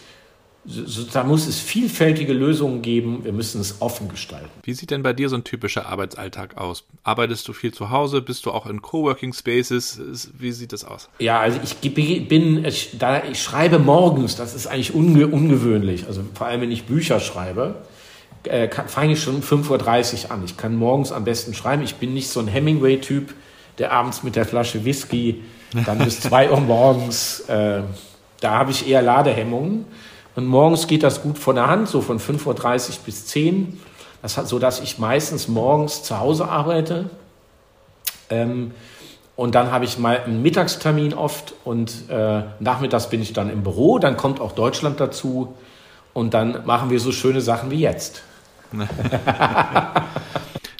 da 1.14 1.24
muss 1.24 1.48
es 1.48 1.60
vielfältige 1.60 2.34
Lösungen 2.34 2.82
geben, 2.82 3.24
wir 3.24 3.34
müssen 3.34 3.62
es 3.62 3.82
offen 3.82 4.10
gestalten. 4.10 4.50
Wie 4.64 4.74
sieht 4.74 4.90
denn 4.90 5.04
bei 5.04 5.14
dir 5.14 5.30
so 5.30 5.36
ein 5.36 5.44
typischer 5.44 5.86
Arbeitsalltag 5.86 6.58
aus? 6.58 6.86
Arbeitest 7.04 7.48
du 7.48 7.54
viel 7.54 7.72
zu 7.72 7.92
Hause? 7.92 8.22
Bist 8.22 8.46
du 8.46 8.52
auch 8.52 8.66
in 8.66 8.82
Coworking 8.82 9.32
Spaces? 9.32 10.02
Wie 10.38 10.52
sieht 10.52 10.74
das 10.74 10.84
aus? 10.84 11.10
Ja, 11.20 11.40
also 11.40 11.60
ich 11.64 11.94
bin, 11.94 12.66
ich, 12.66 12.98
da, 12.98 13.24
ich 13.24 13.42
schreibe 13.42 13.78
morgens, 13.78 14.36
das 14.36 14.56
ist 14.56 14.66
eigentlich 14.68 14.96
unge, 14.96 15.28
ungewöhnlich, 15.28 16.08
also 16.08 16.24
vor 16.34 16.48
allem 16.48 16.62
wenn 16.62 16.72
ich 16.72 16.86
Bücher 16.86 17.20
schreibe, 17.20 17.76
äh, 18.48 18.70
fange 18.88 19.14
ich 19.14 19.22
schon 19.22 19.36
um 19.36 19.42
5.30 19.42 20.26
Uhr 20.26 20.32
an. 20.32 20.44
Ich 20.46 20.58
kann 20.58 20.76
morgens 20.76 21.12
am 21.12 21.24
besten 21.24 21.54
schreiben. 21.54 21.84
Ich 21.84 21.96
bin 21.96 22.14
nicht 22.14 22.30
so 22.30 22.40
ein 22.40 22.48
Hemingway-Typ, 22.48 23.34
der 23.78 23.92
abends 23.92 24.24
mit 24.24 24.36
der 24.36 24.46
Flasche 24.46 24.86
Whisky 24.86 25.44
dann 25.86 25.98
bis 26.00 26.22
zwei 26.22 26.50
Uhr 26.50 26.62
morgens, 26.62 27.42
äh, 27.42 27.82
da 28.40 28.52
habe 28.52 28.72
ich 28.72 28.88
eher 28.88 29.02
Ladehemmungen. 29.02 29.86
Und 30.36 30.46
morgens 30.46 30.88
geht 30.88 31.04
das 31.04 31.22
gut 31.22 31.38
von 31.38 31.56
der 31.56 31.68
Hand, 31.68 31.88
so 31.88 32.02
von 32.02 32.20
5.30 32.20 32.46
Uhr 32.46 32.96
bis 33.06 33.26
10 33.28 33.80
das 34.26 34.38
hat, 34.38 34.48
so 34.48 34.60
ich 34.60 34.98
meistens 34.98 35.48
morgens 35.48 36.02
zu 36.02 36.20
Hause 36.20 36.48
arbeite. 36.48 37.12
Ähm, 38.32 38.72
und 39.36 39.54
dann 39.54 39.70
habe 39.72 39.86
ich 39.86 40.00
mal 40.00 40.20
einen 40.20 40.42
Mittagstermin 40.42 41.14
oft 41.14 41.54
und 41.64 42.10
äh, 42.10 42.42
nachmittags 42.60 43.08
bin 43.08 43.22
ich 43.22 43.34
dann 43.34 43.52
im 43.52 43.62
Büro. 43.62 44.00
Dann 44.00 44.18
kommt 44.18 44.42
auch 44.42 44.54
Deutschland 44.54 45.00
dazu 45.00 45.54
und 46.14 46.34
dann 46.34 46.66
machen 46.66 46.90
wir 46.90 47.00
so 47.00 47.12
schöne 47.12 47.40
Sachen 47.40 47.70
wie 47.70 47.82
jetzt. 47.82 48.24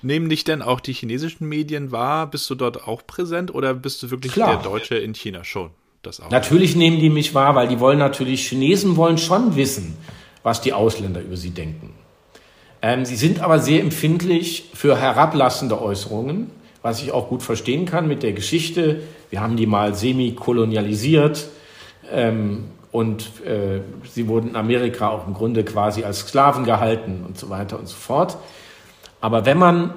Nehmen 0.06 0.30
dich 0.30 0.44
denn 0.44 0.62
auch 0.62 0.82
die 0.82 0.94
chinesischen 0.94 1.50
Medien 1.50 1.92
wahr? 1.92 2.30
Bist 2.30 2.48
du 2.52 2.54
dort 2.54 2.88
auch 2.88 3.08
präsent 3.08 3.52
oder 3.52 3.74
bist 3.74 4.04
du 4.04 4.12
wirklich 4.12 4.34
Klar. 4.34 4.58
der 4.58 4.58
Deutsche 4.58 4.94
in 4.94 5.16
China 5.16 5.44
schon? 5.44 5.72
Das 6.04 6.22
auch. 6.22 6.30
Natürlich 6.30 6.76
nehmen 6.76 7.00
die 7.00 7.10
mich 7.10 7.34
wahr, 7.34 7.56
weil 7.56 7.68
die 7.68 7.80
wollen 7.80 7.98
natürlich, 7.98 8.48
Chinesen 8.48 8.98
wollen 8.98 9.18
schon 9.18 9.56
wissen, 9.56 9.98
was 10.44 10.62
die 10.62 10.74
Ausländer 10.74 11.22
über 11.22 11.38
sie 11.38 11.50
denken. 11.50 11.96
Ähm, 12.84 13.04
sie 13.04 13.16
sind 13.16 13.40
aber 13.40 13.58
sehr 13.58 13.82
empfindlich 13.82 14.70
für 14.76 14.96
herablassende 14.96 15.82
Äußerungen, 15.82 16.52
was 16.84 17.02
ich 17.02 17.12
auch 17.12 17.28
gut 17.28 17.42
verstehen 17.42 17.88
kann 17.88 18.08
mit 18.08 18.22
der 18.22 18.34
Geschichte. 18.34 19.02
Wir 19.32 19.42
haben 19.42 19.58
die 19.58 19.66
mal 19.66 19.96
semi-kolonialisiert 19.96 21.48
ähm, 22.12 22.66
und 22.92 23.44
äh, 23.44 23.80
sie 24.08 24.28
wurden 24.28 24.50
in 24.50 24.56
Amerika 24.56 25.10
auch 25.10 25.26
im 25.26 25.34
Grunde 25.34 25.64
quasi 25.64 26.04
als 26.04 26.20
Sklaven 26.20 26.64
gehalten 26.64 27.26
und 27.28 27.40
so 27.40 27.50
weiter 27.50 27.80
und 27.80 27.88
so 27.88 27.96
fort. 27.96 28.38
Aber 29.26 29.44
wenn 29.48 29.58
man, 29.58 29.96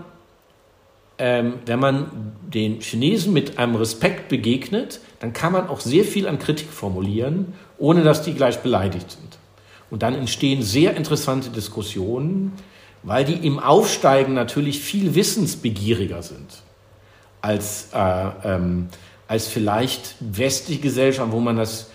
ähm, 1.18 1.54
wenn 1.66 1.80
man 1.80 2.32
den 2.46 2.80
Chinesen 2.80 3.32
mit 3.32 3.58
einem 3.58 3.74
Respekt 3.74 4.28
begegnet, 4.28 5.00
dann 5.20 5.32
kann 5.32 5.52
man 5.52 5.68
auch 5.68 5.80
sehr 5.80 6.04
viel 6.04 6.28
an 6.28 6.38
Kritik 6.38 6.68
formulieren, 6.68 7.54
ohne 7.76 8.04
dass 8.04 8.22
die 8.22 8.34
gleich 8.34 8.60
beleidigt 8.60 9.10
sind. 9.10 9.38
Und 9.90 10.02
dann 10.02 10.14
entstehen 10.14 10.62
sehr 10.62 10.96
interessante 10.96 11.50
Diskussionen, 11.50 12.52
weil 13.02 13.24
die 13.24 13.46
im 13.46 13.58
Aufsteigen 13.58 14.34
natürlich 14.34 14.80
viel 14.80 15.14
wissensbegieriger 15.14 16.22
sind 16.22 16.62
als, 17.40 17.88
äh, 17.94 18.30
ähm, 18.44 18.88
als 19.26 19.46
vielleicht 19.46 20.16
westliche 20.20 20.80
Gesellschaft, 20.80 21.32
wo 21.32 21.40
man 21.40 21.56
das 21.56 21.90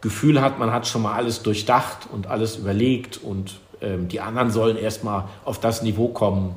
Gefühl 0.00 0.40
hat, 0.40 0.58
man 0.58 0.72
hat 0.72 0.86
schon 0.86 1.02
mal 1.02 1.14
alles 1.14 1.42
durchdacht 1.42 2.08
und 2.12 2.26
alles 2.26 2.56
überlegt 2.56 3.16
und 3.16 3.60
ähm, 3.80 4.08
die 4.08 4.20
anderen 4.20 4.50
sollen 4.50 4.76
erstmal 4.76 5.24
auf 5.44 5.60
das 5.60 5.82
Niveau 5.82 6.08
kommen, 6.08 6.56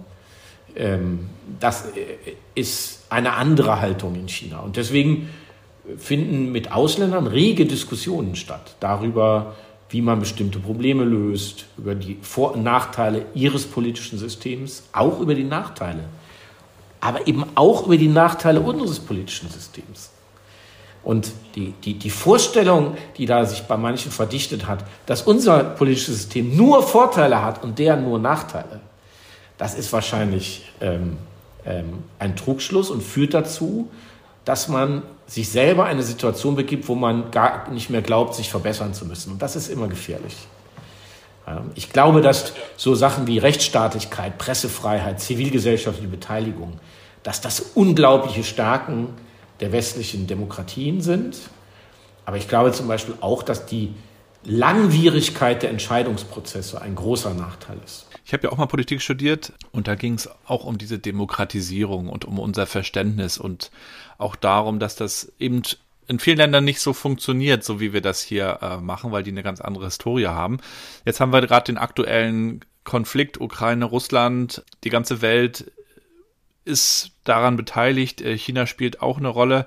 ähm, 0.76 1.30
das 1.60 1.86
äh, 1.96 2.36
ist 2.56 3.06
eine 3.10 3.34
andere 3.34 3.82
Haltung 3.82 4.16
in 4.16 4.28
China. 4.28 4.60
Und 4.60 4.78
deswegen 4.78 5.30
finden 5.98 6.52
mit 6.52 6.72
Ausländern 6.72 7.28
rege 7.28 7.66
Diskussionen 7.66 8.36
statt 8.36 8.76
darüber, 8.80 9.56
wie 9.90 10.02
man 10.02 10.20
bestimmte 10.20 10.60
Probleme 10.60 11.04
löst, 11.04 11.66
über 11.78 11.96
die 11.96 12.18
Vor- 12.22 12.54
und 12.54 12.64
Nachteile 12.64 13.26
ihres 13.34 13.66
politischen 13.66 14.18
Systems, 14.18 14.84
auch 14.94 15.20
über 15.20 15.36
die 15.36 15.44
Nachteile, 15.44 16.06
aber 17.02 17.28
eben 17.28 17.44
auch 17.56 17.86
über 17.86 17.98
die 17.98 18.08
Nachteile 18.08 18.62
unseres 18.62 19.00
politischen 19.00 19.50
Systems. 19.50 20.12
Und 21.04 21.32
die, 21.56 21.74
die, 21.84 21.96
die 21.96 22.12
Vorstellung, 22.12 22.96
die 23.18 23.26
da 23.26 23.44
sich 23.46 23.64
bei 23.64 23.76
manchen 23.76 24.12
verdichtet 24.12 24.68
hat, 24.68 24.86
dass 25.08 25.24
unser 25.24 25.64
politisches 25.64 26.18
System 26.18 26.56
nur 26.56 26.84
Vorteile 26.84 27.42
hat 27.44 27.64
und 27.64 27.80
deren 27.80 28.04
nur 28.04 28.20
Nachteile, 28.20 28.82
das 29.58 29.74
ist 29.74 29.92
wahrscheinlich 29.92 30.72
ähm, 30.80 31.18
ähm, 31.66 32.04
ein 32.20 32.36
Trugschluss 32.36 32.90
und 32.90 33.02
führt 33.02 33.34
dazu, 33.34 33.90
dass 34.46 34.68
man 34.68 35.04
sich 35.28 35.50
selber 35.50 35.86
eine 35.86 36.04
Situation 36.04 36.56
begibt, 36.56 36.88
wo 36.88 36.96
man 36.96 37.32
gar 37.32 37.70
nicht 37.70 37.90
mehr 37.90 38.02
glaubt, 38.02 38.36
sich 38.36 38.50
verbessern 38.50 38.94
zu 38.94 39.06
müssen. 39.06 39.34
Und 39.34 39.42
das 39.42 39.56
ist 39.56 39.70
immer 39.70 39.88
gefährlich. 39.88 40.36
Ähm, 41.48 41.72
ich 41.76 41.92
glaube, 41.92 42.22
dass 42.22 42.54
so 42.78 42.96
Sachen 42.96 43.28
wie 43.28 43.38
Rechtsstaatlichkeit, 43.38 44.38
Pressefreiheit, 44.38 45.20
zivilgesellschaftliche 45.20 46.10
Beteiligung, 46.10 46.80
dass 47.24 47.42
das 47.42 47.60
unglaubliche 47.76 48.44
Stärken 48.44 49.10
der 49.60 49.72
westlichen 49.72 50.28
Demokratien 50.28 51.02
sind. 51.02 51.38
Aber 52.26 52.38
ich 52.38 52.48
glaube 52.48 52.72
zum 52.72 52.88
Beispiel 52.88 53.16
auch, 53.22 53.44
dass 53.44 53.66
die 53.66 53.94
Langwierigkeit 54.44 55.62
der 55.62 55.70
Entscheidungsprozesse 55.70 56.82
ein 56.82 56.96
großer 56.96 57.34
Nachteil 57.34 57.78
ist. 57.86 58.08
Ich 58.32 58.34
habe 58.34 58.48
ja 58.48 58.54
auch 58.54 58.58
mal 58.58 58.68
Politik 58.68 59.02
studiert 59.02 59.52
und 59.74 59.90
da 59.90 59.96
ging 59.96 60.14
es 60.14 60.30
auch 60.46 60.64
um 60.64 60.78
diese 60.78 60.98
Demokratisierung 60.98 62.08
und 62.08 62.24
um 62.24 62.40
unser 62.40 62.66
Verständnis 62.66 63.38
und 63.38 63.72
auch 64.18 64.38
darum, 64.38 64.80
dass 64.80 64.96
das 64.96 65.34
eben 65.38 65.64
in 66.08 66.18
vielen 66.18 66.38
Ländern 66.38 66.64
nicht 66.64 66.80
so 66.80 66.94
funktioniert, 66.94 67.66
so 67.66 67.82
wie 67.82 67.92
wir 67.92 68.00
das 68.00 68.22
hier 68.22 68.60
äh, 68.62 68.78
machen, 68.78 69.12
weil 69.12 69.24
die 69.24 69.32
eine 69.32 69.44
ganz 69.44 69.60
andere 69.60 69.84
Historie 69.84 70.28
haben. 70.28 70.60
Jetzt 71.04 71.20
haben 71.20 71.34
wir 71.34 71.42
gerade 71.42 71.66
den 71.66 71.78
aktuellen 71.78 72.64
Konflikt 72.86 73.42
Ukraine, 73.42 73.84
Russland, 73.84 74.64
die 74.86 74.90
ganze 74.90 75.22
Welt 75.22 75.70
ist 76.64 77.12
daran 77.26 77.58
beteiligt. 77.58 78.22
Äh, 78.22 78.38
China 78.38 78.66
spielt 78.66 79.02
auch 79.02 79.18
eine 79.18 79.28
Rolle. 79.28 79.66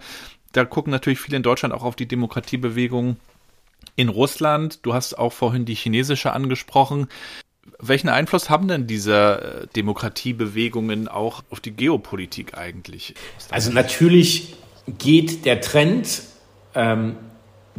Da 0.53 0.65
gucken 0.65 0.91
natürlich 0.91 1.21
viele 1.21 1.37
in 1.37 1.43
Deutschland 1.43 1.75
auch 1.75 1.85
auf 1.85 1.97
die 1.97 2.09
Demokratiebewegung 2.09 3.19
in 3.95 4.09
Russland. 4.09 4.87
Du 4.87 4.95
hast 4.95 5.19
auch 5.19 5.35
vorhin 5.35 5.67
die 5.67 5.75
chinesische 5.75 6.33
angesprochen. 6.33 7.09
Welchen 7.79 8.09
Einfluss 8.09 8.51
haben 8.51 8.69
denn 8.69 8.87
diese 8.87 9.65
äh, 9.65 9.67
Demokratiebewegungen 9.75 11.09
auch 11.09 11.43
auf 11.51 11.61
die 11.61 11.73
Geopolitik 11.73 12.57
eigentlich? 12.57 13.15
Also 13.51 13.71
natürlich 13.73 14.55
geht 14.99 15.45
der 15.45 15.61
Trend 15.61 16.23
ähm, 16.75 17.17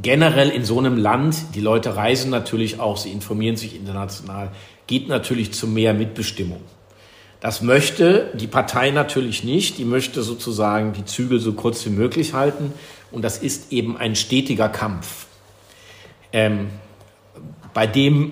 generell 0.02 0.50
in 0.50 0.66
so 0.66 0.80
einem 0.80 0.98
Land, 0.98 1.38
die 1.56 1.62
Leute 1.62 1.96
reisen 1.96 2.32
natürlich 2.32 2.80
auch, 2.80 2.98
sie 2.98 3.12
informieren 3.12 3.58
sich 3.58 3.76
international, 3.76 4.52
geht 4.88 5.08
natürlich 5.08 5.54
zu 5.54 5.68
mehr 5.68 5.94
Mitbestimmung. 5.94 6.62
Das 7.40 7.62
möchte 7.62 8.32
die 8.34 8.48
Partei 8.48 8.90
natürlich 8.90 9.44
nicht. 9.44 9.78
Die 9.78 9.86
möchte 9.86 10.24
sozusagen 10.24 10.94
die 10.94 11.06
Zügel 11.06 11.40
so 11.40 11.54
kurz 11.54 11.86
wie 11.86 11.92
möglich 11.92 12.34
halten. 12.34 12.74
Und 13.12 13.22
das 13.22 13.38
ist 13.38 13.72
eben 13.72 13.98
ein 13.98 14.16
stetiger 14.16 14.68
Kampf, 14.68 15.28
ähm, 16.34 16.70
bei 17.74 17.86
dem 17.86 18.32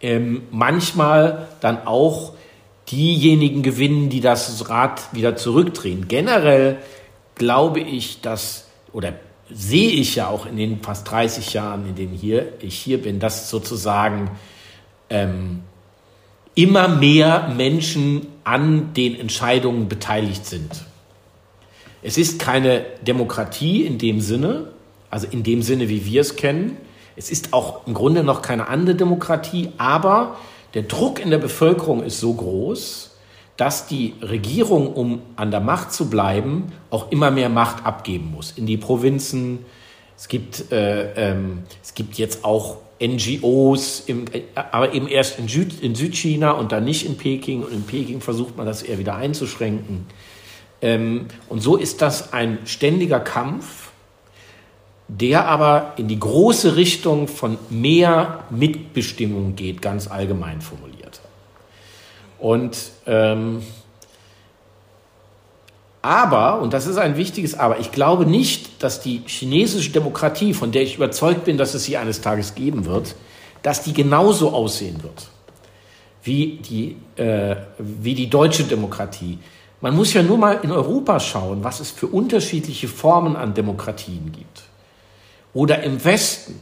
ähm, 0.00 0.42
manchmal 0.50 1.48
dann 1.60 1.86
auch 1.86 2.32
diejenigen 2.90 3.62
gewinnen, 3.62 4.08
die 4.10 4.20
das 4.20 4.68
Rad 4.68 5.02
wieder 5.12 5.36
zurückdrehen. 5.36 6.08
Generell 6.08 6.78
glaube 7.34 7.80
ich, 7.80 8.20
dass, 8.20 8.68
oder 8.92 9.14
sehe 9.50 9.90
ich 9.90 10.16
ja 10.16 10.28
auch 10.28 10.46
in 10.46 10.56
den 10.56 10.80
fast 10.80 11.10
30 11.10 11.52
Jahren, 11.52 11.88
in 11.88 11.94
denen 11.94 12.14
hier, 12.14 12.52
ich 12.60 12.76
hier 12.78 13.00
bin, 13.02 13.20
dass 13.20 13.50
sozusagen 13.50 14.30
ähm, 15.10 15.62
immer 16.54 16.88
mehr 16.88 17.52
Menschen 17.56 18.26
an 18.44 18.92
den 18.94 19.18
Entscheidungen 19.18 19.88
beteiligt 19.88 20.46
sind. 20.46 20.84
Es 22.02 22.18
ist 22.18 22.38
keine 22.38 22.84
Demokratie 23.06 23.82
in 23.82 23.98
dem 23.98 24.20
Sinne, 24.20 24.68
also 25.10 25.26
in 25.30 25.42
dem 25.42 25.62
Sinne, 25.62 25.88
wie 25.88 26.04
wir 26.04 26.20
es 26.20 26.36
kennen. 26.36 26.76
Es 27.16 27.30
ist 27.30 27.52
auch 27.52 27.86
im 27.86 27.94
Grunde 27.94 28.22
noch 28.22 28.42
keine 28.42 28.68
andere 28.68 28.94
Demokratie, 28.94 29.72
aber 29.78 30.36
der 30.74 30.82
Druck 30.82 31.18
in 31.18 31.30
der 31.30 31.38
Bevölkerung 31.38 32.02
ist 32.02 32.20
so 32.20 32.34
groß, 32.34 33.16
dass 33.56 33.86
die 33.86 34.14
Regierung, 34.20 34.92
um 34.92 35.22
an 35.36 35.50
der 35.50 35.60
Macht 35.60 35.92
zu 35.92 36.10
bleiben, 36.10 36.72
auch 36.90 37.10
immer 37.10 37.30
mehr 37.30 37.48
Macht 37.48 37.86
abgeben 37.86 38.32
muss 38.34 38.52
in 38.52 38.66
die 38.66 38.76
Provinzen. 38.76 39.64
Es 40.16 40.28
gibt, 40.28 40.70
äh, 40.72 41.30
ähm, 41.30 41.62
es 41.82 41.94
gibt 41.94 42.16
jetzt 42.18 42.44
auch 42.44 42.76
NGOs, 43.00 44.00
im, 44.06 44.26
aber 44.54 44.92
eben 44.92 45.08
erst 45.08 45.38
in, 45.38 45.48
Süd, 45.48 45.80
in, 45.82 45.94
Südchina 45.94 46.52
und 46.52 46.72
dann 46.72 46.84
nicht 46.84 47.06
in 47.06 47.16
Peking. 47.16 47.62
Und 47.62 47.72
in 47.72 47.82
Peking 47.84 48.20
versucht 48.20 48.56
man 48.56 48.66
das 48.66 48.82
eher 48.82 48.98
wieder 48.98 49.16
einzuschränken. 49.16 50.06
Ähm, 50.82 51.26
und 51.48 51.60
so 51.60 51.76
ist 51.76 52.02
das 52.02 52.32
ein 52.32 52.58
ständiger 52.64 53.20
Kampf, 53.20 53.85
der 55.08 55.46
aber 55.46 55.94
in 55.96 56.08
die 56.08 56.18
große 56.18 56.76
Richtung 56.76 57.28
von 57.28 57.58
mehr 57.70 58.44
Mitbestimmung 58.50 59.54
geht, 59.54 59.80
ganz 59.82 60.08
allgemein 60.08 60.60
formuliert. 60.60 61.20
Und 62.38 62.76
ähm, 63.06 63.62
aber, 66.02 66.60
und 66.60 66.72
das 66.72 66.86
ist 66.86 66.98
ein 66.98 67.16
wichtiges 67.16 67.58
Aber, 67.58 67.80
ich 67.80 67.90
glaube 67.90 68.26
nicht, 68.26 68.80
dass 68.80 69.00
die 69.00 69.22
chinesische 69.26 69.90
Demokratie, 69.90 70.54
von 70.54 70.70
der 70.70 70.82
ich 70.82 70.94
überzeugt 70.94 71.44
bin, 71.44 71.58
dass 71.58 71.74
es 71.74 71.82
sie 71.82 71.96
eines 71.96 72.20
Tages 72.20 72.54
geben 72.54 72.84
wird, 72.84 73.16
dass 73.62 73.82
die 73.82 73.92
genauso 73.92 74.52
aussehen 74.52 75.02
wird 75.02 75.28
wie 76.22 76.58
die, 76.58 76.96
äh, 77.20 77.56
wie 77.78 78.14
die 78.14 78.28
deutsche 78.28 78.64
Demokratie. 78.64 79.38
Man 79.80 79.96
muss 79.96 80.12
ja 80.12 80.22
nur 80.22 80.38
mal 80.38 80.60
in 80.62 80.70
Europa 80.70 81.18
schauen, 81.20 81.64
was 81.64 81.80
es 81.80 81.90
für 81.90 82.06
unterschiedliche 82.06 82.88
Formen 82.88 83.36
an 83.36 83.54
Demokratien 83.54 84.32
gibt. 84.32 84.65
Oder 85.56 85.82
im 85.84 86.04
Westen, 86.04 86.60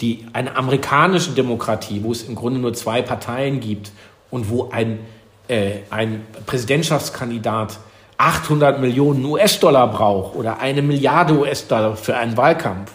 die, 0.00 0.24
eine 0.32 0.54
amerikanische 0.54 1.32
Demokratie, 1.32 2.04
wo 2.04 2.12
es 2.12 2.22
im 2.22 2.36
Grunde 2.36 2.60
nur 2.60 2.72
zwei 2.72 3.02
Parteien 3.02 3.58
gibt 3.58 3.90
und 4.30 4.48
wo 4.48 4.70
ein, 4.70 5.00
äh, 5.48 5.80
ein 5.90 6.24
Präsidentschaftskandidat 6.46 7.80
800 8.16 8.80
Millionen 8.80 9.24
US-Dollar 9.24 9.90
braucht 9.90 10.36
oder 10.36 10.60
eine 10.60 10.82
Milliarde 10.82 11.36
US-Dollar 11.36 11.96
für 11.96 12.16
einen 12.16 12.36
Wahlkampf. 12.36 12.92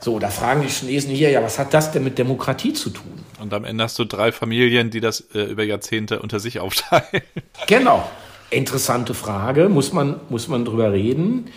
So, 0.00 0.18
da 0.18 0.28
fragen 0.28 0.62
die 0.62 0.70
Chinesen 0.70 1.12
hier, 1.12 1.30
ja, 1.30 1.40
was 1.40 1.60
hat 1.60 1.72
das 1.72 1.92
denn 1.92 2.02
mit 2.02 2.18
Demokratie 2.18 2.72
zu 2.72 2.90
tun? 2.90 3.24
Und 3.40 3.54
am 3.54 3.62
Ende 3.64 3.84
hast 3.84 3.96
du 3.96 4.04
drei 4.04 4.32
Familien, 4.32 4.90
die 4.90 5.00
das 5.00 5.20
äh, 5.34 5.42
über 5.42 5.62
Jahrzehnte 5.62 6.18
unter 6.18 6.40
sich 6.40 6.58
aufteilen. 6.58 7.22
Genau. 7.68 8.10
Interessante 8.50 9.14
Frage, 9.14 9.68
muss 9.68 9.92
man, 9.92 10.18
muss 10.30 10.48
man 10.48 10.64
drüber 10.64 10.92
reden. 10.92 11.48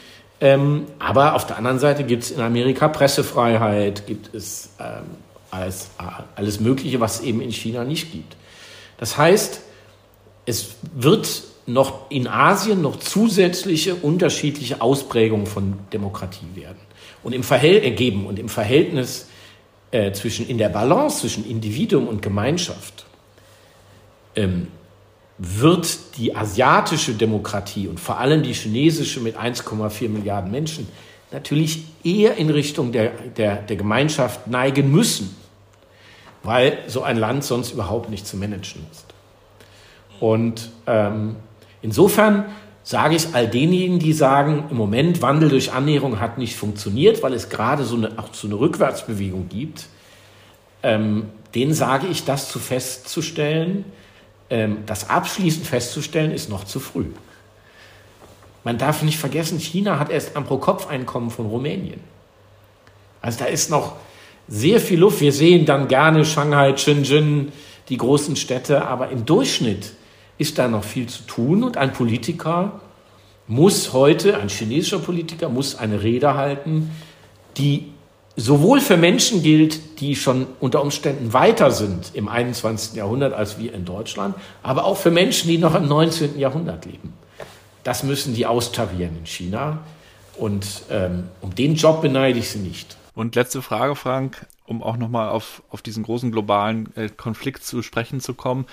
Ähm, 0.41 0.85
aber 0.99 1.35
auf 1.35 1.45
der 1.45 1.57
anderen 1.57 1.79
Seite 1.79 2.03
gibt 2.03 2.23
es 2.23 2.31
in 2.31 2.39
Amerika 2.39 2.87
Pressefreiheit, 2.87 4.07
gibt 4.07 4.33
es 4.33 4.69
ähm, 4.79 5.03
alles, 5.51 5.89
alles 6.35 6.59
Mögliche, 6.59 6.99
was 6.99 7.19
es 7.19 7.25
eben 7.25 7.41
in 7.41 7.51
China 7.51 7.83
nicht 7.83 8.11
gibt. 8.11 8.37
Das 8.97 9.17
heißt, 9.17 9.61
es 10.45 10.75
wird 10.93 11.43
noch 11.65 12.09
in 12.09 12.27
Asien 12.27 12.81
noch 12.81 12.97
zusätzliche 12.97 13.95
unterschiedliche 13.95 14.81
Ausprägungen 14.81 15.45
von 15.45 15.77
Demokratie 15.93 16.47
werden 16.55 16.79
und 17.23 17.33
im 17.33 17.43
Verhältnis 17.43 17.83
ergeben 17.83 18.25
und 18.25 18.39
im 18.39 18.49
Verhältnis 18.49 19.27
äh, 19.91 20.11
zwischen 20.11 20.47
in 20.47 20.57
der 20.57 20.69
Balance 20.69 21.19
zwischen 21.19 21.47
Individuum 21.49 22.07
und 22.07 22.21
Gemeinschaft 22.21 23.05
ähm, 24.35 24.67
wird 25.39 26.17
die 26.17 26.35
asiatische 26.35 27.13
Demokratie 27.13 27.87
und 27.87 27.99
vor 27.99 28.19
allem 28.19 28.43
die 28.43 28.53
chinesische 28.53 29.21
mit 29.21 29.37
1,4 29.37 30.09
Milliarden 30.09 30.51
Menschen 30.51 30.87
natürlich 31.31 31.85
eher 32.03 32.35
in 32.37 32.49
Richtung 32.49 32.91
der, 32.91 33.11
der, 33.37 33.55
der 33.55 33.75
Gemeinschaft 33.75 34.47
neigen 34.47 34.91
müssen, 34.91 35.35
weil 36.43 36.77
so 36.87 37.03
ein 37.03 37.17
Land 37.17 37.43
sonst 37.43 37.71
überhaupt 37.71 38.09
nicht 38.09 38.27
zu 38.27 38.37
managen 38.37 38.85
ist. 38.91 39.05
Und 40.19 40.69
ähm, 40.85 41.37
Insofern 41.81 42.45
sage 42.83 43.15
ich 43.15 43.33
all 43.33 43.47
denjenigen, 43.47 43.99
die 43.99 44.13
sagen, 44.13 44.65
im 44.69 44.77
Moment 44.77 45.21
Wandel 45.21 45.49
durch 45.49 45.71
Annäherung 45.71 46.19
hat 46.19 46.37
nicht 46.37 46.55
funktioniert, 46.55 47.23
weil 47.23 47.33
es 47.33 47.49
gerade 47.49 47.83
so 47.83 47.95
eine, 47.95 48.17
auch 48.17 48.33
so 48.33 48.47
eine 48.47 48.59
Rückwärtsbewegung 48.59 49.47
gibt, 49.49 49.85
ähm, 50.83 51.29
denen 51.55 51.73
sage 51.73 52.07
ich, 52.07 52.25
das 52.25 52.49
zu 52.49 52.59
festzustellen, 52.59 53.85
das 54.85 55.09
abschließend 55.09 55.67
festzustellen, 55.67 56.31
ist 56.31 56.49
noch 56.49 56.63
zu 56.63 56.79
früh. 56.79 57.05
Man 58.63 58.77
darf 58.77 59.03
nicht 59.03 59.17
vergessen, 59.17 59.59
China 59.59 59.99
hat 59.99 60.09
erst 60.09 60.35
ein 60.35 60.43
Pro-Kopf-Einkommen 60.43 61.29
von 61.29 61.45
Rumänien. 61.45 62.01
Also 63.21 63.39
da 63.39 63.45
ist 63.45 63.69
noch 63.69 63.93
sehr 64.47 64.79
viel 64.79 64.99
Luft. 64.99 65.21
Wir 65.21 65.31
sehen 65.31 65.65
dann 65.65 65.87
gerne 65.87 66.25
Shanghai, 66.25 66.75
Shenzhen, 66.75 67.51
die 67.89 67.97
großen 67.97 68.35
Städte, 68.35 68.85
aber 68.85 69.09
im 69.09 69.25
Durchschnitt 69.25 69.93
ist 70.37 70.57
da 70.57 70.67
noch 70.67 70.83
viel 70.83 71.07
zu 71.07 71.23
tun 71.23 71.63
und 71.63 71.77
ein 71.77 71.93
Politiker 71.93 72.81
muss 73.47 73.93
heute, 73.93 74.37
ein 74.37 74.49
chinesischer 74.49 74.99
Politiker 74.99 75.49
muss 75.49 75.75
eine 75.75 76.03
Rede 76.03 76.35
halten, 76.35 76.91
die 77.57 77.91
sowohl 78.39 78.79
für 78.79 78.97
Menschen 78.97 79.43
gilt, 79.43 79.99
die 79.99 80.15
schon 80.15 80.47
unter 80.59 80.81
Umständen 80.81 81.33
weiter 81.33 81.71
sind 81.71 82.11
im 82.13 82.29
21. 82.29 82.95
Jahrhundert 82.95 83.33
als 83.33 83.59
wir 83.59 83.73
in 83.73 83.85
Deutschland, 83.85 84.35
aber 84.63 84.85
auch 84.85 84.97
für 84.97 85.11
Menschen, 85.11 85.49
die 85.49 85.57
noch 85.57 85.75
im 85.75 85.87
19. 85.87 86.39
Jahrhundert 86.39 86.85
leben. 86.85 87.13
Das 87.83 88.03
müssen 88.03 88.33
die 88.33 88.45
austarieren 88.45 89.17
in 89.17 89.25
China. 89.25 89.79
Und 90.37 90.65
ähm, 90.89 91.25
um 91.41 91.53
den 91.53 91.75
Job 91.75 92.01
beneide 92.01 92.39
ich 92.39 92.49
sie 92.49 92.59
nicht. 92.59 92.95
Und 93.13 93.35
letzte 93.35 93.61
Frage, 93.61 93.95
Frank, 93.95 94.45
um 94.65 94.81
auch 94.81 94.95
nochmal 94.95 95.29
auf, 95.29 95.61
auf 95.69 95.81
diesen 95.81 96.03
großen 96.03 96.31
globalen 96.31 96.95
äh, 96.95 97.09
Konflikt 97.09 97.65
zu 97.65 97.81
sprechen 97.81 98.21
zu 98.21 98.33
kommen. 98.33 98.65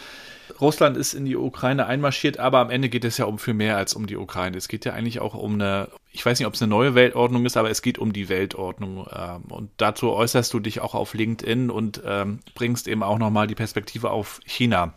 Russland 0.60 0.96
ist 0.96 1.14
in 1.14 1.24
die 1.24 1.36
Ukraine 1.36 1.86
einmarschiert, 1.86 2.38
aber 2.38 2.58
am 2.58 2.70
Ende 2.70 2.88
geht 2.88 3.04
es 3.04 3.18
ja 3.18 3.24
um 3.24 3.38
viel 3.38 3.54
mehr 3.54 3.76
als 3.76 3.94
um 3.94 4.06
die 4.06 4.16
Ukraine. 4.16 4.56
Es 4.56 4.68
geht 4.68 4.84
ja 4.84 4.92
eigentlich 4.92 5.20
auch 5.20 5.34
um 5.34 5.54
eine, 5.54 5.88
ich 6.12 6.24
weiß 6.24 6.38
nicht, 6.38 6.46
ob 6.46 6.54
es 6.54 6.62
eine 6.62 6.70
neue 6.70 6.94
Weltordnung 6.94 7.44
ist, 7.46 7.56
aber 7.56 7.70
es 7.70 7.82
geht 7.82 7.98
um 7.98 8.12
die 8.12 8.28
Weltordnung. 8.28 9.06
Ähm, 9.12 9.42
und 9.48 9.70
dazu 9.76 10.12
äußerst 10.12 10.52
du 10.52 10.60
dich 10.60 10.80
auch 10.80 10.94
auf 10.94 11.14
LinkedIn 11.14 11.70
und 11.70 12.02
ähm, 12.04 12.40
bringst 12.54 12.88
eben 12.88 13.02
auch 13.02 13.18
nochmal 13.18 13.46
die 13.46 13.54
Perspektive 13.54 14.10
auf 14.10 14.40
China. 14.44 14.94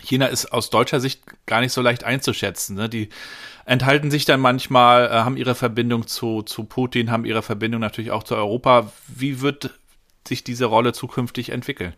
China 0.00 0.26
ist 0.26 0.52
aus 0.52 0.70
deutscher 0.70 1.00
Sicht 1.00 1.22
gar 1.46 1.60
nicht 1.60 1.72
so 1.72 1.80
leicht 1.80 2.04
einzuschätzen. 2.04 2.76
Ne? 2.76 2.88
Die 2.88 3.08
enthalten 3.64 4.10
sich 4.10 4.24
dann 4.24 4.40
manchmal, 4.40 5.06
äh, 5.06 5.10
haben 5.10 5.36
ihre 5.36 5.54
Verbindung 5.54 6.06
zu, 6.06 6.42
zu 6.42 6.64
Putin, 6.64 7.10
haben 7.10 7.24
ihre 7.24 7.42
Verbindung 7.42 7.80
natürlich 7.80 8.10
auch 8.10 8.24
zu 8.24 8.34
Europa. 8.34 8.92
Wie 9.08 9.40
wird 9.40 9.70
sich 10.26 10.44
diese 10.44 10.66
Rolle 10.66 10.92
zukünftig 10.92 11.50
entwickeln 11.50 11.94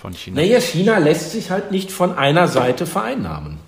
von 0.00 0.14
China? 0.14 0.40
Naja, 0.40 0.60
China 0.60 0.98
lässt 0.98 1.32
sich 1.32 1.50
halt 1.50 1.70
nicht 1.70 1.92
von 1.92 2.16
einer 2.16 2.48
Seite 2.48 2.86
vereinnahmen. 2.86 3.58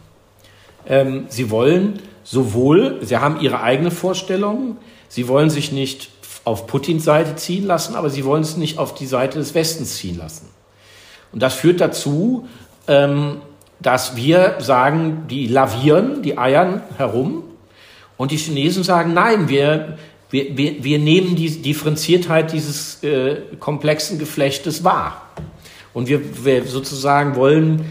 Ähm, 0.87 1.27
sie 1.29 1.51
wollen 1.51 2.01
sowohl, 2.25 2.99
sie 3.03 3.19
haben 3.19 3.41
ihre 3.41 3.63
eigene 3.63 3.91
Vorstellung, 3.91 4.79
sie 5.09 5.29
wollen 5.29 5.51
sich 5.51 5.73
nicht 5.73 6.11
auf 6.45 6.67
Putins 6.67 7.05
Seite 7.05 7.37
ziehen 7.37 7.67
lassen, 7.67 7.95
aber 7.95 8.11
sie 8.11 8.25
wollen 8.25 8.43
es 8.43 8.57
nicht 8.57 8.79
auf 8.79 8.95
die 8.95 9.07
Seite 9.07 9.39
des 9.39 9.55
Westens 9.55 9.97
ziehen 9.97 10.19
lassen. 10.19 10.49
Und 11.33 11.43
das 11.43 11.55
führt 11.55 11.81
dazu, 11.81 12.49
ähm, 12.89 13.41
dass 13.81 14.17
wir 14.17 14.57
sagen, 14.59 15.25
die 15.29 15.47
lavieren, 15.47 16.23
die 16.23 16.39
eiern 16.39 16.83
herum 16.97 17.45
und 18.17 18.31
die 18.31 18.37
Chinesen 18.37 18.85
sagen, 18.85 19.15
nein, 19.15 19.49
wir, 19.49 19.99
wir, 20.31 20.83
wir, 20.83 20.99
nehmen 20.99 21.37
die 21.37 21.63
Differenziertheit 21.63 22.53
dieses 22.53 23.03
äh, 23.03 23.43
komplexen 23.59 24.19
Geflechtes 24.19 24.83
wahr. 24.85 25.29
Und 25.95 26.09
wir, 26.09 26.45
wir 26.45 26.65
sozusagen 26.65 27.37
wollen 27.37 27.85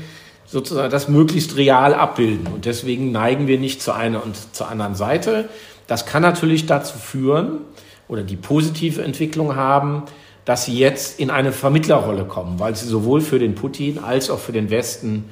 sozusagen 0.52 0.92
das 0.92 1.08
möglichst 1.08 1.56
real 1.56 1.94
abbilden. 1.94 2.48
Und 2.48 2.66
deswegen 2.66 3.12
neigen 3.12 3.48
wir 3.48 3.58
nicht 3.58 3.82
zu 3.82 3.94
einer 3.94 4.24
und 4.24 4.36
zur 4.54 4.68
anderen 4.68 4.96
Seite. 4.96 5.50
Das 5.88 6.06
kann 6.06 6.22
natürlich 6.22 6.66
dazu 6.66 6.98
führen 6.98 7.60
oder 8.10 8.24
die 8.24 8.36
positive 8.36 9.02
Entwicklung 9.02 9.56
haben, 9.56 10.04
dass 10.44 10.66
sie 10.66 10.78
jetzt 10.78 11.20
in 11.20 11.30
eine 11.30 11.54
Vermittlerrolle 11.54 12.26
kommen, 12.26 12.60
weil 12.60 12.76
sie 12.76 12.86
sowohl 12.86 13.22
für 13.22 13.40
den 13.40 13.56
Putin 13.56 14.00
als 14.00 14.30
auch 14.30 14.40
für 14.40 14.52
den 14.52 14.70
Westen 14.70 15.30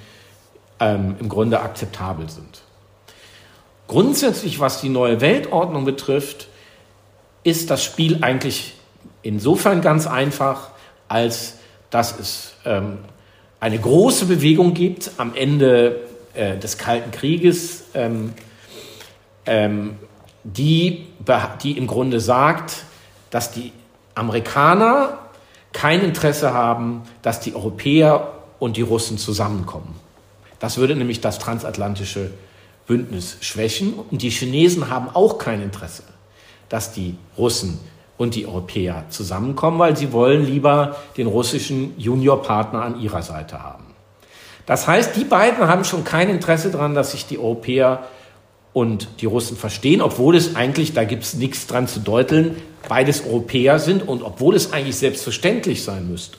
ähm, 0.79 1.15
im 1.19 1.27
Grunde 1.27 1.59
akzeptabel 1.59 2.29
sind. 2.29 2.61
Grundsätzlich, 3.87 4.59
was 4.59 4.81
die 4.81 4.89
neue 4.89 5.19
Weltordnung 5.19 5.83
betrifft, 5.83 6.47
ist 7.43 7.69
das 7.69 7.83
Spiel 7.83 8.19
eigentlich 8.21 8.75
insofern 9.23 9.81
ganz 9.81 10.07
einfach, 10.07 10.69
als 11.07 11.58
dass 11.89 12.19
es 12.19 12.53
ähm, 12.65 12.99
eine 13.59 13.79
große 13.79 14.25
Bewegung 14.25 14.73
gibt 14.73 15.11
am 15.17 15.35
Ende 15.35 16.01
äh, 16.33 16.57
des 16.57 16.77
Kalten 16.77 17.11
Krieges, 17.11 17.85
ähm, 17.93 18.33
ähm, 19.45 19.97
die, 20.43 21.07
die 21.63 21.77
im 21.77 21.87
Grunde 21.87 22.19
sagt, 22.19 22.83
dass 23.29 23.51
die 23.51 23.71
Amerikaner 24.15 25.19
kein 25.73 26.01
Interesse 26.01 26.53
haben, 26.53 27.03
dass 27.21 27.39
die 27.39 27.55
Europäer 27.55 28.31
und 28.59 28.77
die 28.77 28.81
Russen 28.81 29.17
zusammenkommen. 29.17 29.95
Das 30.59 30.77
würde 30.77 30.95
nämlich 30.95 31.21
das 31.21 31.39
transatlantische 31.39 32.31
Bündnis 32.87 33.37
schwächen. 33.41 33.93
Und 33.93 34.21
die 34.21 34.29
Chinesen 34.29 34.89
haben 34.89 35.09
auch 35.13 35.37
kein 35.37 35.61
Interesse, 35.61 36.03
dass 36.67 36.91
die 36.91 37.17
Russen 37.37 37.79
und 38.19 38.35
die 38.35 38.45
Europäer 38.45 39.05
zusammenkommen, 39.09 39.79
weil 39.79 39.95
sie 39.95 40.11
wollen 40.11 40.45
lieber 40.45 40.97
den 41.15 41.25
russischen 41.25 41.97
Juniorpartner 41.97 42.81
an 42.81 42.99
ihrer 42.99 43.23
Seite 43.23 43.63
haben. 43.63 43.85
Das 44.65 44.87
heißt, 44.87 45.15
die 45.15 45.23
beiden 45.23 45.67
haben 45.67 45.85
schon 45.85 46.03
kein 46.03 46.29
Interesse 46.29 46.69
daran, 46.69 46.93
dass 46.93 47.13
sich 47.13 47.25
die 47.25 47.39
Europäer 47.39 48.03
und 48.73 49.07
die 49.21 49.25
Russen 49.25 49.55
verstehen, 49.55 50.01
obwohl 50.01 50.35
es 50.35 50.57
eigentlich, 50.57 50.93
da 50.93 51.05
gibt 51.05 51.23
es 51.23 51.33
nichts 51.35 51.65
dran 51.65 51.87
zu 51.87 52.01
deuteln, 52.01 52.61
beides 52.89 53.25
Europäer 53.25 53.79
sind 53.79 54.05
und 54.05 54.21
obwohl 54.21 54.53
es 54.53 54.73
eigentlich 54.73 54.97
selbstverständlich 54.97 55.85
sein 55.85 56.09
müsste, 56.09 56.37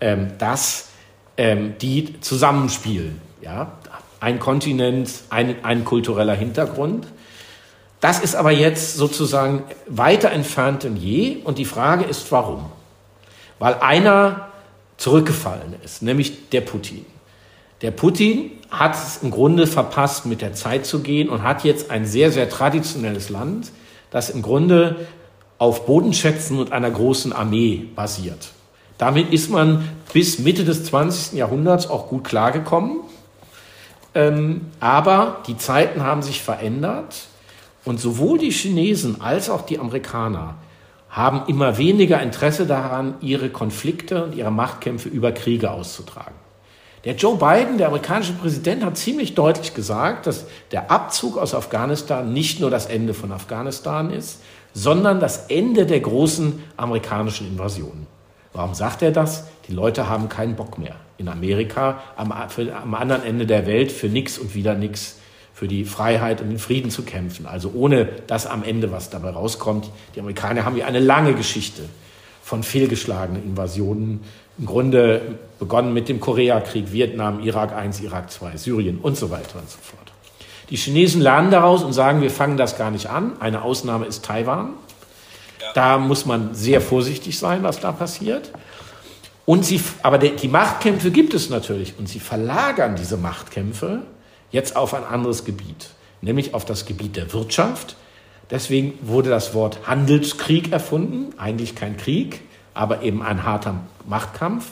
ähm, 0.00 0.28
dass 0.38 0.90
ähm, 1.36 1.74
die 1.82 2.20
zusammenspielen. 2.20 3.20
Ja? 3.42 3.72
Ein 4.20 4.38
Kontinent, 4.38 5.10
ein, 5.28 5.56
ein 5.64 5.84
kultureller 5.84 6.34
Hintergrund. 6.34 7.08
Das 8.00 8.20
ist 8.20 8.34
aber 8.34 8.50
jetzt 8.50 8.96
sozusagen 8.96 9.64
weiter 9.86 10.30
entfernt 10.30 10.82
denn 10.82 10.96
je 10.96 11.38
und 11.44 11.58
die 11.58 11.64
Frage 11.64 12.04
ist, 12.04 12.30
warum? 12.30 12.66
Weil 13.58 13.74
einer 13.74 14.48
zurückgefallen 14.96 15.74
ist, 15.84 16.02
nämlich 16.02 16.50
der 16.50 16.60
Putin. 16.60 17.06
Der 17.82 17.90
Putin 17.90 18.50
hat 18.70 18.94
es 18.94 19.22
im 19.22 19.30
Grunde 19.30 19.66
verpasst, 19.66 20.26
mit 20.26 20.40
der 20.40 20.54
Zeit 20.54 20.86
zu 20.86 21.00
gehen 21.00 21.28
und 21.28 21.42
hat 21.42 21.64
jetzt 21.64 21.90
ein 21.90 22.06
sehr, 22.06 22.30
sehr 22.30 22.48
traditionelles 22.48 23.28
Land, 23.28 23.70
das 24.10 24.30
im 24.30 24.42
Grunde 24.42 25.06
auf 25.58 25.86
Bodenschätzen 25.86 26.58
und 26.58 26.72
einer 26.72 26.90
großen 26.90 27.32
Armee 27.32 27.88
basiert. 27.94 28.48
Damit 28.98 29.32
ist 29.32 29.50
man 29.50 29.88
bis 30.12 30.38
Mitte 30.38 30.64
des 30.64 30.84
20. 30.84 31.38
Jahrhunderts 31.38 31.88
auch 31.88 32.08
gut 32.08 32.24
klargekommen. 32.24 33.00
Ähm, 34.14 34.68
aber 34.80 35.42
die 35.46 35.58
Zeiten 35.58 36.02
haben 36.02 36.22
sich 36.22 36.42
verändert 36.42 37.26
und 37.86 38.00
sowohl 38.00 38.38
die 38.38 38.50
Chinesen 38.50 39.20
als 39.20 39.48
auch 39.48 39.62
die 39.62 39.78
Amerikaner 39.78 40.56
haben 41.08 41.44
immer 41.46 41.78
weniger 41.78 42.20
Interesse 42.20 42.66
daran, 42.66 43.14
ihre 43.20 43.48
Konflikte 43.48 44.24
und 44.24 44.34
ihre 44.34 44.50
Machtkämpfe 44.50 45.08
über 45.08 45.32
Kriege 45.32 45.70
auszutragen. 45.70 46.34
Der 47.04 47.14
Joe 47.14 47.36
Biden, 47.36 47.78
der 47.78 47.86
amerikanische 47.86 48.32
Präsident, 48.32 48.84
hat 48.84 48.98
ziemlich 48.98 49.36
deutlich 49.36 49.72
gesagt, 49.72 50.26
dass 50.26 50.46
der 50.72 50.90
Abzug 50.90 51.38
aus 51.38 51.54
Afghanistan 51.54 52.32
nicht 52.32 52.60
nur 52.60 52.68
das 52.68 52.86
Ende 52.86 53.14
von 53.14 53.30
Afghanistan 53.30 54.10
ist, 54.10 54.40
sondern 54.74 55.20
das 55.20 55.46
Ende 55.46 55.86
der 55.86 56.00
großen 56.00 56.62
amerikanischen 56.76 57.46
Invasion. 57.46 58.08
Warum 58.52 58.74
sagt 58.74 59.02
er 59.02 59.12
das? 59.12 59.44
Die 59.68 59.72
Leute 59.72 60.08
haben 60.08 60.28
keinen 60.28 60.56
Bock 60.56 60.78
mehr. 60.78 60.96
In 61.18 61.28
Amerika, 61.28 62.00
am, 62.16 62.32
am 62.32 62.94
anderen 62.94 63.22
Ende 63.22 63.46
der 63.46 63.66
Welt, 63.66 63.92
für 63.92 64.08
nichts 64.08 64.38
und 64.38 64.54
wieder 64.54 64.74
nichts, 64.74 65.18
für 65.56 65.68
die 65.68 65.86
Freiheit 65.86 66.42
und 66.42 66.50
den 66.50 66.58
Frieden 66.58 66.90
zu 66.90 67.02
kämpfen. 67.02 67.46
Also 67.46 67.72
ohne 67.74 68.04
dass 68.26 68.46
am 68.46 68.62
Ende 68.62 68.92
was 68.92 69.08
dabei 69.08 69.30
rauskommt. 69.30 69.88
Die 70.14 70.20
Amerikaner 70.20 70.66
haben 70.66 70.76
ja 70.76 70.84
eine 70.84 71.00
lange 71.00 71.32
Geschichte 71.32 71.80
von 72.42 72.62
fehlgeschlagenen 72.62 73.42
Invasionen. 73.42 74.20
Im 74.58 74.66
Grunde 74.66 75.22
begonnen 75.58 75.94
mit 75.94 76.10
dem 76.10 76.20
Koreakrieg, 76.20 76.92
Vietnam, 76.92 77.40
Irak 77.40 77.72
I, 77.72 78.04
Irak 78.04 78.26
II, 78.38 78.58
Syrien 78.58 78.98
und 78.98 79.16
so 79.16 79.30
weiter 79.30 79.58
und 79.58 79.70
so 79.70 79.78
fort. 79.80 80.12
Die 80.68 80.76
Chinesen 80.76 81.22
lernen 81.22 81.50
daraus 81.50 81.82
und 81.82 81.94
sagen, 81.94 82.20
wir 82.20 82.30
fangen 82.30 82.58
das 82.58 82.76
gar 82.76 82.90
nicht 82.90 83.08
an. 83.08 83.40
Eine 83.40 83.62
Ausnahme 83.62 84.04
ist 84.04 84.26
Taiwan. 84.26 84.74
Da 85.72 85.96
muss 85.96 86.26
man 86.26 86.54
sehr 86.54 86.82
vorsichtig 86.82 87.38
sein, 87.38 87.62
was 87.62 87.80
da 87.80 87.92
passiert. 87.92 88.50
Und 89.46 89.64
sie, 89.64 89.80
aber 90.02 90.18
die 90.18 90.48
Machtkämpfe 90.48 91.10
gibt 91.10 91.32
es 91.32 91.48
natürlich. 91.48 91.94
Und 91.98 92.10
sie 92.10 92.20
verlagern 92.20 92.94
diese 92.94 93.16
Machtkämpfe 93.16 94.02
jetzt 94.50 94.76
auf 94.76 94.94
ein 94.94 95.04
anderes 95.04 95.44
Gebiet, 95.44 95.90
nämlich 96.20 96.54
auf 96.54 96.64
das 96.64 96.86
Gebiet 96.86 97.16
der 97.16 97.32
Wirtschaft. 97.32 97.96
Deswegen 98.50 98.94
wurde 99.02 99.30
das 99.30 99.54
Wort 99.54 99.86
Handelskrieg 99.86 100.72
erfunden. 100.72 101.34
Eigentlich 101.38 101.74
kein 101.74 101.96
Krieg, 101.96 102.42
aber 102.74 103.02
eben 103.02 103.22
ein 103.22 103.44
harter 103.44 103.80
Machtkampf. 104.06 104.70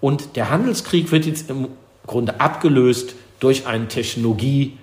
Und 0.00 0.36
der 0.36 0.50
Handelskrieg 0.50 1.12
wird 1.12 1.26
jetzt 1.26 1.50
im 1.50 1.68
Grunde 2.06 2.40
abgelöst 2.40 3.14
durch 3.40 3.66
einen 3.66 3.88
Technologie- 3.88 4.78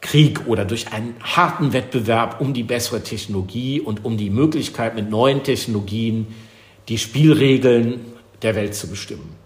Krieg 0.00 0.46
oder 0.46 0.64
durch 0.64 0.92
einen 0.92 1.14
harten 1.22 1.72
Wettbewerb 1.72 2.40
um 2.40 2.54
die 2.54 2.62
bessere 2.62 3.02
Technologie 3.02 3.80
und 3.80 4.04
um 4.04 4.16
die 4.16 4.30
Möglichkeit, 4.30 4.94
mit 4.94 5.10
neuen 5.10 5.42
Technologien 5.42 6.28
die 6.88 6.98
Spielregeln 6.98 8.00
der 8.42 8.54
Welt 8.54 8.74
zu 8.74 8.88
bestimmen. 8.88 9.39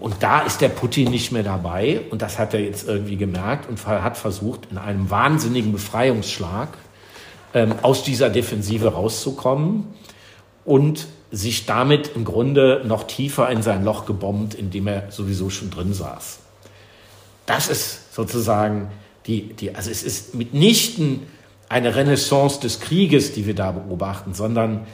Und 0.00 0.16
da 0.20 0.40
ist 0.40 0.60
der 0.60 0.70
Putin 0.70 1.10
nicht 1.10 1.30
mehr 1.30 1.42
dabei 1.42 2.00
und 2.10 2.22
das 2.22 2.38
hat 2.38 2.54
er 2.54 2.60
jetzt 2.60 2.88
irgendwie 2.88 3.16
gemerkt 3.16 3.68
und 3.68 3.86
hat 3.86 4.16
versucht, 4.16 4.68
in 4.70 4.78
einem 4.78 5.10
wahnsinnigen 5.10 5.72
Befreiungsschlag 5.72 6.70
ähm, 7.52 7.74
aus 7.82 8.02
dieser 8.02 8.30
Defensive 8.30 8.94
rauszukommen 8.94 9.88
und 10.64 11.06
sich 11.30 11.66
damit 11.66 12.12
im 12.16 12.24
Grunde 12.24 12.82
noch 12.86 13.04
tiefer 13.04 13.50
in 13.50 13.62
sein 13.62 13.84
Loch 13.84 14.06
gebombt, 14.06 14.54
in 14.54 14.70
dem 14.70 14.86
er 14.86 15.12
sowieso 15.12 15.50
schon 15.50 15.70
drin 15.70 15.92
saß. 15.92 16.38
Das 17.46 17.68
ist 17.68 18.14
sozusagen 18.14 18.88
Die, 19.26 19.52
die, 19.52 19.74
also 19.74 19.90
es 19.90 20.02
ist 20.02 20.34
mitnichten 20.34 21.26
eine 21.68 21.94
Renaissance 21.94 22.60
des 22.60 22.80
Krieges, 22.80 23.32
die 23.32 23.46
wir 23.46 23.54
da 23.54 23.70
beobachten, 23.72 24.34
sondern 24.34 24.86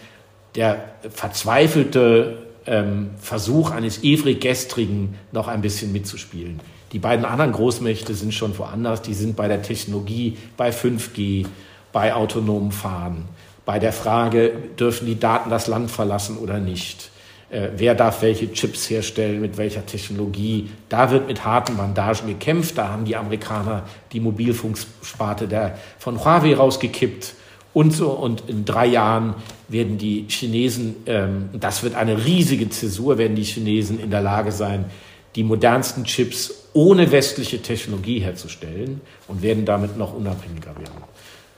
der 0.56 0.84
verzweifelte 1.08 2.45
ähm, 2.66 3.10
Versuch 3.18 3.70
eines 3.70 4.02
ewig 4.02 4.40
Gestrigen 4.40 5.14
noch 5.32 5.48
ein 5.48 5.60
bisschen 5.60 5.92
mitzuspielen. 5.92 6.60
Die 6.92 6.98
beiden 6.98 7.24
anderen 7.24 7.52
Großmächte 7.52 8.14
sind 8.14 8.32
schon 8.32 8.56
woanders, 8.58 9.02
die 9.02 9.14
sind 9.14 9.36
bei 9.36 9.48
der 9.48 9.62
Technologie, 9.62 10.36
bei 10.56 10.70
5G, 10.70 11.46
bei 11.92 12.14
autonomem 12.14 12.70
Fahren, 12.70 13.24
bei 13.64 13.78
der 13.78 13.92
Frage, 13.92 14.52
dürfen 14.78 15.06
die 15.06 15.18
Daten 15.18 15.50
das 15.50 15.66
Land 15.66 15.90
verlassen 15.90 16.38
oder 16.38 16.58
nicht. 16.58 17.10
Äh, 17.50 17.68
wer 17.76 17.94
darf 17.94 18.22
welche 18.22 18.52
Chips 18.52 18.90
herstellen, 18.90 19.40
mit 19.40 19.56
welcher 19.56 19.86
Technologie. 19.86 20.70
Da 20.88 21.10
wird 21.10 21.28
mit 21.28 21.44
harten 21.44 21.76
Bandagen 21.76 22.28
gekämpft. 22.28 22.76
Da 22.78 22.88
haben 22.88 23.04
die 23.04 23.16
Amerikaner 23.16 23.84
die 24.12 24.20
Mobilfunksparte 24.20 25.46
der, 25.46 25.78
von 25.98 26.24
Huawei 26.24 26.56
rausgekippt 26.56 27.34
und 27.76 27.90
so. 27.90 28.08
Und 28.08 28.44
in 28.48 28.64
drei 28.64 28.86
Jahren 28.86 29.34
werden 29.68 29.98
die 29.98 30.24
Chinesen, 30.28 30.96
ähm, 31.04 31.50
das 31.52 31.82
wird 31.82 31.94
eine 31.94 32.24
riesige 32.24 32.70
Zäsur, 32.70 33.18
werden 33.18 33.36
die 33.36 33.44
Chinesen 33.44 34.00
in 34.00 34.10
der 34.10 34.22
Lage 34.22 34.50
sein, 34.50 34.86
die 35.34 35.42
modernsten 35.42 36.04
Chips 36.04 36.68
ohne 36.72 37.12
westliche 37.12 37.60
Technologie 37.60 38.20
herzustellen 38.20 39.02
und 39.28 39.42
werden 39.42 39.66
damit 39.66 39.98
noch 39.98 40.14
unabhängiger 40.14 40.74
werden. 40.78 41.04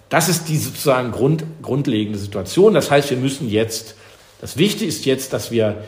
Das 0.09 0.29
ist 0.29 0.49
die 0.49 0.57
sozusagen 0.57 1.13
Grund, 1.13 1.45
grundlegende 1.63 2.19
Situation. 2.19 2.75
Das 2.75 2.91
heißt, 2.91 3.11
wir 3.11 3.17
müssen 3.19 3.49
jetzt 3.49 3.95
das 4.41 4.57
Wichtige 4.57 4.87
ist 4.87 5.05
jetzt, 5.05 5.33
dass 5.33 5.53
wir 5.53 5.85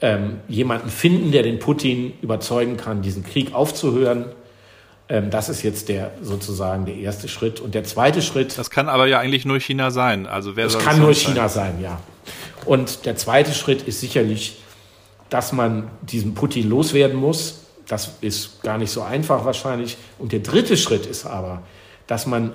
ähm, 0.00 0.38
jemanden 0.48 0.88
finden, 0.88 1.32
der 1.32 1.42
den 1.42 1.58
Putin 1.58 2.14
überzeugen 2.22 2.78
kann, 2.78 3.02
diesen 3.02 3.24
Krieg 3.24 3.54
aufzuhören. 3.54 4.26
Ähm, 5.08 5.30
das 5.30 5.48
ist 5.48 5.62
jetzt 5.62 5.88
der 5.88 6.12
sozusagen 6.22 6.86
der 6.86 6.96
erste 6.96 7.28
Schritt. 7.28 7.60
Und 7.60 7.74
der 7.74 7.84
zweite 7.84 8.22
Schritt. 8.22 8.58
Das 8.58 8.70
kann 8.70 8.88
aber 8.88 9.06
ja 9.06 9.18
eigentlich 9.18 9.44
nur 9.44 9.60
China 9.60 9.90
sein. 9.90 10.26
Also 10.26 10.56
wer 10.56 10.64
das 10.64 10.78
kann 10.78 10.98
nur 10.98 11.14
China 11.14 11.48
sein? 11.48 11.74
sein, 11.74 11.82
ja. 11.82 12.00
Und 12.64 13.06
der 13.06 13.16
zweite 13.16 13.52
Schritt 13.52 13.82
ist 13.82 14.00
sicherlich, 14.00 14.58
dass 15.30 15.52
man 15.52 15.90
diesen 16.02 16.34
Putin 16.34 16.68
loswerden 16.68 17.16
muss. 17.16 17.60
Das 17.86 18.14
ist 18.20 18.62
gar 18.62 18.78
nicht 18.78 18.90
so 18.90 19.02
einfach 19.02 19.44
wahrscheinlich. 19.44 19.96
Und 20.18 20.32
der 20.32 20.40
dritte 20.40 20.76
Schritt 20.76 21.06
ist 21.06 21.24
aber, 21.24 21.62
dass 22.06 22.26
man 22.26 22.52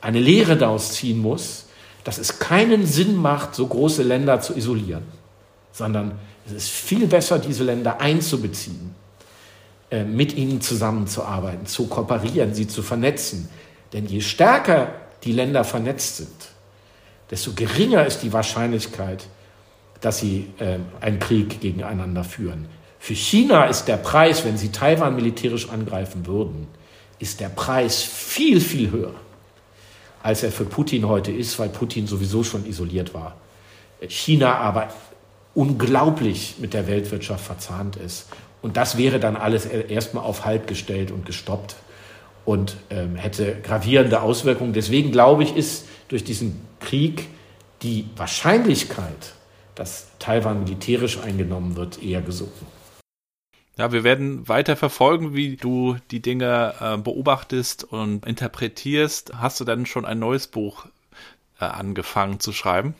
eine 0.00 0.20
Lehre 0.20 0.56
daraus 0.56 0.92
ziehen 0.92 1.18
muss, 1.18 1.66
dass 2.04 2.18
es 2.18 2.38
keinen 2.38 2.86
Sinn 2.86 3.16
macht, 3.16 3.54
so 3.54 3.66
große 3.66 4.02
Länder 4.02 4.40
zu 4.40 4.56
isolieren, 4.56 5.02
sondern 5.72 6.12
es 6.46 6.52
ist 6.52 6.70
viel 6.70 7.06
besser, 7.06 7.38
diese 7.38 7.64
Länder 7.64 8.00
einzubeziehen, 8.00 8.94
mit 10.04 10.36
ihnen 10.36 10.60
zusammenzuarbeiten, 10.60 11.66
zu 11.66 11.86
kooperieren, 11.86 12.54
sie 12.54 12.68
zu 12.68 12.82
vernetzen. 12.82 13.48
Denn 13.92 14.06
je 14.06 14.20
stärker 14.20 14.94
die 15.24 15.32
Länder 15.32 15.64
vernetzt 15.64 16.18
sind, 16.18 16.28
desto 17.30 17.52
geringer 17.52 18.06
ist 18.06 18.22
die 18.22 18.32
Wahrscheinlichkeit, 18.32 19.26
dass 20.00 20.18
sie 20.18 20.46
äh, 20.58 20.78
einen 21.00 21.18
Krieg 21.18 21.60
gegeneinander 21.60 22.24
führen. 22.24 22.66
Für 22.98 23.14
China 23.14 23.64
ist 23.64 23.86
der 23.86 23.96
Preis, 23.96 24.44
wenn 24.44 24.56
sie 24.56 24.70
Taiwan 24.70 25.14
militärisch 25.14 25.68
angreifen 25.68 26.26
würden, 26.26 26.68
ist 27.18 27.40
der 27.40 27.48
Preis 27.48 28.02
viel, 28.02 28.60
viel 28.60 28.90
höher 28.90 29.14
als 30.22 30.42
er 30.42 30.52
für 30.52 30.64
Putin 30.64 31.08
heute 31.08 31.32
ist, 31.32 31.58
weil 31.58 31.68
Putin 31.68 32.06
sowieso 32.06 32.44
schon 32.44 32.66
isoliert 32.66 33.14
war. 33.14 33.36
China 34.08 34.56
aber 34.56 34.88
unglaublich 35.54 36.56
mit 36.58 36.74
der 36.74 36.86
Weltwirtschaft 36.86 37.44
verzahnt 37.44 37.96
ist. 37.96 38.26
Und 38.62 38.76
das 38.76 38.98
wäre 38.98 39.20
dann 39.20 39.36
alles 39.36 39.66
erstmal 39.66 40.24
auf 40.24 40.44
Halt 40.44 40.66
gestellt 40.66 41.10
und 41.10 41.24
gestoppt 41.26 41.76
und 42.44 42.76
ähm, 42.90 43.16
hätte 43.16 43.56
gravierende 43.62 44.22
Auswirkungen. 44.22 44.72
Deswegen 44.72 45.12
glaube 45.12 45.42
ich, 45.42 45.56
ist 45.56 45.88
durch 46.08 46.24
diesen 46.24 46.60
Krieg 46.80 47.28
die 47.82 48.06
Wahrscheinlichkeit, 48.16 49.34
dass 49.74 50.08
Taiwan 50.18 50.64
militärisch 50.64 51.18
eingenommen 51.18 51.76
wird, 51.76 52.02
eher 52.02 52.20
gesunken. 52.20 52.66
Ja, 53.78 53.92
wir 53.92 54.04
werden 54.04 54.46
weiter 54.46 54.76
verfolgen, 54.76 55.34
wie 55.34 55.56
du 55.56 55.96
die 56.10 56.20
Dinge 56.20 56.74
äh, 56.80 56.98
beobachtest 56.98 57.84
und 57.84 58.26
interpretierst. 58.26 59.32
Hast 59.40 59.58
du 59.58 59.64
dann 59.64 59.86
schon 59.86 60.04
ein 60.04 60.18
neues 60.18 60.48
Buch 60.48 60.86
äh, 61.58 61.64
angefangen 61.64 62.40
zu 62.40 62.52
schreiben? 62.52 62.94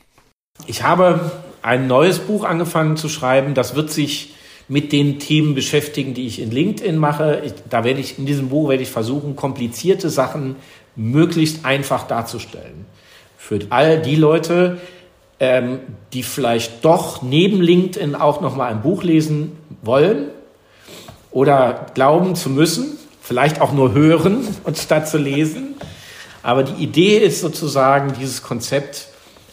Ich 0.67 0.83
habe 0.83 1.33
ein 1.61 1.87
neues 1.87 2.19
Buch 2.19 2.45
angefangen 2.45 2.97
zu 2.97 3.09
schreiben. 3.11 3.53
Das 3.55 3.75
wird 3.75 3.91
sich 3.91 4.35
mit 4.71 4.93
den 4.93 5.19
Themen 5.19 5.57
beschäftigen, 5.57 6.15
die 6.15 6.29
ich 6.29 6.41
in 6.41 6.53
LinkedIn 6.53 6.97
mache. 6.97 7.43
Ich, 7.45 7.55
da 7.69 7.83
werde 7.83 7.99
ich 7.99 8.21
in 8.21 8.25
diesem 8.25 8.51
Buch 8.51 8.69
werde 8.69 8.85
ich 8.85 8.89
versuchen, 8.89 9.35
komplizierte 9.35 10.09
Sachen 10.11 10.55
möglichst 10.95 11.65
einfach 11.65 12.07
darzustellen. 12.07 12.87
Für 13.37 13.59
all 13.71 14.01
die 14.01 14.15
Leute, 14.15 14.79
ähm, 15.41 15.81
die 16.13 16.23
vielleicht 16.23 16.85
doch 16.85 17.21
neben 17.21 17.61
LinkedIn 17.61 18.15
auch 18.15 18.41
noch 18.41 18.55
mal 18.55 18.71
ein 18.71 18.81
Buch 18.81 19.03
lesen 19.03 19.57
wollen 19.83 20.29
oder 21.33 21.87
glauben 21.95 22.37
zu 22.37 22.49
müssen, 22.49 22.97
vielleicht 23.21 23.61
auch 23.61 23.73
nur 23.73 23.93
hören 23.93 24.47
und 24.63 24.79
statt 24.79 25.09
zu 25.09 25.19
lesen. 25.19 25.75
Aber 26.45 26.63
die 26.63 26.81
Idee 26.81 27.19
ist 27.19 27.41
sozusagen, 27.41 28.13
dieses 28.21 28.45
Konzept 28.45 29.09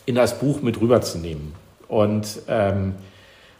in 0.05 0.13
das 0.13 0.37
Buch 0.37 0.61
mit 0.61 0.79
rüberzunehmen. 0.79 1.53
Und 1.87 2.27
ähm, 2.47 2.93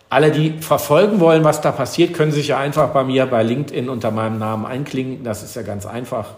alle, 0.10 0.32
die 0.32 0.52
verfolgen 0.62 1.20
wollen, 1.20 1.44
was 1.44 1.62
da 1.62 1.72
passiert, 1.72 2.14
können 2.14 2.32
sich 2.32 2.48
ja 2.50 2.58
einfach 2.58 2.90
bei 2.90 3.04
mir 3.04 3.26
bei 3.26 3.44
LinkedIn 3.44 3.90
unter 3.90 4.12
meinem 4.12 4.40
Namen 4.40 4.66
einklinken. 4.66 5.24
Das 5.24 5.44
ist 5.44 5.56
ja 5.56 5.64
ganz 5.64 5.86
einfach. 5.86 6.36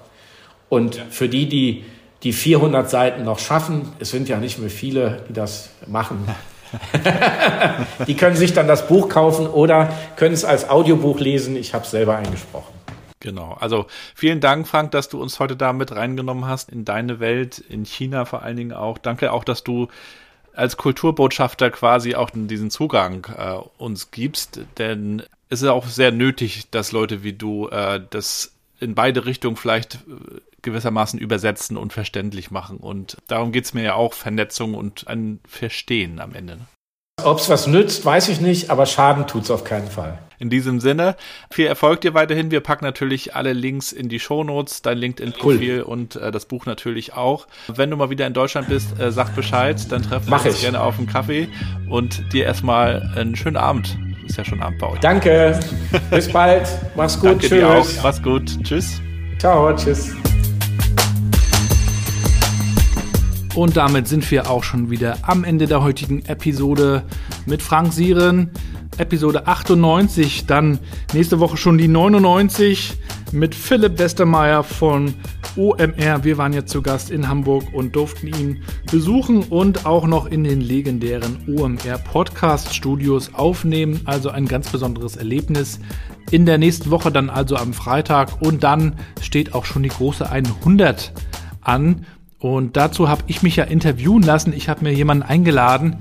Und 0.69 0.95
für 1.09 1.29
die, 1.29 1.47
die 1.47 1.83
die 2.23 2.33
400 2.33 2.89
Seiten 2.89 3.23
noch 3.23 3.39
schaffen, 3.39 3.93
es 3.99 4.09
sind 4.09 4.27
ja 4.27 4.37
nicht 4.37 4.59
mehr 4.59 4.69
viele, 4.69 5.23
die 5.29 5.33
das 5.33 5.69
machen, 5.87 6.27
die 8.07 8.15
können 8.15 8.35
sich 8.35 8.53
dann 8.53 8.67
das 8.67 8.87
Buch 8.87 9.09
kaufen 9.09 9.47
oder 9.47 9.91
können 10.17 10.35
es 10.35 10.45
als 10.45 10.69
Audiobuch 10.69 11.19
lesen. 11.19 11.55
Ich 11.55 11.73
habe 11.73 11.83
es 11.83 11.91
selber 11.91 12.15
eingesprochen. 12.17 12.73
Genau. 13.21 13.57
Also 13.59 13.87
vielen 14.13 14.39
Dank, 14.39 14.67
Frank, 14.67 14.91
dass 14.91 15.09
du 15.09 15.19
uns 15.19 15.39
heute 15.39 15.55
da 15.55 15.73
mit 15.73 15.95
reingenommen 15.95 16.45
hast 16.45 16.69
in 16.69 16.85
deine 16.85 17.19
Welt, 17.19 17.57
in 17.57 17.85
China 17.85 18.25
vor 18.25 18.43
allen 18.43 18.55
Dingen 18.55 18.73
auch. 18.73 18.97
Danke 18.99 19.31
auch, 19.31 19.43
dass 19.43 19.63
du 19.63 19.87
als 20.59 20.75
Kulturbotschafter 20.77 21.71
quasi 21.71 22.15
auch 22.15 22.29
diesen 22.33 22.69
Zugang 22.69 23.25
äh, 23.37 23.55
uns 23.77 24.11
gibst, 24.11 24.59
denn 24.77 25.23
es 25.47 25.61
ist 25.61 25.69
auch 25.69 25.87
sehr 25.87 26.11
nötig, 26.11 26.69
dass 26.69 26.91
Leute 26.91 27.23
wie 27.23 27.33
du 27.33 27.69
äh, 27.69 28.01
das 28.09 28.53
in 28.79 28.93
beide 28.93 29.25
Richtungen 29.25 29.55
vielleicht 29.55 29.95
äh, 29.95 30.41
gewissermaßen 30.61 31.17
übersetzen 31.17 31.77
und 31.77 31.93
verständlich 31.93 32.51
machen. 32.51 32.77
Und 32.77 33.17
darum 33.27 33.51
geht 33.51 33.65
es 33.65 33.73
mir 33.73 33.83
ja 33.83 33.93
auch, 33.93 34.13
Vernetzung 34.13 34.73
und 34.73 35.07
ein 35.07 35.39
Verstehen 35.47 36.19
am 36.19 36.35
Ende. 36.35 36.59
Ob 37.25 37.39
es 37.39 37.49
was 37.49 37.67
nützt, 37.67 38.05
weiß 38.05 38.29
ich 38.29 38.41
nicht, 38.41 38.69
aber 38.69 38.85
Schaden 38.85 39.27
tut 39.27 39.43
es 39.43 39.51
auf 39.51 39.63
keinen 39.63 39.87
Fall. 39.87 40.17
In 40.39 40.49
diesem 40.49 40.79
Sinne, 40.79 41.15
viel 41.51 41.67
Erfolg 41.67 41.99
dir 42.01 42.13
weiterhin. 42.13 42.49
Wir 42.49 42.61
packen 42.61 42.85
natürlich 42.85 43.35
alle 43.35 43.51
Links 43.51 43.91
in 43.91 44.07
die 44.07 44.19
Shownotes, 44.19 44.81
dein 44.81 44.97
LinkedIn-Profil 44.97 45.79
cool. 45.79 45.83
und 45.83 46.15
äh, 46.15 46.31
das 46.31 46.45
Buch 46.45 46.65
natürlich 46.65 47.13
auch. 47.13 47.47
Wenn 47.67 47.91
du 47.91 47.97
mal 47.97 48.09
wieder 48.09 48.25
in 48.25 48.33
Deutschland 48.33 48.69
bist, 48.69 48.97
äh, 48.99 49.11
sag 49.11 49.35
Bescheid, 49.35 49.91
dann 49.91 50.01
treffen 50.01 50.29
Mach 50.29 50.45
wir 50.45 50.51
uns 50.51 50.57
ich. 50.57 50.63
gerne 50.63 50.81
auf 50.81 50.97
einen 50.97 51.07
Kaffee 51.07 51.49
und 51.89 52.31
dir 52.31 52.45
erstmal 52.45 53.11
einen 53.17 53.35
schönen 53.35 53.57
Abend. 53.57 53.97
Ist 54.25 54.37
ja 54.37 54.45
schon 54.45 54.61
Abend 54.61 54.79
bei 54.79 54.87
euch. 54.87 54.99
Danke. 54.99 55.59
Bis 56.09 56.31
bald. 56.31 56.67
Mach's 56.95 57.19
gut. 57.19 57.31
Danke 57.31 57.47
Tschüss. 57.47 57.59
Dir 57.59 57.69
auch. 57.69 58.03
Mach's 58.03 58.23
gut. 58.23 58.63
Tschüss. 58.63 59.01
Ciao. 59.39 59.73
Tschüss. 59.75 60.15
Und 63.55 63.77
damit 63.77 64.07
sind 64.07 64.29
wir 64.29 64.49
auch 64.49 64.63
schon 64.63 64.89
wieder 64.89 65.17
am 65.23 65.43
Ende 65.43 65.65
der 65.65 65.81
heutigen 65.81 66.23
Episode 66.25 67.03
mit 67.45 67.61
Frank 67.61 67.93
Sieren. 67.93 68.51
Episode 68.97 69.47
98, 69.47 70.45
dann 70.45 70.77
nächste 71.13 71.39
Woche 71.39 71.57
schon 71.57 71.77
die 71.77 71.87
99 71.87 72.97
mit 73.31 73.55
Philipp 73.55 73.97
Westermeier 73.97 74.63
von 74.63 75.13
OMR. 75.55 76.23
Wir 76.23 76.37
waren 76.37 76.53
jetzt 76.53 76.71
zu 76.71 76.81
Gast 76.81 77.09
in 77.09 77.27
Hamburg 77.27 77.63
und 77.73 77.95
durften 77.95 78.27
ihn 78.27 78.63
besuchen 78.91 79.43
und 79.43 79.85
auch 79.85 80.05
noch 80.05 80.25
in 80.25 80.43
den 80.43 80.61
legendären 80.61 81.37
OMR 81.47 81.97
Podcast 81.97 82.75
Studios 82.75 83.33
aufnehmen. 83.33 84.01
Also 84.05 84.29
ein 84.29 84.47
ganz 84.47 84.69
besonderes 84.69 85.15
Erlebnis. 85.15 85.79
In 86.29 86.45
der 86.45 86.57
nächsten 86.57 86.91
Woche 86.91 87.11
dann 87.11 87.29
also 87.29 87.55
am 87.55 87.73
Freitag 87.73 88.41
und 88.41 88.63
dann 88.63 88.95
steht 89.21 89.53
auch 89.53 89.65
schon 89.65 89.83
die 89.83 89.89
große 89.89 90.29
100 90.29 91.13
an. 91.61 92.05
Und 92.39 92.77
dazu 92.77 93.09
habe 93.09 93.23
ich 93.27 93.43
mich 93.43 93.57
ja 93.57 93.65
interviewen 93.65 94.23
lassen. 94.23 94.53
Ich 94.53 94.69
habe 94.69 94.83
mir 94.83 94.93
jemanden 94.93 95.23
eingeladen, 95.23 95.97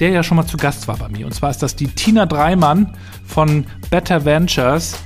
der 0.00 0.10
ja 0.10 0.22
schon 0.22 0.36
mal 0.36 0.46
zu 0.46 0.56
Gast 0.56 0.88
war 0.88 0.96
bei 0.96 1.08
mir. 1.08 1.26
Und 1.26 1.32
zwar 1.32 1.50
ist 1.50 1.62
das 1.62 1.76
die 1.76 1.86
Tina 1.86 2.26
Dreimann 2.26 2.94
von 3.24 3.66
Better 3.88 4.24
Ventures. 4.24 4.98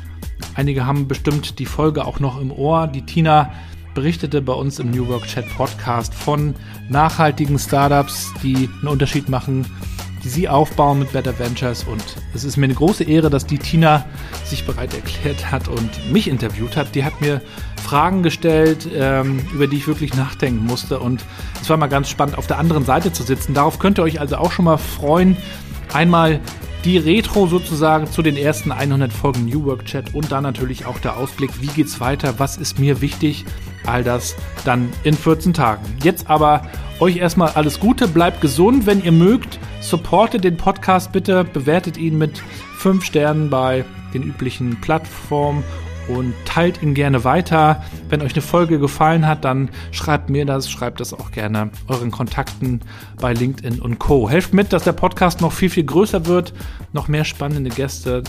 Einige 0.54 0.86
haben 0.86 1.06
bestimmt 1.06 1.58
die 1.58 1.66
Folge 1.66 2.04
auch 2.04 2.18
noch 2.18 2.40
im 2.40 2.50
Ohr. 2.50 2.86
Die 2.86 3.02
Tina 3.02 3.52
berichtete 3.94 4.40
bei 4.40 4.54
uns 4.54 4.78
im 4.78 4.90
New 4.90 5.06
Work 5.08 5.26
Chat 5.26 5.48
Podcast 5.54 6.14
von 6.14 6.54
nachhaltigen 6.88 7.58
Startups, 7.58 8.32
die 8.42 8.68
einen 8.80 8.88
Unterschied 8.88 9.28
machen 9.28 9.66
die 10.22 10.28
sie 10.28 10.48
aufbauen 10.48 10.98
mit 10.98 11.12
Better 11.12 11.38
Ventures. 11.38 11.84
Und 11.84 12.04
es 12.34 12.44
ist 12.44 12.56
mir 12.56 12.64
eine 12.64 12.74
große 12.74 13.04
Ehre, 13.04 13.30
dass 13.30 13.46
die 13.46 13.58
Tina 13.58 14.04
sich 14.44 14.64
bereit 14.64 14.94
erklärt 14.94 15.50
hat 15.50 15.68
und 15.68 16.12
mich 16.12 16.28
interviewt 16.28 16.76
hat. 16.76 16.94
Die 16.94 17.04
hat 17.04 17.20
mir 17.20 17.40
Fragen 17.80 18.22
gestellt, 18.22 18.88
ähm, 18.94 19.40
über 19.52 19.66
die 19.66 19.78
ich 19.78 19.88
wirklich 19.88 20.14
nachdenken 20.14 20.64
musste. 20.64 21.00
Und 21.00 21.24
es 21.60 21.68
war 21.68 21.76
mal 21.76 21.88
ganz 21.88 22.08
spannend, 22.08 22.38
auf 22.38 22.46
der 22.46 22.58
anderen 22.58 22.84
Seite 22.84 23.12
zu 23.12 23.22
sitzen. 23.22 23.54
Darauf 23.54 23.78
könnt 23.78 23.98
ihr 23.98 24.02
euch 24.02 24.20
also 24.20 24.36
auch 24.36 24.52
schon 24.52 24.66
mal 24.66 24.78
freuen. 24.78 25.36
Einmal 25.92 26.40
die 26.84 26.96
Retro 26.96 27.46
sozusagen 27.46 28.06
zu 28.10 28.22
den 28.22 28.36
ersten 28.36 28.72
100 28.72 29.12
Folgen 29.12 29.44
New 29.44 29.64
Work 29.64 29.84
Chat 29.84 30.14
und 30.14 30.32
dann 30.32 30.44
natürlich 30.44 30.86
auch 30.86 30.98
der 30.98 31.16
Ausblick, 31.16 31.50
wie 31.60 31.66
geht's 31.66 32.00
weiter, 32.00 32.34
was 32.38 32.56
ist 32.56 32.78
mir 32.78 33.00
wichtig, 33.00 33.44
all 33.84 34.02
das 34.02 34.34
dann 34.64 34.90
in 35.04 35.14
14 35.14 35.52
Tagen. 35.52 35.84
Jetzt 36.02 36.30
aber 36.30 36.62
euch 36.98 37.16
erstmal 37.16 37.50
alles 37.50 37.80
Gute, 37.80 38.08
bleibt 38.08 38.40
gesund, 38.40 38.86
wenn 38.86 39.02
ihr 39.04 39.12
mögt, 39.12 39.58
supportet 39.80 40.44
den 40.44 40.56
Podcast 40.56 41.12
bitte, 41.12 41.44
bewertet 41.44 41.96
ihn 41.96 42.16
mit 42.16 42.42
5 42.78 43.04
Sternen 43.04 43.50
bei 43.50 43.84
den 44.14 44.22
üblichen 44.22 44.80
Plattformen 44.80 45.64
und 46.08 46.34
teilt 46.44 46.82
ihn 46.82 46.94
gerne 46.94 47.24
weiter. 47.24 47.82
Wenn 48.08 48.22
euch 48.22 48.32
eine 48.32 48.42
Folge 48.42 48.78
gefallen 48.78 49.26
hat, 49.26 49.44
dann 49.44 49.70
schreibt 49.92 50.30
mir 50.30 50.44
das, 50.44 50.70
schreibt 50.70 51.00
das 51.00 51.12
auch 51.12 51.30
gerne 51.30 51.70
euren 51.88 52.10
Kontakten 52.10 52.80
bei 53.20 53.32
LinkedIn 53.32 53.80
und 53.80 53.98
Co. 53.98 54.28
Helft 54.28 54.54
mit, 54.54 54.72
dass 54.72 54.84
der 54.84 54.92
Podcast 54.92 55.40
noch 55.40 55.52
viel, 55.52 55.70
viel 55.70 55.84
größer 55.84 56.26
wird, 56.26 56.52
noch 56.92 57.08
mehr 57.08 57.24
spannende 57.24 57.70
Gäste 57.70 58.22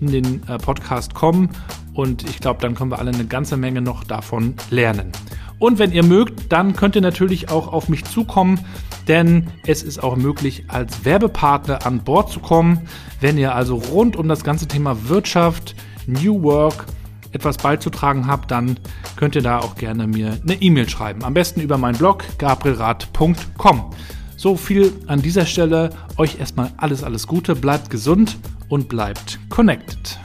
in 0.00 0.10
den 0.10 0.42
äh, 0.48 0.58
Podcast 0.58 1.14
kommen 1.14 1.50
und 1.94 2.28
ich 2.28 2.40
glaube, 2.40 2.60
dann 2.62 2.74
können 2.74 2.90
wir 2.90 2.98
alle 2.98 3.10
eine 3.10 3.26
ganze 3.26 3.56
Menge 3.56 3.82
noch 3.82 4.04
davon 4.04 4.54
lernen. 4.70 5.12
Und 5.58 5.78
wenn 5.78 5.92
ihr 5.92 6.04
mögt, 6.04 6.50
dann 6.50 6.74
könnt 6.74 6.96
ihr 6.96 7.02
natürlich 7.02 7.50
auch 7.50 7.70
auf 7.70 7.90
mich 7.90 8.04
zukommen, 8.06 8.60
denn 9.08 9.48
es 9.66 9.82
ist 9.82 10.02
auch 10.02 10.16
möglich, 10.16 10.64
als 10.68 11.04
Werbepartner 11.04 11.84
an 11.84 12.02
Bord 12.02 12.30
zu 12.30 12.40
kommen. 12.40 12.88
Wenn 13.20 13.36
ihr 13.36 13.54
also 13.54 13.76
rund 13.76 14.16
um 14.16 14.28
das 14.28 14.42
ganze 14.42 14.66
Thema 14.66 15.08
Wirtschaft, 15.08 15.74
New 16.06 16.42
Work, 16.42 16.86
etwas 17.32 17.58
beizutragen 17.58 18.26
habt, 18.26 18.50
dann 18.50 18.78
könnt 19.16 19.36
ihr 19.36 19.42
da 19.42 19.58
auch 19.58 19.76
gerne 19.76 20.06
mir 20.06 20.38
eine 20.42 20.54
E-Mail 20.54 20.88
schreiben. 20.88 21.24
Am 21.24 21.34
besten 21.34 21.60
über 21.60 21.78
meinen 21.78 21.98
Blog 21.98 22.24
gabrielrad.com. 22.38 23.90
So 24.36 24.56
viel 24.56 24.92
an 25.06 25.20
dieser 25.20 25.44
Stelle. 25.44 25.90
Euch 26.16 26.40
erstmal 26.40 26.72
alles, 26.78 27.04
alles 27.04 27.26
Gute. 27.26 27.54
Bleibt 27.54 27.90
gesund 27.90 28.38
und 28.68 28.88
bleibt 28.88 29.38
connected. 29.50 30.18